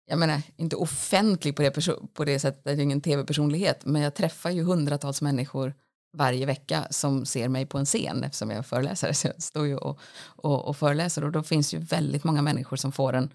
jag 0.06 0.18
menar, 0.18 0.42
inte 0.56 0.76
offentlig 0.76 1.56
på 1.56 1.62
det, 1.62 1.88
på 2.14 2.24
det 2.24 2.38
sättet, 2.38 2.64
det 2.64 2.70
är 2.70 2.80
ingen 2.80 3.00
tv-personlighet, 3.00 3.84
men 3.84 4.02
jag 4.02 4.14
träffar 4.14 4.50
ju 4.50 4.62
hundratals 4.62 5.22
människor 5.22 5.74
varje 6.14 6.46
vecka 6.46 6.86
som 6.90 7.26
ser 7.26 7.48
mig 7.48 7.66
på 7.66 7.78
en 7.78 7.84
scen 7.84 8.24
eftersom 8.24 8.50
jag 8.50 8.58
är 8.58 8.62
föreläsare. 8.62 9.14
Så 9.14 9.26
jag 9.26 9.42
står 9.42 9.66
ju 9.66 9.76
och, 9.76 9.98
och, 10.24 10.68
och 10.68 10.76
föreläser 10.76 11.24
och 11.24 11.32
då 11.32 11.42
finns 11.42 11.74
ju 11.74 11.78
väldigt 11.78 12.24
många 12.24 12.42
människor 12.42 12.76
som 12.76 12.92
får 12.92 13.12
en 13.12 13.32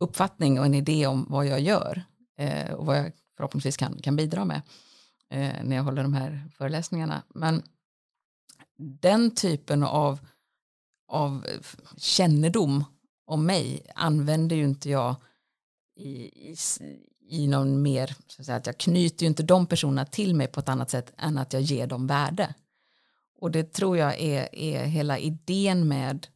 uppfattning 0.00 0.58
och 0.58 0.66
en 0.66 0.74
idé 0.74 1.06
om 1.06 1.26
vad 1.28 1.46
jag 1.46 1.60
gör 1.60 2.02
eh, 2.38 2.72
och 2.72 2.86
vad 2.86 2.98
jag 2.98 3.12
förhoppningsvis 3.36 3.76
kan, 3.76 3.98
kan 4.02 4.16
bidra 4.16 4.44
med 4.44 4.62
eh, 5.30 5.64
när 5.64 5.76
jag 5.76 5.82
håller 5.82 6.02
de 6.02 6.14
här 6.14 6.50
föreläsningarna. 6.56 7.22
Men 7.28 7.62
den 8.78 9.34
typen 9.34 9.82
av, 9.82 10.18
av 11.08 11.46
eh, 11.46 11.60
kännedom 11.96 12.84
om 13.26 13.46
mig 13.46 13.86
använder 13.94 14.56
ju 14.56 14.64
inte 14.64 14.90
jag 14.90 15.16
i, 15.96 16.10
i, 16.50 16.56
i 17.28 17.46
någon 17.46 17.82
mer, 17.82 18.16
så 18.26 18.42
att, 18.42 18.46
säga, 18.46 18.56
att 18.56 18.66
jag 18.66 18.78
knyter 18.78 19.22
ju 19.22 19.28
inte 19.28 19.42
de 19.42 19.66
personerna 19.66 20.06
till 20.06 20.34
mig 20.34 20.46
på 20.46 20.60
ett 20.60 20.68
annat 20.68 20.90
sätt 20.90 21.12
än 21.16 21.38
att 21.38 21.52
jag 21.52 21.62
ger 21.62 21.86
dem 21.86 22.06
värde. 22.06 22.54
Och 23.40 23.50
det 23.50 23.72
tror 23.72 23.96
jag 23.98 24.20
är, 24.20 24.54
är 24.54 24.84
hela 24.84 25.18
idén 25.18 25.88
med 25.88 26.26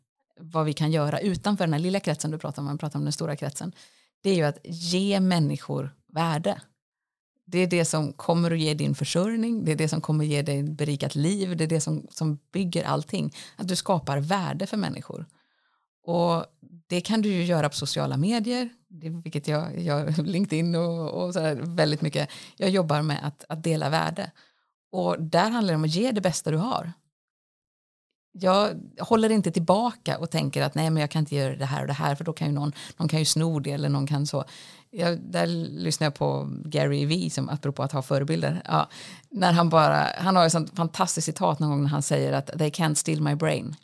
vad 0.40 0.64
vi 0.64 0.72
kan 0.72 0.92
göra 0.92 1.20
utanför 1.20 1.64
den 1.64 1.72
här 1.72 1.80
lilla 1.80 2.00
kretsen 2.00 2.30
du 2.30 2.38
pratar 2.38 2.62
om, 2.62 2.66
man 2.66 2.78
pratar 2.78 2.98
om 2.98 3.04
den 3.04 3.12
stora 3.12 3.36
kretsen. 3.36 3.72
Det 4.20 4.30
är 4.30 4.34
ju 4.34 4.44
att 4.44 4.58
ge 4.64 5.20
människor 5.20 5.94
värde. 6.12 6.62
Det 7.46 7.58
är 7.58 7.66
det 7.66 7.84
som 7.84 8.12
kommer 8.12 8.50
att 8.50 8.58
ge 8.58 8.74
din 8.74 8.94
försörjning, 8.94 9.64
det 9.64 9.72
är 9.72 9.76
det 9.76 9.88
som 9.88 10.00
kommer 10.00 10.24
att 10.24 10.30
ge 10.30 10.42
dig 10.42 10.58
ett 10.58 10.70
berikat 10.70 11.14
liv, 11.14 11.56
det 11.56 11.64
är 11.64 11.68
det 11.68 11.80
som, 11.80 12.06
som 12.10 12.38
bygger 12.52 12.84
allting. 12.84 13.34
Att 13.56 13.68
du 13.68 13.76
skapar 13.76 14.18
värde 14.18 14.66
för 14.66 14.76
människor. 14.76 15.26
Och 16.02 16.44
det 16.86 17.00
kan 17.00 17.22
du 17.22 17.28
ju 17.28 17.44
göra 17.44 17.68
på 17.68 17.74
sociala 17.74 18.16
medier, 18.16 18.68
vilket 19.24 19.48
jag 19.48 19.80
gör, 19.80 20.22
LinkedIn 20.22 20.74
och, 20.74 21.10
och 21.10 21.34
så 21.34 21.54
väldigt 21.54 22.02
mycket. 22.02 22.28
Jag 22.56 22.70
jobbar 22.70 23.02
med 23.02 23.26
att, 23.26 23.44
att 23.48 23.62
dela 23.62 23.88
värde. 23.88 24.30
Och 24.92 25.22
där 25.22 25.50
handlar 25.50 25.72
det 25.72 25.76
om 25.76 25.84
att 25.84 25.94
ge 25.94 26.12
det 26.12 26.20
bästa 26.20 26.50
du 26.50 26.56
har. 26.56 26.92
Jag 28.32 28.80
håller 29.00 29.30
inte 29.30 29.50
tillbaka 29.50 30.18
och 30.18 30.30
tänker 30.30 30.62
att 30.62 30.74
nej 30.74 30.90
men 30.90 31.00
jag 31.00 31.10
kan 31.10 31.20
inte 31.20 31.36
göra 31.36 31.56
det 31.56 31.64
här 31.64 31.80
och 31.80 31.86
det 31.86 31.92
här 31.92 32.14
för 32.14 32.24
då 32.24 32.32
kan 32.32 32.46
ju 32.48 32.54
någon, 32.54 32.72
någon 32.96 33.08
kan 33.08 33.18
ju 33.18 33.24
sno 33.24 33.60
det 33.60 33.72
eller 33.72 33.88
någon 33.88 34.06
kan 34.06 34.26
så. 34.26 34.44
Jag, 34.90 35.20
där 35.20 35.46
lyssnar 35.46 36.04
jag 36.06 36.14
på 36.14 36.48
Gary 36.64 37.06
Vee 37.06 37.30
som 37.30 37.48
apropå 37.48 37.82
att 37.82 37.92
ha 37.92 38.02
förebilder. 38.02 38.62
Ja, 38.64 38.88
när 39.30 39.52
han 39.52 39.68
bara, 39.68 40.06
han 40.16 40.36
har 40.36 40.46
ett 40.46 40.52
sånt 40.52 40.76
fantastiskt 40.76 41.24
citat 41.24 41.58
någon 41.58 41.70
gång 41.70 41.82
när 41.82 41.88
han 41.88 42.02
säger 42.02 42.32
att 42.32 42.46
they 42.58 42.70
can't 42.70 42.94
steal 42.94 43.20
my 43.20 43.34
brain. 43.34 43.76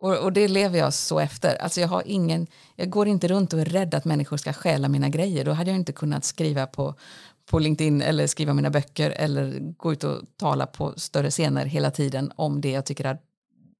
Och, 0.00 0.18
och, 0.18 0.32
det 0.32 0.48
lever 0.48 0.78
jag 0.78 0.94
så 0.94 1.20
efter. 1.20 1.62
Alltså 1.62 1.80
jag, 1.80 1.88
har 1.88 2.02
ingen, 2.06 2.46
jag 2.76 2.90
går 2.90 3.08
inte 3.08 3.28
runt 3.28 3.52
och 3.52 3.60
är 3.60 3.64
rädd 3.64 3.94
att 3.94 4.04
människor 4.04 4.36
ska 4.36 4.52
stjäla 4.52 4.88
mina 4.88 5.08
grejer. 5.08 5.44
Då 5.44 5.52
hade 5.52 5.70
jag 5.70 5.78
inte 5.78 5.92
kunnat 5.92 6.24
skriva 6.24 6.66
på, 6.66 6.94
på 7.50 7.58
LinkedIn 7.58 8.02
eller 8.02 8.26
skriva 8.26 8.54
mina 8.54 8.70
böcker 8.70 9.10
eller 9.10 9.58
gå 9.76 9.92
ut 9.92 10.04
och 10.04 10.22
tala 10.36 10.66
på 10.66 10.94
större 10.96 11.30
scener 11.30 11.66
hela 11.66 11.90
tiden 11.90 12.32
om 12.36 12.60
det 12.60 12.70
jag 12.70 12.86
tycker 12.86 13.04
är, 13.04 13.18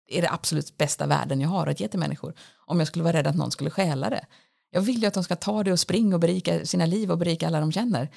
är 0.08 0.22
det 0.22 0.30
absolut 0.30 0.76
bästa 0.76 1.06
värden 1.06 1.40
jag 1.40 1.48
har 1.48 1.66
att 1.66 1.80
ge 1.80 1.88
till 1.88 2.00
människor. 2.00 2.34
Om 2.66 2.78
jag 2.78 2.88
skulle 2.88 3.04
vara 3.04 3.16
rädd 3.16 3.26
att 3.26 3.36
någon 3.36 3.50
skulle 3.50 3.70
stjäla 3.70 4.10
det. 4.10 4.26
Jag 4.70 4.80
vill 4.80 5.00
ju 5.00 5.06
att 5.06 5.14
de 5.14 5.24
ska 5.24 5.36
ta 5.36 5.64
det 5.64 5.72
och 5.72 5.80
springa 5.80 6.14
och 6.14 6.20
berika 6.20 6.66
sina 6.66 6.86
liv 6.86 7.10
och 7.10 7.18
berika 7.18 7.46
alla 7.46 7.60
de 7.60 7.72
känner. 7.72 8.08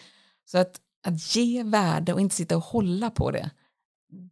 Så 0.45 0.57
att, 0.57 0.79
att 1.07 1.35
ge 1.35 1.63
värde 1.63 2.13
och 2.13 2.21
inte 2.21 2.35
sitta 2.35 2.57
och 2.57 2.63
hålla 2.63 3.09
på 3.09 3.31
det, 3.31 3.49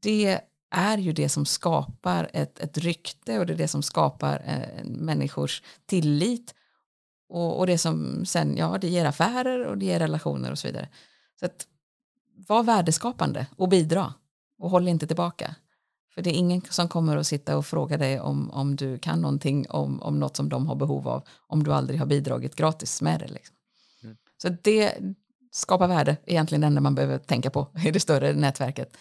det 0.02 0.42
är 0.72 0.98
ju 0.98 1.14
det 1.14 1.30
som 1.30 1.46
skapar 1.46 2.30
ett, 2.34 2.60
ett 2.60 2.78
rykte 2.78 3.40
och 3.40 3.46
det 3.46 3.54
är 3.54 3.58
det 3.58 3.68
som 3.68 3.84
skapar 3.84 4.44
eh, 4.46 4.86
människors 4.86 5.64
tillit 5.86 6.56
och, 7.30 7.60
och 7.60 7.68
det 7.68 7.78
som 7.78 8.26
sen, 8.26 8.58
ja 8.58 8.78
det 8.82 8.88
ger 8.88 9.06
affärer 9.06 9.66
och 9.66 9.78
det 9.78 9.86
ger 9.86 10.00
relationer 10.00 10.52
och 10.52 10.60
så 10.60 10.68
vidare. 10.68 10.90
Så 11.40 11.46
att 11.46 11.68
var 12.48 12.64
värdeskapande 12.64 13.48
och 13.56 13.70
bidra 13.70 14.14
och 14.60 14.70
håll 14.70 14.88
inte 14.88 15.08
tillbaka. 15.08 15.56
För 16.14 16.22
det 16.22 16.30
är 16.30 16.34
ingen 16.34 16.62
som 16.70 16.88
kommer 16.88 17.18
att 17.18 17.28
sitta 17.28 17.58
och 17.58 17.66
fråga 17.66 17.98
dig 17.98 18.20
om, 18.20 18.52
om 18.52 18.76
du 18.76 18.98
kan 18.98 19.22
någonting 19.22 19.66
om, 19.70 20.02
om 20.02 20.20
något 20.20 20.38
som 20.38 20.50
de 20.50 20.68
har 20.68 20.76
behov 20.76 21.08
av 21.08 21.24
om 21.48 21.64
du 21.64 21.74
aldrig 21.74 22.00
har 22.00 22.06
bidragit 22.06 22.56
gratis 22.56 23.02
med 23.02 23.20
det. 23.20 23.28
Liksom. 23.28 23.56
Mm. 24.04 24.18
Så 24.38 24.50
det 24.50 24.94
skapar 25.52 25.88
värde, 25.88 26.18
egentligen 26.26 26.62
det 26.62 26.68
enda 26.68 26.82
man 26.82 26.96
behöver 26.96 27.18
tänka 27.18 27.50
på 27.50 27.68
i 27.86 27.92
det 27.92 28.00
större 28.00 28.34
nätverket. 28.34 28.98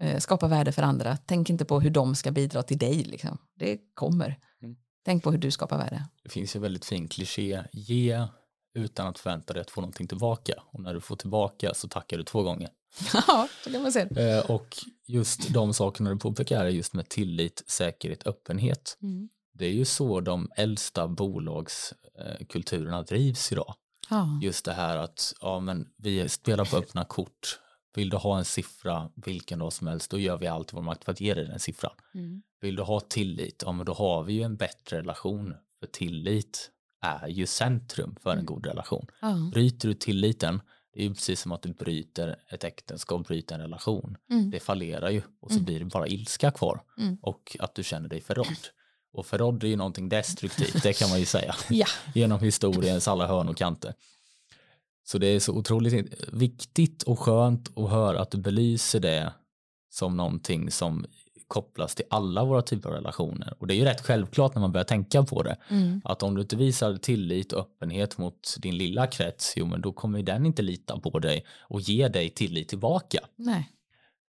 Eh, 0.00 0.18
skapa 0.18 0.48
värde 0.48 0.72
för 0.72 0.82
andra. 0.82 1.16
Tänk 1.26 1.50
inte 1.50 1.64
på 1.64 1.80
hur 1.80 1.90
de 1.90 2.14
ska 2.14 2.30
bidra 2.30 2.62
till 2.62 2.78
dig. 2.78 3.04
Liksom. 3.04 3.38
Det 3.54 3.78
kommer. 3.94 4.38
Mm. 4.62 4.76
Tänk 5.04 5.22
på 5.22 5.30
hur 5.30 5.38
du 5.38 5.50
skapar 5.50 5.78
värde. 5.78 6.04
Det 6.22 6.28
finns 6.28 6.56
ju 6.56 6.60
väldigt 6.60 6.84
fin 6.84 7.08
kliché. 7.08 7.62
Ge 7.72 8.26
utan 8.74 9.06
att 9.06 9.18
förvänta 9.18 9.52
dig 9.52 9.60
att 9.60 9.70
få 9.70 9.80
någonting 9.80 10.06
tillbaka. 10.06 10.52
Och 10.70 10.80
när 10.80 10.94
du 10.94 11.00
får 11.00 11.16
tillbaka 11.16 11.74
så 11.74 11.88
tackar 11.88 12.18
du 12.18 12.24
två 12.24 12.42
gånger. 12.42 12.68
Ja, 13.26 13.48
så 13.64 13.72
kan 13.72 13.82
man 13.82 13.92
se 13.92 14.00
eh, 14.00 14.50
Och 14.50 14.76
just 15.06 15.48
de 15.48 15.74
sakerna 15.74 16.10
du 16.10 16.16
påpekar 16.16 16.64
är 16.64 16.68
just 16.68 16.94
med 16.94 17.08
tillit, 17.08 17.62
säkerhet, 17.66 18.26
öppenhet. 18.26 18.98
Mm. 19.02 19.28
Det 19.52 19.66
är 19.66 19.72
ju 19.72 19.84
så 19.84 20.20
de 20.20 20.50
äldsta 20.56 21.08
bolagskulturerna 21.08 23.02
drivs 23.02 23.52
idag. 23.52 23.74
Ja. 24.10 24.40
Just 24.42 24.64
det 24.64 24.72
här 24.72 24.96
att 24.96 25.34
ja, 25.40 25.60
men 25.60 25.88
vi 25.96 26.28
spelar 26.28 26.64
på 26.64 26.76
öppna 26.76 27.04
kort 27.04 27.60
vill 27.94 28.10
du 28.10 28.16
ha 28.16 28.38
en 28.38 28.44
siffra, 28.44 29.10
vilken 29.14 29.58
dag 29.58 29.72
som 29.72 29.86
helst, 29.86 30.10
då 30.10 30.18
gör 30.18 30.36
vi 30.36 30.46
allt 30.46 30.72
i 30.72 30.76
vår 30.76 30.82
makt 30.82 31.04
för 31.04 31.12
att 31.12 31.20
ge 31.20 31.34
dig 31.34 31.44
den 31.44 31.60
siffran. 31.60 31.92
Mm. 32.14 32.42
Vill 32.60 32.76
du 32.76 32.82
ha 32.82 33.00
tillit, 33.00 33.62
ja 33.66 33.72
men 33.72 33.86
då 33.86 33.92
har 33.92 34.22
vi 34.22 34.32
ju 34.32 34.42
en 34.42 34.56
bättre 34.56 34.98
relation. 34.98 35.54
För 35.80 35.86
tillit 35.86 36.70
är 37.02 37.28
ju 37.28 37.46
centrum 37.46 38.16
för 38.22 38.30
en 38.30 38.38
mm. 38.38 38.46
god 38.46 38.66
relation. 38.66 39.06
Mm. 39.22 39.50
Bryter 39.50 39.88
du 39.88 39.94
tilliten, 39.94 40.60
det 40.94 41.00
är 41.00 41.04
ju 41.04 41.14
precis 41.14 41.40
som 41.40 41.52
att 41.52 41.62
du 41.62 41.72
bryter 41.72 42.36
ett 42.48 42.64
äktenskap, 42.64 43.26
bryter 43.26 43.54
en 43.54 43.60
relation. 43.60 44.16
Mm. 44.30 44.50
Det 44.50 44.60
fallerar 44.60 45.10
ju 45.10 45.22
och 45.40 45.50
så 45.50 45.54
mm. 45.54 45.64
blir 45.64 45.78
det 45.78 45.84
bara 45.84 46.06
ilska 46.06 46.50
kvar 46.50 46.82
mm. 46.98 47.18
och 47.22 47.56
att 47.60 47.74
du 47.74 47.82
känner 47.82 48.08
dig 48.08 48.20
förrådd. 48.20 48.68
Och 49.12 49.26
förrådd 49.26 49.64
är 49.64 49.68
ju 49.68 49.76
någonting 49.76 50.08
destruktivt, 50.08 50.82
det 50.82 50.92
kan 50.92 51.10
man 51.10 51.18
ju 51.18 51.26
säga. 51.26 51.54
ja. 51.70 51.86
Genom 52.14 52.40
historiens 52.40 53.08
alla 53.08 53.26
hörn 53.26 53.48
och 53.48 53.56
kanter. 53.56 53.94
Så 55.04 55.18
det 55.18 55.26
är 55.26 55.40
så 55.40 55.52
otroligt 55.52 56.14
viktigt 56.32 57.02
och 57.02 57.18
skönt 57.18 57.78
att 57.78 57.90
höra 57.90 58.20
att 58.20 58.30
du 58.30 58.38
belyser 58.38 59.00
det 59.00 59.32
som 59.90 60.16
någonting 60.16 60.70
som 60.70 61.06
kopplas 61.48 61.94
till 61.94 62.04
alla 62.10 62.44
våra 62.44 62.62
typer 62.62 62.88
av 62.88 62.94
relationer. 62.94 63.54
Och 63.58 63.66
det 63.66 63.74
är 63.74 63.76
ju 63.76 63.84
rätt 63.84 64.00
självklart 64.00 64.54
när 64.54 64.60
man 64.60 64.72
börjar 64.72 64.84
tänka 64.84 65.22
på 65.22 65.42
det. 65.42 65.56
Mm. 65.68 66.00
Att 66.04 66.22
om 66.22 66.34
du 66.34 66.40
inte 66.40 66.56
visar 66.56 66.96
tillit 66.96 67.52
och 67.52 67.60
öppenhet 67.60 68.18
mot 68.18 68.56
din 68.58 68.78
lilla 68.78 69.06
krets, 69.06 69.54
jo 69.56 69.66
men 69.66 69.80
då 69.80 69.92
kommer 69.92 70.22
den 70.22 70.46
inte 70.46 70.62
lita 70.62 70.98
på 70.98 71.18
dig 71.18 71.44
och 71.60 71.80
ge 71.80 72.08
dig 72.08 72.30
tillit 72.30 72.68
tillbaka. 72.68 73.18
Nej. 73.36 73.70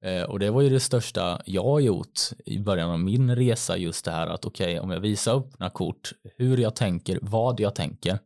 Eh, 0.04 0.22
och 0.22 0.38
det 0.38 0.50
var 0.50 0.62
ju 0.62 0.68
det 0.68 0.80
största 0.80 1.42
jag 1.44 1.64
har 1.64 1.80
gjort 1.80 2.20
i 2.46 2.58
början 2.58 2.90
av 2.90 3.00
min 3.00 3.36
resa, 3.36 3.76
just 3.76 4.04
det 4.04 4.10
här 4.10 4.26
att 4.26 4.44
okej, 4.44 4.66
okay, 4.66 4.78
om 4.78 4.90
jag 4.90 5.00
visar 5.00 5.38
öppna 5.38 5.70
kort, 5.70 6.12
hur 6.36 6.58
jag 6.58 6.74
tänker, 6.74 7.18
vad 7.22 7.60
jag 7.60 7.74
tänker, 7.74 8.18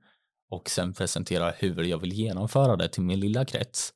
och 0.53 0.71
sen 0.71 0.93
presentera 0.93 1.51
hur 1.51 1.85
jag 1.85 1.99
vill 1.99 2.13
genomföra 2.13 2.77
det 2.77 2.89
till 2.89 3.03
min 3.03 3.21
lilla 3.21 3.45
krets, 3.45 3.93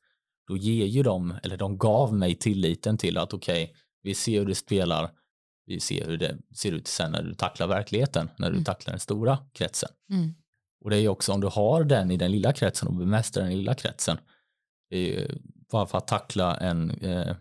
då 0.47 0.57
ger 0.57 0.85
ju 0.85 1.03
de, 1.03 1.39
eller 1.43 1.57
de 1.57 1.77
gav 1.77 2.13
mig 2.13 2.35
tilliten 2.35 2.97
till 2.97 3.17
att 3.17 3.33
okej, 3.33 3.63
okay, 3.63 3.75
vi 4.03 4.15
ser 4.15 4.39
hur 4.39 4.45
du 4.45 4.55
spelar, 4.55 5.11
vi 5.65 5.79
ser 5.79 6.05
hur 6.05 6.17
det 6.17 6.37
ser 6.55 6.71
ut 6.71 6.87
sen 6.87 7.11
när 7.11 7.23
du 7.23 7.33
tacklar 7.33 7.67
verkligheten, 7.67 8.29
när 8.37 8.47
du 8.47 8.53
mm. 8.53 8.63
tacklar 8.63 8.91
den 8.91 8.99
stora 8.99 9.37
kretsen. 9.53 9.89
Mm. 10.09 10.33
Och 10.83 10.89
det 10.89 10.95
är 10.95 10.99
ju 10.99 11.07
också 11.07 11.33
om 11.33 11.41
du 11.41 11.47
har 11.47 11.83
den 11.83 12.11
i 12.11 12.17
den 12.17 12.31
lilla 12.31 12.53
kretsen 12.53 12.87
och 12.87 12.93
bemästrar 12.93 13.43
den 13.43 13.57
lilla 13.57 13.73
kretsen, 13.73 14.17
bara 15.71 15.85
för 15.85 15.97
att 15.97 16.07
tackla 16.07 16.57
en, 16.57 16.91
eh, 16.91 17.35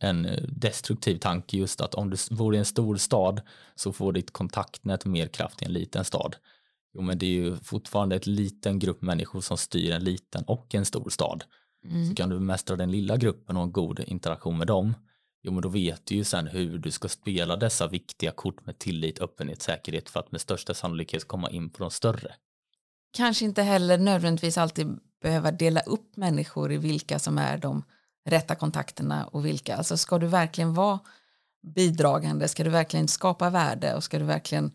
en 0.00 0.28
destruktiv 0.48 1.18
tanke 1.18 1.56
just 1.56 1.80
att 1.80 1.94
om 1.94 2.10
du 2.10 2.16
bor 2.30 2.54
i 2.54 2.58
en 2.58 2.64
stor 2.64 2.96
stad 2.96 3.40
så 3.74 3.92
får 3.92 4.12
ditt 4.12 4.32
kontaktnät 4.32 5.04
mer 5.04 5.26
kraft 5.26 5.62
i 5.62 5.64
en 5.64 5.72
liten 5.72 6.04
stad. 6.04 6.36
Jo, 6.96 7.02
men 7.02 7.18
det 7.18 7.26
är 7.26 7.30
ju 7.30 7.56
fortfarande 7.56 8.16
ett 8.16 8.26
liten 8.26 8.78
grupp 8.78 9.02
människor 9.02 9.40
som 9.40 9.56
styr 9.56 9.92
en 9.92 10.04
liten 10.04 10.44
och 10.44 10.74
en 10.74 10.84
stor 10.84 11.10
stad. 11.10 11.44
Mm. 11.84 12.08
Så 12.08 12.14
kan 12.14 12.28
du 12.28 12.38
bemästra 12.38 12.76
den 12.76 12.90
lilla 12.90 13.16
gruppen 13.16 13.56
och 13.56 13.62
en 13.62 13.72
god 13.72 14.00
interaktion 14.00 14.58
med 14.58 14.66
dem, 14.66 14.94
jo 15.42 15.52
men 15.52 15.62
då 15.62 15.68
vet 15.68 16.06
du 16.06 16.14
ju 16.14 16.24
sen 16.24 16.46
hur 16.46 16.78
du 16.78 16.90
ska 16.90 17.08
spela 17.08 17.56
dessa 17.56 17.86
viktiga 17.86 18.30
kort 18.30 18.66
med 18.66 18.78
tillit, 18.78 19.18
öppenhet, 19.18 19.62
säkerhet 19.62 20.08
för 20.08 20.20
att 20.20 20.32
med 20.32 20.40
största 20.40 20.74
sannolikhet 20.74 21.28
komma 21.28 21.50
in 21.50 21.70
på 21.70 21.82
de 21.82 21.90
större. 21.90 22.34
Kanske 23.12 23.44
inte 23.44 23.62
heller 23.62 23.98
nödvändigtvis 23.98 24.58
alltid 24.58 24.98
behöva 25.22 25.50
dela 25.50 25.80
upp 25.80 26.16
människor 26.16 26.72
i 26.72 26.76
vilka 26.76 27.18
som 27.18 27.38
är 27.38 27.58
de 27.58 27.84
rätta 28.28 28.54
kontakterna 28.54 29.26
och 29.26 29.46
vilka. 29.46 29.76
Alltså 29.76 29.96
ska 29.96 30.18
du 30.18 30.26
verkligen 30.26 30.74
vara 30.74 30.98
bidragande, 31.74 32.48
ska 32.48 32.64
du 32.64 32.70
verkligen 32.70 33.08
skapa 33.08 33.50
värde 33.50 33.94
och 33.94 34.04
ska 34.04 34.18
du 34.18 34.24
verkligen 34.24 34.72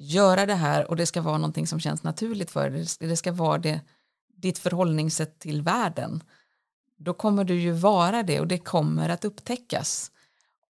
göra 0.00 0.46
det 0.46 0.54
här 0.54 0.90
och 0.90 0.96
det 0.96 1.06
ska 1.06 1.22
vara 1.22 1.38
någonting 1.38 1.66
som 1.66 1.80
känns 1.80 2.02
naturligt 2.02 2.50
för 2.50 2.70
dig, 2.70 2.86
det 2.98 3.16
ska 3.16 3.32
vara 3.32 3.58
det, 3.58 3.80
ditt 4.36 4.58
förhållningssätt 4.58 5.38
till 5.38 5.62
världen, 5.62 6.22
då 6.96 7.14
kommer 7.14 7.44
du 7.44 7.60
ju 7.60 7.72
vara 7.72 8.22
det 8.22 8.40
och 8.40 8.46
det 8.46 8.58
kommer 8.58 9.08
att 9.08 9.24
upptäckas. 9.24 10.10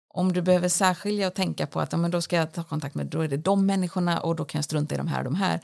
Om 0.08 0.32
du 0.32 0.42
behöver 0.42 0.68
särskilja 0.68 1.26
och 1.26 1.34
tänka 1.34 1.66
på 1.66 1.80
att 1.80 1.92
ja, 1.92 1.98
men 1.98 2.10
då 2.10 2.20
ska 2.20 2.36
jag 2.36 2.52
ta 2.52 2.64
kontakt 2.64 2.94
med 2.94 3.06
då 3.06 3.20
är 3.20 3.28
det 3.28 3.36
de 3.36 3.66
människorna 3.66 4.20
och 4.20 4.36
då 4.36 4.44
kan 4.44 4.58
jag 4.58 4.64
strunta 4.64 4.94
i 4.94 4.98
de 4.98 5.08
här 5.08 5.18
och 5.18 5.24
de 5.24 5.34
här. 5.34 5.60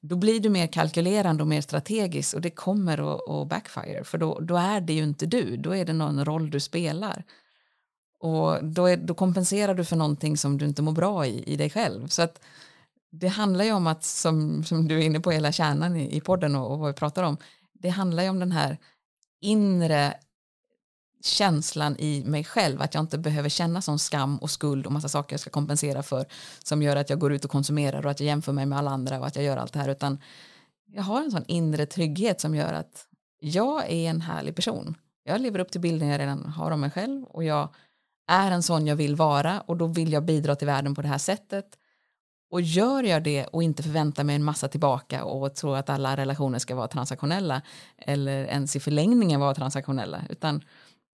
Då 0.00 0.16
blir 0.16 0.40
du 0.40 0.48
mer 0.48 0.66
kalkylerande 0.66 1.42
och 1.42 1.48
mer 1.48 1.60
strategisk 1.60 2.34
och 2.34 2.40
det 2.40 2.50
kommer 2.50 3.14
att, 3.14 3.28
att 3.28 3.48
backfire 3.48 4.04
för 4.04 4.18
då, 4.18 4.40
då 4.40 4.56
är 4.56 4.80
det 4.80 4.92
ju 4.92 5.02
inte 5.02 5.26
du, 5.26 5.56
då 5.56 5.76
är 5.76 5.84
det 5.84 5.92
någon 5.92 6.24
roll 6.24 6.50
du 6.50 6.60
spelar. 6.60 7.24
Och 8.18 8.64
då, 8.64 8.86
är, 8.86 8.96
då 8.96 9.14
kompenserar 9.14 9.74
du 9.74 9.84
för 9.84 9.96
någonting 9.96 10.36
som 10.36 10.58
du 10.58 10.64
inte 10.64 10.82
mår 10.82 10.92
bra 10.92 11.26
i, 11.26 11.42
i 11.52 11.56
dig 11.56 11.70
själv. 11.70 12.08
Så 12.08 12.22
att 12.22 12.40
det 13.12 13.28
handlar 13.28 13.64
ju 13.64 13.72
om 13.72 13.86
att, 13.86 14.04
som, 14.04 14.64
som 14.64 14.88
du 14.88 14.98
är 14.98 15.02
inne 15.02 15.20
på, 15.20 15.30
hela 15.30 15.52
kärnan 15.52 15.96
i, 15.96 16.16
i 16.16 16.20
podden 16.20 16.56
och, 16.56 16.72
och 16.72 16.78
vad 16.78 16.88
vi 16.88 16.94
pratar 16.94 17.22
om, 17.22 17.36
det 17.72 17.88
handlar 17.88 18.22
ju 18.22 18.28
om 18.28 18.38
den 18.38 18.52
här 18.52 18.78
inre 19.40 20.14
känslan 21.24 21.96
i 21.98 22.24
mig 22.24 22.44
själv 22.44 22.82
att 22.82 22.94
jag 22.94 23.02
inte 23.02 23.18
behöver 23.18 23.48
känna 23.48 23.82
sån 23.82 23.98
skam 23.98 24.38
och 24.38 24.50
skuld 24.50 24.86
och 24.86 24.92
massa 24.92 25.08
saker 25.08 25.32
jag 25.32 25.40
ska 25.40 25.50
kompensera 25.50 26.02
för 26.02 26.26
som 26.64 26.82
gör 26.82 26.96
att 26.96 27.10
jag 27.10 27.18
går 27.18 27.32
ut 27.32 27.44
och 27.44 27.50
konsumerar 27.50 28.04
och 28.04 28.10
att 28.10 28.20
jag 28.20 28.26
jämför 28.26 28.52
mig 28.52 28.66
med 28.66 28.78
alla 28.78 28.90
andra 28.90 29.18
och 29.18 29.26
att 29.26 29.36
jag 29.36 29.44
gör 29.44 29.56
allt 29.56 29.72
det 29.72 29.78
här 29.78 29.88
utan 29.88 30.18
jag 30.86 31.02
har 31.02 31.22
en 31.22 31.30
sån 31.30 31.44
inre 31.46 31.86
trygghet 31.86 32.40
som 32.40 32.54
gör 32.54 32.72
att 32.72 33.06
jag 33.40 33.90
är 33.90 34.10
en 34.10 34.20
härlig 34.20 34.56
person. 34.56 34.94
Jag 35.24 35.40
lever 35.40 35.58
upp 35.58 35.70
till 35.70 35.80
bilden 35.80 36.08
jag 36.08 36.20
redan 36.20 36.46
har 36.46 36.70
om 36.70 36.80
mig 36.80 36.90
själv 36.90 37.24
och 37.24 37.44
jag 37.44 37.74
är 38.30 38.50
en 38.50 38.62
sån 38.62 38.86
jag 38.86 38.96
vill 38.96 39.16
vara 39.16 39.60
och 39.60 39.76
då 39.76 39.86
vill 39.86 40.12
jag 40.12 40.24
bidra 40.24 40.56
till 40.56 40.66
världen 40.66 40.94
på 40.94 41.02
det 41.02 41.08
här 41.08 41.18
sättet. 41.18 41.78
Och 42.52 42.60
gör 42.60 43.02
jag 43.02 43.22
det 43.22 43.46
och 43.46 43.62
inte 43.62 43.82
förväntar 43.82 44.24
mig 44.24 44.36
en 44.36 44.44
massa 44.44 44.68
tillbaka 44.68 45.24
och 45.24 45.54
tror 45.54 45.76
att 45.76 45.90
alla 45.90 46.16
relationer 46.16 46.58
ska 46.58 46.74
vara 46.74 46.88
transaktionella 46.88 47.62
eller 47.96 48.44
ens 48.44 48.76
i 48.76 48.80
förlängningen 48.80 49.40
vara 49.40 49.54
transaktionella 49.54 50.22
utan 50.28 50.64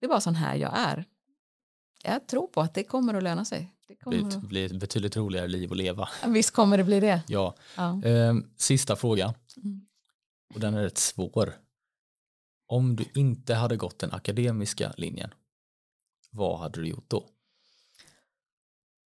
det 0.01 0.07
är 0.07 0.09
bara 0.09 0.21
sån 0.21 0.35
här 0.35 0.57
jag 0.57 0.79
är. 0.79 1.05
Jag 2.05 2.27
tror 2.27 2.47
på 2.47 2.61
att 2.61 2.75
det 2.75 2.85
kommer 2.85 3.15
att 3.15 3.23
löna 3.23 3.45
sig. 3.45 3.75
Det 3.89 3.97
kommer 3.97 4.17
blir, 4.17 4.37
att... 4.37 4.43
blir 4.43 4.67
ett 4.67 4.81
betydligt 4.81 5.17
roligare 5.17 5.49
liv 5.49 5.73
att 5.73 5.79
leva. 5.79 6.09
Visst 6.27 6.51
kommer 6.51 6.79
det 6.79 6.85
bli 6.85 7.01
det. 7.01 7.23
Ja. 7.27 7.55
ja. 7.77 8.05
Eh, 8.05 8.35
sista 8.57 8.97
fråga. 8.97 9.35
Mm. 9.57 9.87
Och 10.55 10.61
den 10.61 10.75
är 10.75 10.83
rätt 10.83 10.99
svår. 10.99 11.55
Om 12.67 12.97
du 12.97 13.05
inte 13.15 13.55
hade 13.55 13.77
gått 13.77 13.99
den 13.99 14.13
akademiska 14.13 14.93
linjen, 14.97 15.31
vad 16.31 16.59
hade 16.59 16.81
du 16.81 16.89
gjort 16.89 17.11
då? 17.11 17.27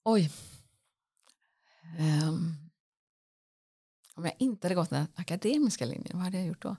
Oj. 0.05 0.31
Um, 1.99 2.57
om 4.15 4.25
jag 4.25 4.35
inte 4.39 4.67
hade 4.67 4.75
gått 4.75 4.91
den 4.91 5.07
akademiska 5.15 5.85
linjen, 5.85 6.11
vad 6.13 6.23
hade 6.23 6.39
jag 6.39 6.47
gjort 6.47 6.63
då? 6.63 6.77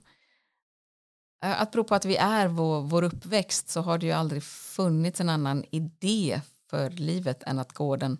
Att 1.40 1.72
bero 1.72 1.84
på 1.84 1.94
att 1.94 2.04
vi 2.04 2.16
är 2.16 2.48
vår, 2.48 2.80
vår 2.80 3.02
uppväxt 3.02 3.68
så 3.68 3.80
har 3.80 3.98
det 3.98 4.06
ju 4.06 4.12
aldrig 4.12 4.42
funnits 4.42 5.20
en 5.20 5.28
annan 5.28 5.64
idé 5.70 6.40
för 6.70 6.90
livet 6.90 7.42
än 7.42 7.58
att 7.58 7.72
gå 7.72 7.96
den 7.96 8.18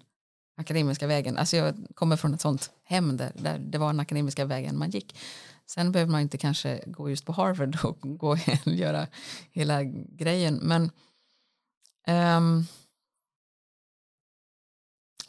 akademiska 0.56 1.06
vägen. 1.06 1.38
Alltså 1.38 1.56
jag 1.56 1.74
kommer 1.94 2.16
från 2.16 2.34
ett 2.34 2.40
sånt 2.40 2.70
hem 2.84 3.16
där, 3.16 3.32
där 3.34 3.58
det 3.58 3.78
var 3.78 3.86
den 3.86 4.00
akademiska 4.00 4.44
vägen 4.44 4.78
man 4.78 4.90
gick. 4.90 5.18
Sen 5.66 5.92
behöver 5.92 6.12
man 6.12 6.20
inte 6.20 6.38
kanske 6.38 6.82
gå 6.86 7.10
just 7.10 7.26
på 7.26 7.32
Harvard 7.32 7.78
och 7.84 7.98
gå 8.18 8.30
och 8.30 8.38
göra 8.64 9.06
hela 9.50 9.82
grejen. 9.84 10.54
Men 10.62 10.90
um, 12.36 12.66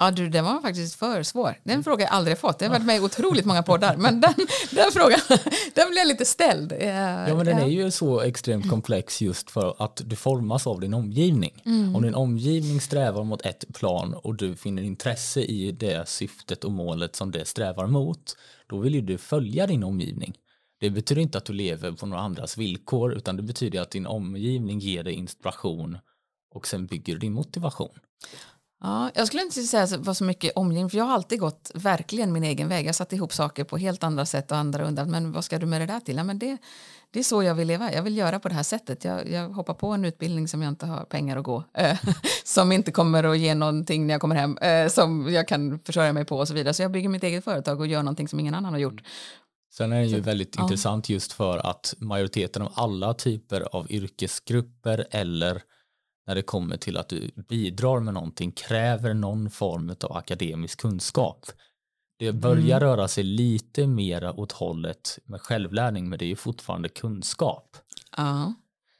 Ja, 0.04 0.12
du, 0.12 0.30
den 0.30 0.46
var 0.46 0.62
faktiskt 0.62 0.96
för 0.96 1.24
svår. 1.24 1.60
Den 1.64 1.74
mm. 1.74 1.84
frågan 1.84 2.00
har 2.00 2.06
jag 2.06 2.18
aldrig 2.18 2.38
fått. 2.38 2.62
Jag 2.62 2.70
har 2.70 2.76
varit 2.76 2.86
med 2.86 2.98
i 2.98 3.00
otroligt 3.00 3.46
många 3.46 3.64
poddar, 3.64 3.98
men 3.98 4.22
den, 4.22 4.34
den 4.72 4.92
frågan 4.92 5.20
den 5.74 5.92
blev 5.92 6.06
lite 6.06 6.26
ställd. 6.26 6.72
Ja, 6.72 7.36
men 7.36 7.46
den 7.46 7.58
är 7.58 7.68
ju 7.68 7.92
så 7.92 8.22
extremt 8.22 8.70
komplex 8.70 9.22
just 9.22 9.52
för 9.52 9.76
att 9.84 10.02
du 10.06 10.16
formas 10.16 10.68
av 10.68 10.80
din 10.80 10.94
omgivning. 10.94 11.62
Mm. 11.66 11.96
Om 11.96 12.02
din 12.02 12.16
omgivning 12.16 12.82
strävar 12.82 13.24
mot 13.24 13.46
ett 13.46 13.66
plan 13.74 14.14
och 14.14 14.36
du 14.36 14.56
finner 14.56 14.82
intresse 14.82 15.42
i 15.42 15.72
det 15.72 16.10
syftet 16.10 16.64
och 16.64 16.72
målet 16.72 17.16
som 17.16 17.32
det 17.32 17.46
strävar 17.46 17.88
mot, 17.88 18.38
då 18.68 18.78
vill 18.78 18.96
ju 18.96 19.02
du 19.02 19.18
följa 19.18 19.68
din 19.68 19.84
omgivning. 19.84 20.34
Det 20.80 20.90
betyder 20.90 21.22
inte 21.22 21.38
att 21.38 21.46
du 21.46 21.54
lever 21.54 21.92
på 21.92 22.06
några 22.06 22.24
andras 22.24 22.58
villkor, 22.58 23.14
utan 23.14 23.36
det 23.36 23.44
betyder 23.44 23.82
att 23.82 23.92
din 23.92 24.06
omgivning 24.06 24.80
ger 24.80 25.04
dig 25.04 25.14
inspiration 25.14 25.98
och 26.56 26.68
sen 26.68 26.86
bygger 26.86 27.16
din 27.16 27.34
motivation. 27.34 28.00
Ja, 28.86 29.12
jag 29.16 29.28
skulle 29.28 29.44
inte 29.44 29.64
säga 29.64 29.86
det 29.86 29.98
var 29.98 30.14
så 30.14 30.24
mycket 30.24 30.52
omgivning, 30.56 30.90
för 30.90 30.98
jag 30.98 31.06
har 31.06 31.14
alltid 31.14 31.40
gått 31.40 31.72
verkligen 31.74 32.34
min 32.34 32.44
egen 32.44 32.70
väg. 32.70 32.86
Jag 32.86 32.96
satt 32.96 33.14
ihop 33.14 33.34
saker 33.34 33.64
på 33.64 33.78
helt 33.78 34.04
andra 34.04 34.26
sätt 34.26 34.52
och 34.52 34.58
andra 34.58 34.88
undrar, 34.88 35.06
men 35.06 35.32
vad 35.32 35.46
ska 35.46 35.60
du 35.60 35.66
med 35.66 35.82
det 35.82 35.86
där 35.86 36.00
till? 36.00 36.18
Ja, 36.18 36.24
men 36.24 36.40
det, 36.40 36.58
det 37.12 37.20
är 37.20 37.24
så 37.24 37.44
jag 37.44 37.56
vill 37.56 37.68
leva, 37.68 37.94
jag 37.94 38.04
vill 38.04 38.18
göra 38.18 38.40
på 38.40 38.50
det 38.50 38.56
här 38.56 38.64
sättet. 38.64 39.04
Jag, 39.04 39.32
jag 39.32 39.50
hoppar 39.50 39.74
på 39.74 39.88
en 39.88 40.06
utbildning 40.06 40.48
som 40.48 40.62
jag 40.62 40.70
inte 40.70 40.86
har 40.86 41.04
pengar 41.06 41.38
att 41.38 41.44
gå, 41.44 41.64
äh, 41.74 41.98
som 42.44 42.72
inte 42.72 42.92
kommer 42.92 43.24
att 43.24 43.38
ge 43.38 43.56
någonting 43.56 44.08
när 44.08 44.14
jag 44.14 44.22
kommer 44.22 44.36
hem, 44.36 44.58
äh, 44.58 44.88
som 44.88 45.34
jag 45.34 45.48
kan 45.48 45.80
försörja 45.80 46.14
mig 46.14 46.26
på 46.26 46.38
och 46.38 46.48
så 46.48 46.54
vidare. 46.54 46.74
Så 46.74 46.82
jag 46.82 46.92
bygger 46.92 47.10
mitt 47.10 47.24
eget 47.24 47.44
företag 47.44 47.80
och 47.80 47.88
gör 47.88 48.04
någonting 48.04 48.28
som 48.28 48.40
ingen 48.40 48.56
annan 48.56 48.74
har 48.74 48.80
gjort. 48.80 49.02
Sen 49.74 49.92
är 49.92 50.00
det 50.00 50.06
ju 50.06 50.20
väldigt 50.20 50.56
ja. 50.56 50.64
intressant 50.64 51.10
just 51.10 51.32
för 51.32 51.58
att 51.58 51.94
majoriteten 51.98 52.62
av 52.62 52.72
alla 52.76 53.14
typer 53.14 53.76
av 53.76 53.92
yrkesgrupper 53.92 55.08
eller 55.12 55.62
när 56.28 56.36
det 56.36 56.42
kommer 56.42 56.78
till 56.78 56.98
att 56.98 57.10
du 57.10 57.32
bidrar 57.50 58.00
med 58.00 58.14
någonting 58.14 58.52
kräver 58.52 59.14
någon 59.14 59.50
form 59.50 59.96
av 60.04 60.18
akademisk 60.18 60.82
kunskap. 60.82 61.46
Det 62.20 62.32
börjar 62.32 62.78
mm. 62.78 62.80
röra 62.80 63.08
sig 63.08 63.24
lite 63.24 63.88
mera 63.88 64.40
åt 64.40 64.52
hållet 64.52 65.20
med 65.26 65.42
självlärning 65.42 66.10
men 66.10 66.20
det 66.20 66.26
är 66.26 66.30
ju 66.30 66.36
fortfarande 66.36 66.90
kunskap. 66.90 67.78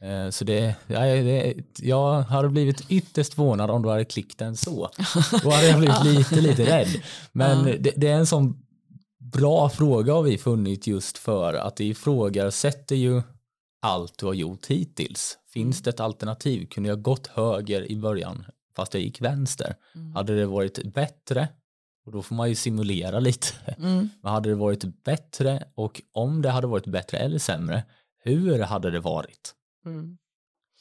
Eh, 0.04 0.30
så 0.30 0.46
det, 0.46 0.76
ja, 0.88 1.00
det, 1.00 1.54
jag 1.80 2.22
hade 2.22 2.50
blivit 2.50 2.92
ytterst 2.92 3.34
förvånad 3.34 3.72
om 3.72 3.82
du 3.82 3.90
hade 3.90 4.06
klickat 4.06 4.38
den 4.38 4.58
så. 4.58 4.90
Då 5.44 5.50
hade 5.50 5.68
jag 5.68 5.80
blivit 5.80 6.04
lite, 6.32 6.42
lite 6.42 6.66
rädd. 6.66 7.02
Men 7.32 7.68
ja. 7.68 7.76
det, 7.80 7.94
det, 7.96 8.08
är 8.08 8.16
en 8.16 8.26
sån 8.26 8.58
bra 9.20 9.70
fråga 9.70 10.14
har 10.14 10.24
vi 10.24 10.38
funnit 10.38 10.88
just 10.88 11.18
för 11.18 11.54
att 11.54 11.76
det 11.76 11.86
ifrågasätter 11.86 12.96
ju 12.96 13.22
allt 13.82 14.18
du 14.18 14.26
har 14.26 14.34
gjort 14.34 14.66
hittills. 14.66 15.38
Finns 15.54 15.78
mm. 15.78 15.84
det 15.84 15.90
ett 15.90 16.00
alternativ? 16.00 16.66
Kunde 16.66 16.90
jag 16.90 17.02
gått 17.02 17.28
höger 17.28 17.92
i 17.92 17.98
början 17.98 18.46
fast 18.76 18.94
jag 18.94 19.04
gick 19.04 19.22
vänster? 19.22 19.76
Mm. 19.96 20.16
Hade 20.16 20.36
det 20.36 20.46
varit 20.46 20.94
bättre? 20.94 21.48
Och 22.06 22.12
då 22.12 22.22
får 22.22 22.36
man 22.36 22.50
ju 22.50 22.56
simulera 22.56 23.20
lite. 23.20 23.48
Mm. 23.78 24.10
Men 24.22 24.32
hade 24.32 24.50
det 24.50 24.56
varit 24.56 25.04
bättre 25.04 25.64
och 25.76 26.02
om 26.12 26.42
det 26.42 26.50
hade 26.50 26.68
varit 26.68 26.88
bättre 26.88 27.18
eller 27.18 27.40
sämre, 27.40 27.84
hur 28.24 28.60
hade 28.60 28.92
det 28.92 29.00
varit? 29.00 29.54
Mm. 29.86 30.18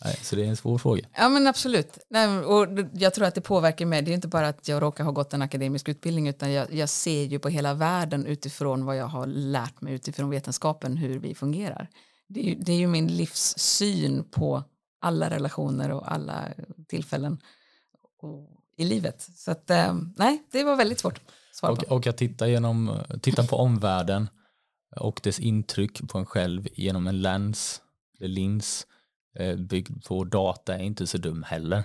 Nej, 0.04 0.18
så 0.22 0.36
det 0.36 0.44
är 0.44 0.48
en 0.48 0.56
svår 0.56 0.78
fråga. 0.78 1.02
Ja 1.16 1.28
men 1.28 1.46
absolut. 1.46 1.98
Nej, 2.10 2.38
och 2.38 2.66
jag 2.92 3.14
tror 3.14 3.26
att 3.26 3.34
det 3.34 3.40
påverkar 3.40 3.86
mig. 3.86 4.02
Det 4.02 4.10
är 4.10 4.14
inte 4.14 4.28
bara 4.28 4.48
att 4.48 4.68
jag 4.68 4.82
råkar 4.82 5.04
ha 5.04 5.12
gått 5.12 5.32
en 5.34 5.42
akademisk 5.42 5.88
utbildning 5.88 6.28
utan 6.28 6.52
jag, 6.52 6.74
jag 6.74 6.88
ser 6.88 7.24
ju 7.24 7.38
på 7.38 7.48
hela 7.48 7.74
världen 7.74 8.26
utifrån 8.26 8.84
vad 8.84 8.96
jag 8.96 9.06
har 9.06 9.26
lärt 9.26 9.80
mig 9.80 9.94
utifrån 9.94 10.30
vetenskapen 10.30 10.96
hur 10.96 11.18
vi 11.18 11.34
fungerar 11.34 11.88
det 12.32 12.40
är, 12.40 12.44
ju, 12.44 12.54
det 12.54 12.72
är 12.72 12.76
ju 12.76 12.86
min 12.86 13.16
livssyn 13.16 14.24
på 14.24 14.64
alla 15.00 15.30
relationer 15.30 15.90
och 15.90 16.12
alla 16.12 16.48
tillfällen 16.88 17.38
i 18.76 18.84
livet. 18.84 19.28
Så 19.36 19.50
att, 19.50 19.70
eh, 19.70 19.96
nej, 20.16 20.42
det 20.50 20.64
var 20.64 20.76
väldigt 20.76 20.98
svårt. 20.98 21.20
Och, 21.62 21.82
och 21.82 22.06
att 22.06 22.16
titta, 22.16 22.48
genom, 22.48 22.98
titta 23.22 23.44
på 23.44 23.56
omvärlden 23.56 24.28
och 24.96 25.20
dess 25.22 25.40
intryck 25.40 26.08
på 26.08 26.18
en 26.18 26.26
själv 26.26 26.68
genom 26.74 27.06
en 27.06 27.22
lens, 27.22 27.82
eller 28.18 28.28
lins 28.28 28.86
eh, 29.38 29.56
byggd 29.56 30.04
på 30.06 30.24
data 30.24 30.74
är 30.74 30.82
inte 30.82 31.06
så 31.06 31.18
dum 31.18 31.42
heller. 31.42 31.84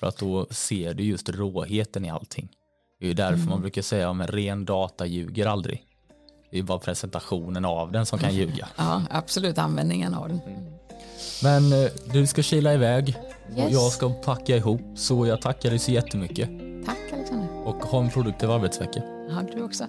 För 0.00 0.06
att 0.06 0.16
då 0.16 0.46
ser 0.50 0.94
du 0.94 1.04
just 1.04 1.28
råheten 1.28 2.04
i 2.04 2.10
allting. 2.10 2.48
Det 2.98 3.04
är 3.04 3.08
ju 3.08 3.14
därför 3.14 3.34
mm. 3.34 3.48
man 3.48 3.60
brukar 3.60 3.82
säga 3.82 4.10
att 4.10 4.30
ren 4.30 4.64
data 4.64 5.06
ljuger 5.06 5.46
aldrig. 5.46 5.84
Det 6.50 6.58
är 6.58 6.62
bara 6.62 6.78
presentationen 6.78 7.64
av 7.64 7.92
den 7.92 8.06
som 8.06 8.18
kan 8.18 8.30
mm. 8.30 8.40
ljuga. 8.40 8.68
Ja, 8.76 9.02
absolut 9.10 9.58
användningen 9.58 10.14
av 10.14 10.28
den. 10.28 10.40
Mm. 10.46 10.76
Men 11.42 11.84
eh, 11.84 11.90
du 12.12 12.26
ska 12.26 12.42
kila 12.42 12.74
iväg 12.74 13.08
yes. 13.08 13.66
och 13.66 13.72
jag 13.72 13.92
ska 13.92 14.10
packa 14.10 14.56
ihop 14.56 14.80
så 14.96 15.26
jag 15.26 15.42
tackar 15.42 15.70
dig 15.70 15.78
så 15.78 15.90
jättemycket. 15.90 16.48
Tack 16.86 17.12
Alexander. 17.12 17.48
Och 17.64 17.76
ha 17.76 18.00
en 18.00 18.10
produktiv 18.10 18.50
arbetsvecka. 18.50 19.02
Ja, 19.30 19.42
du 19.54 19.62
också. 19.62 19.86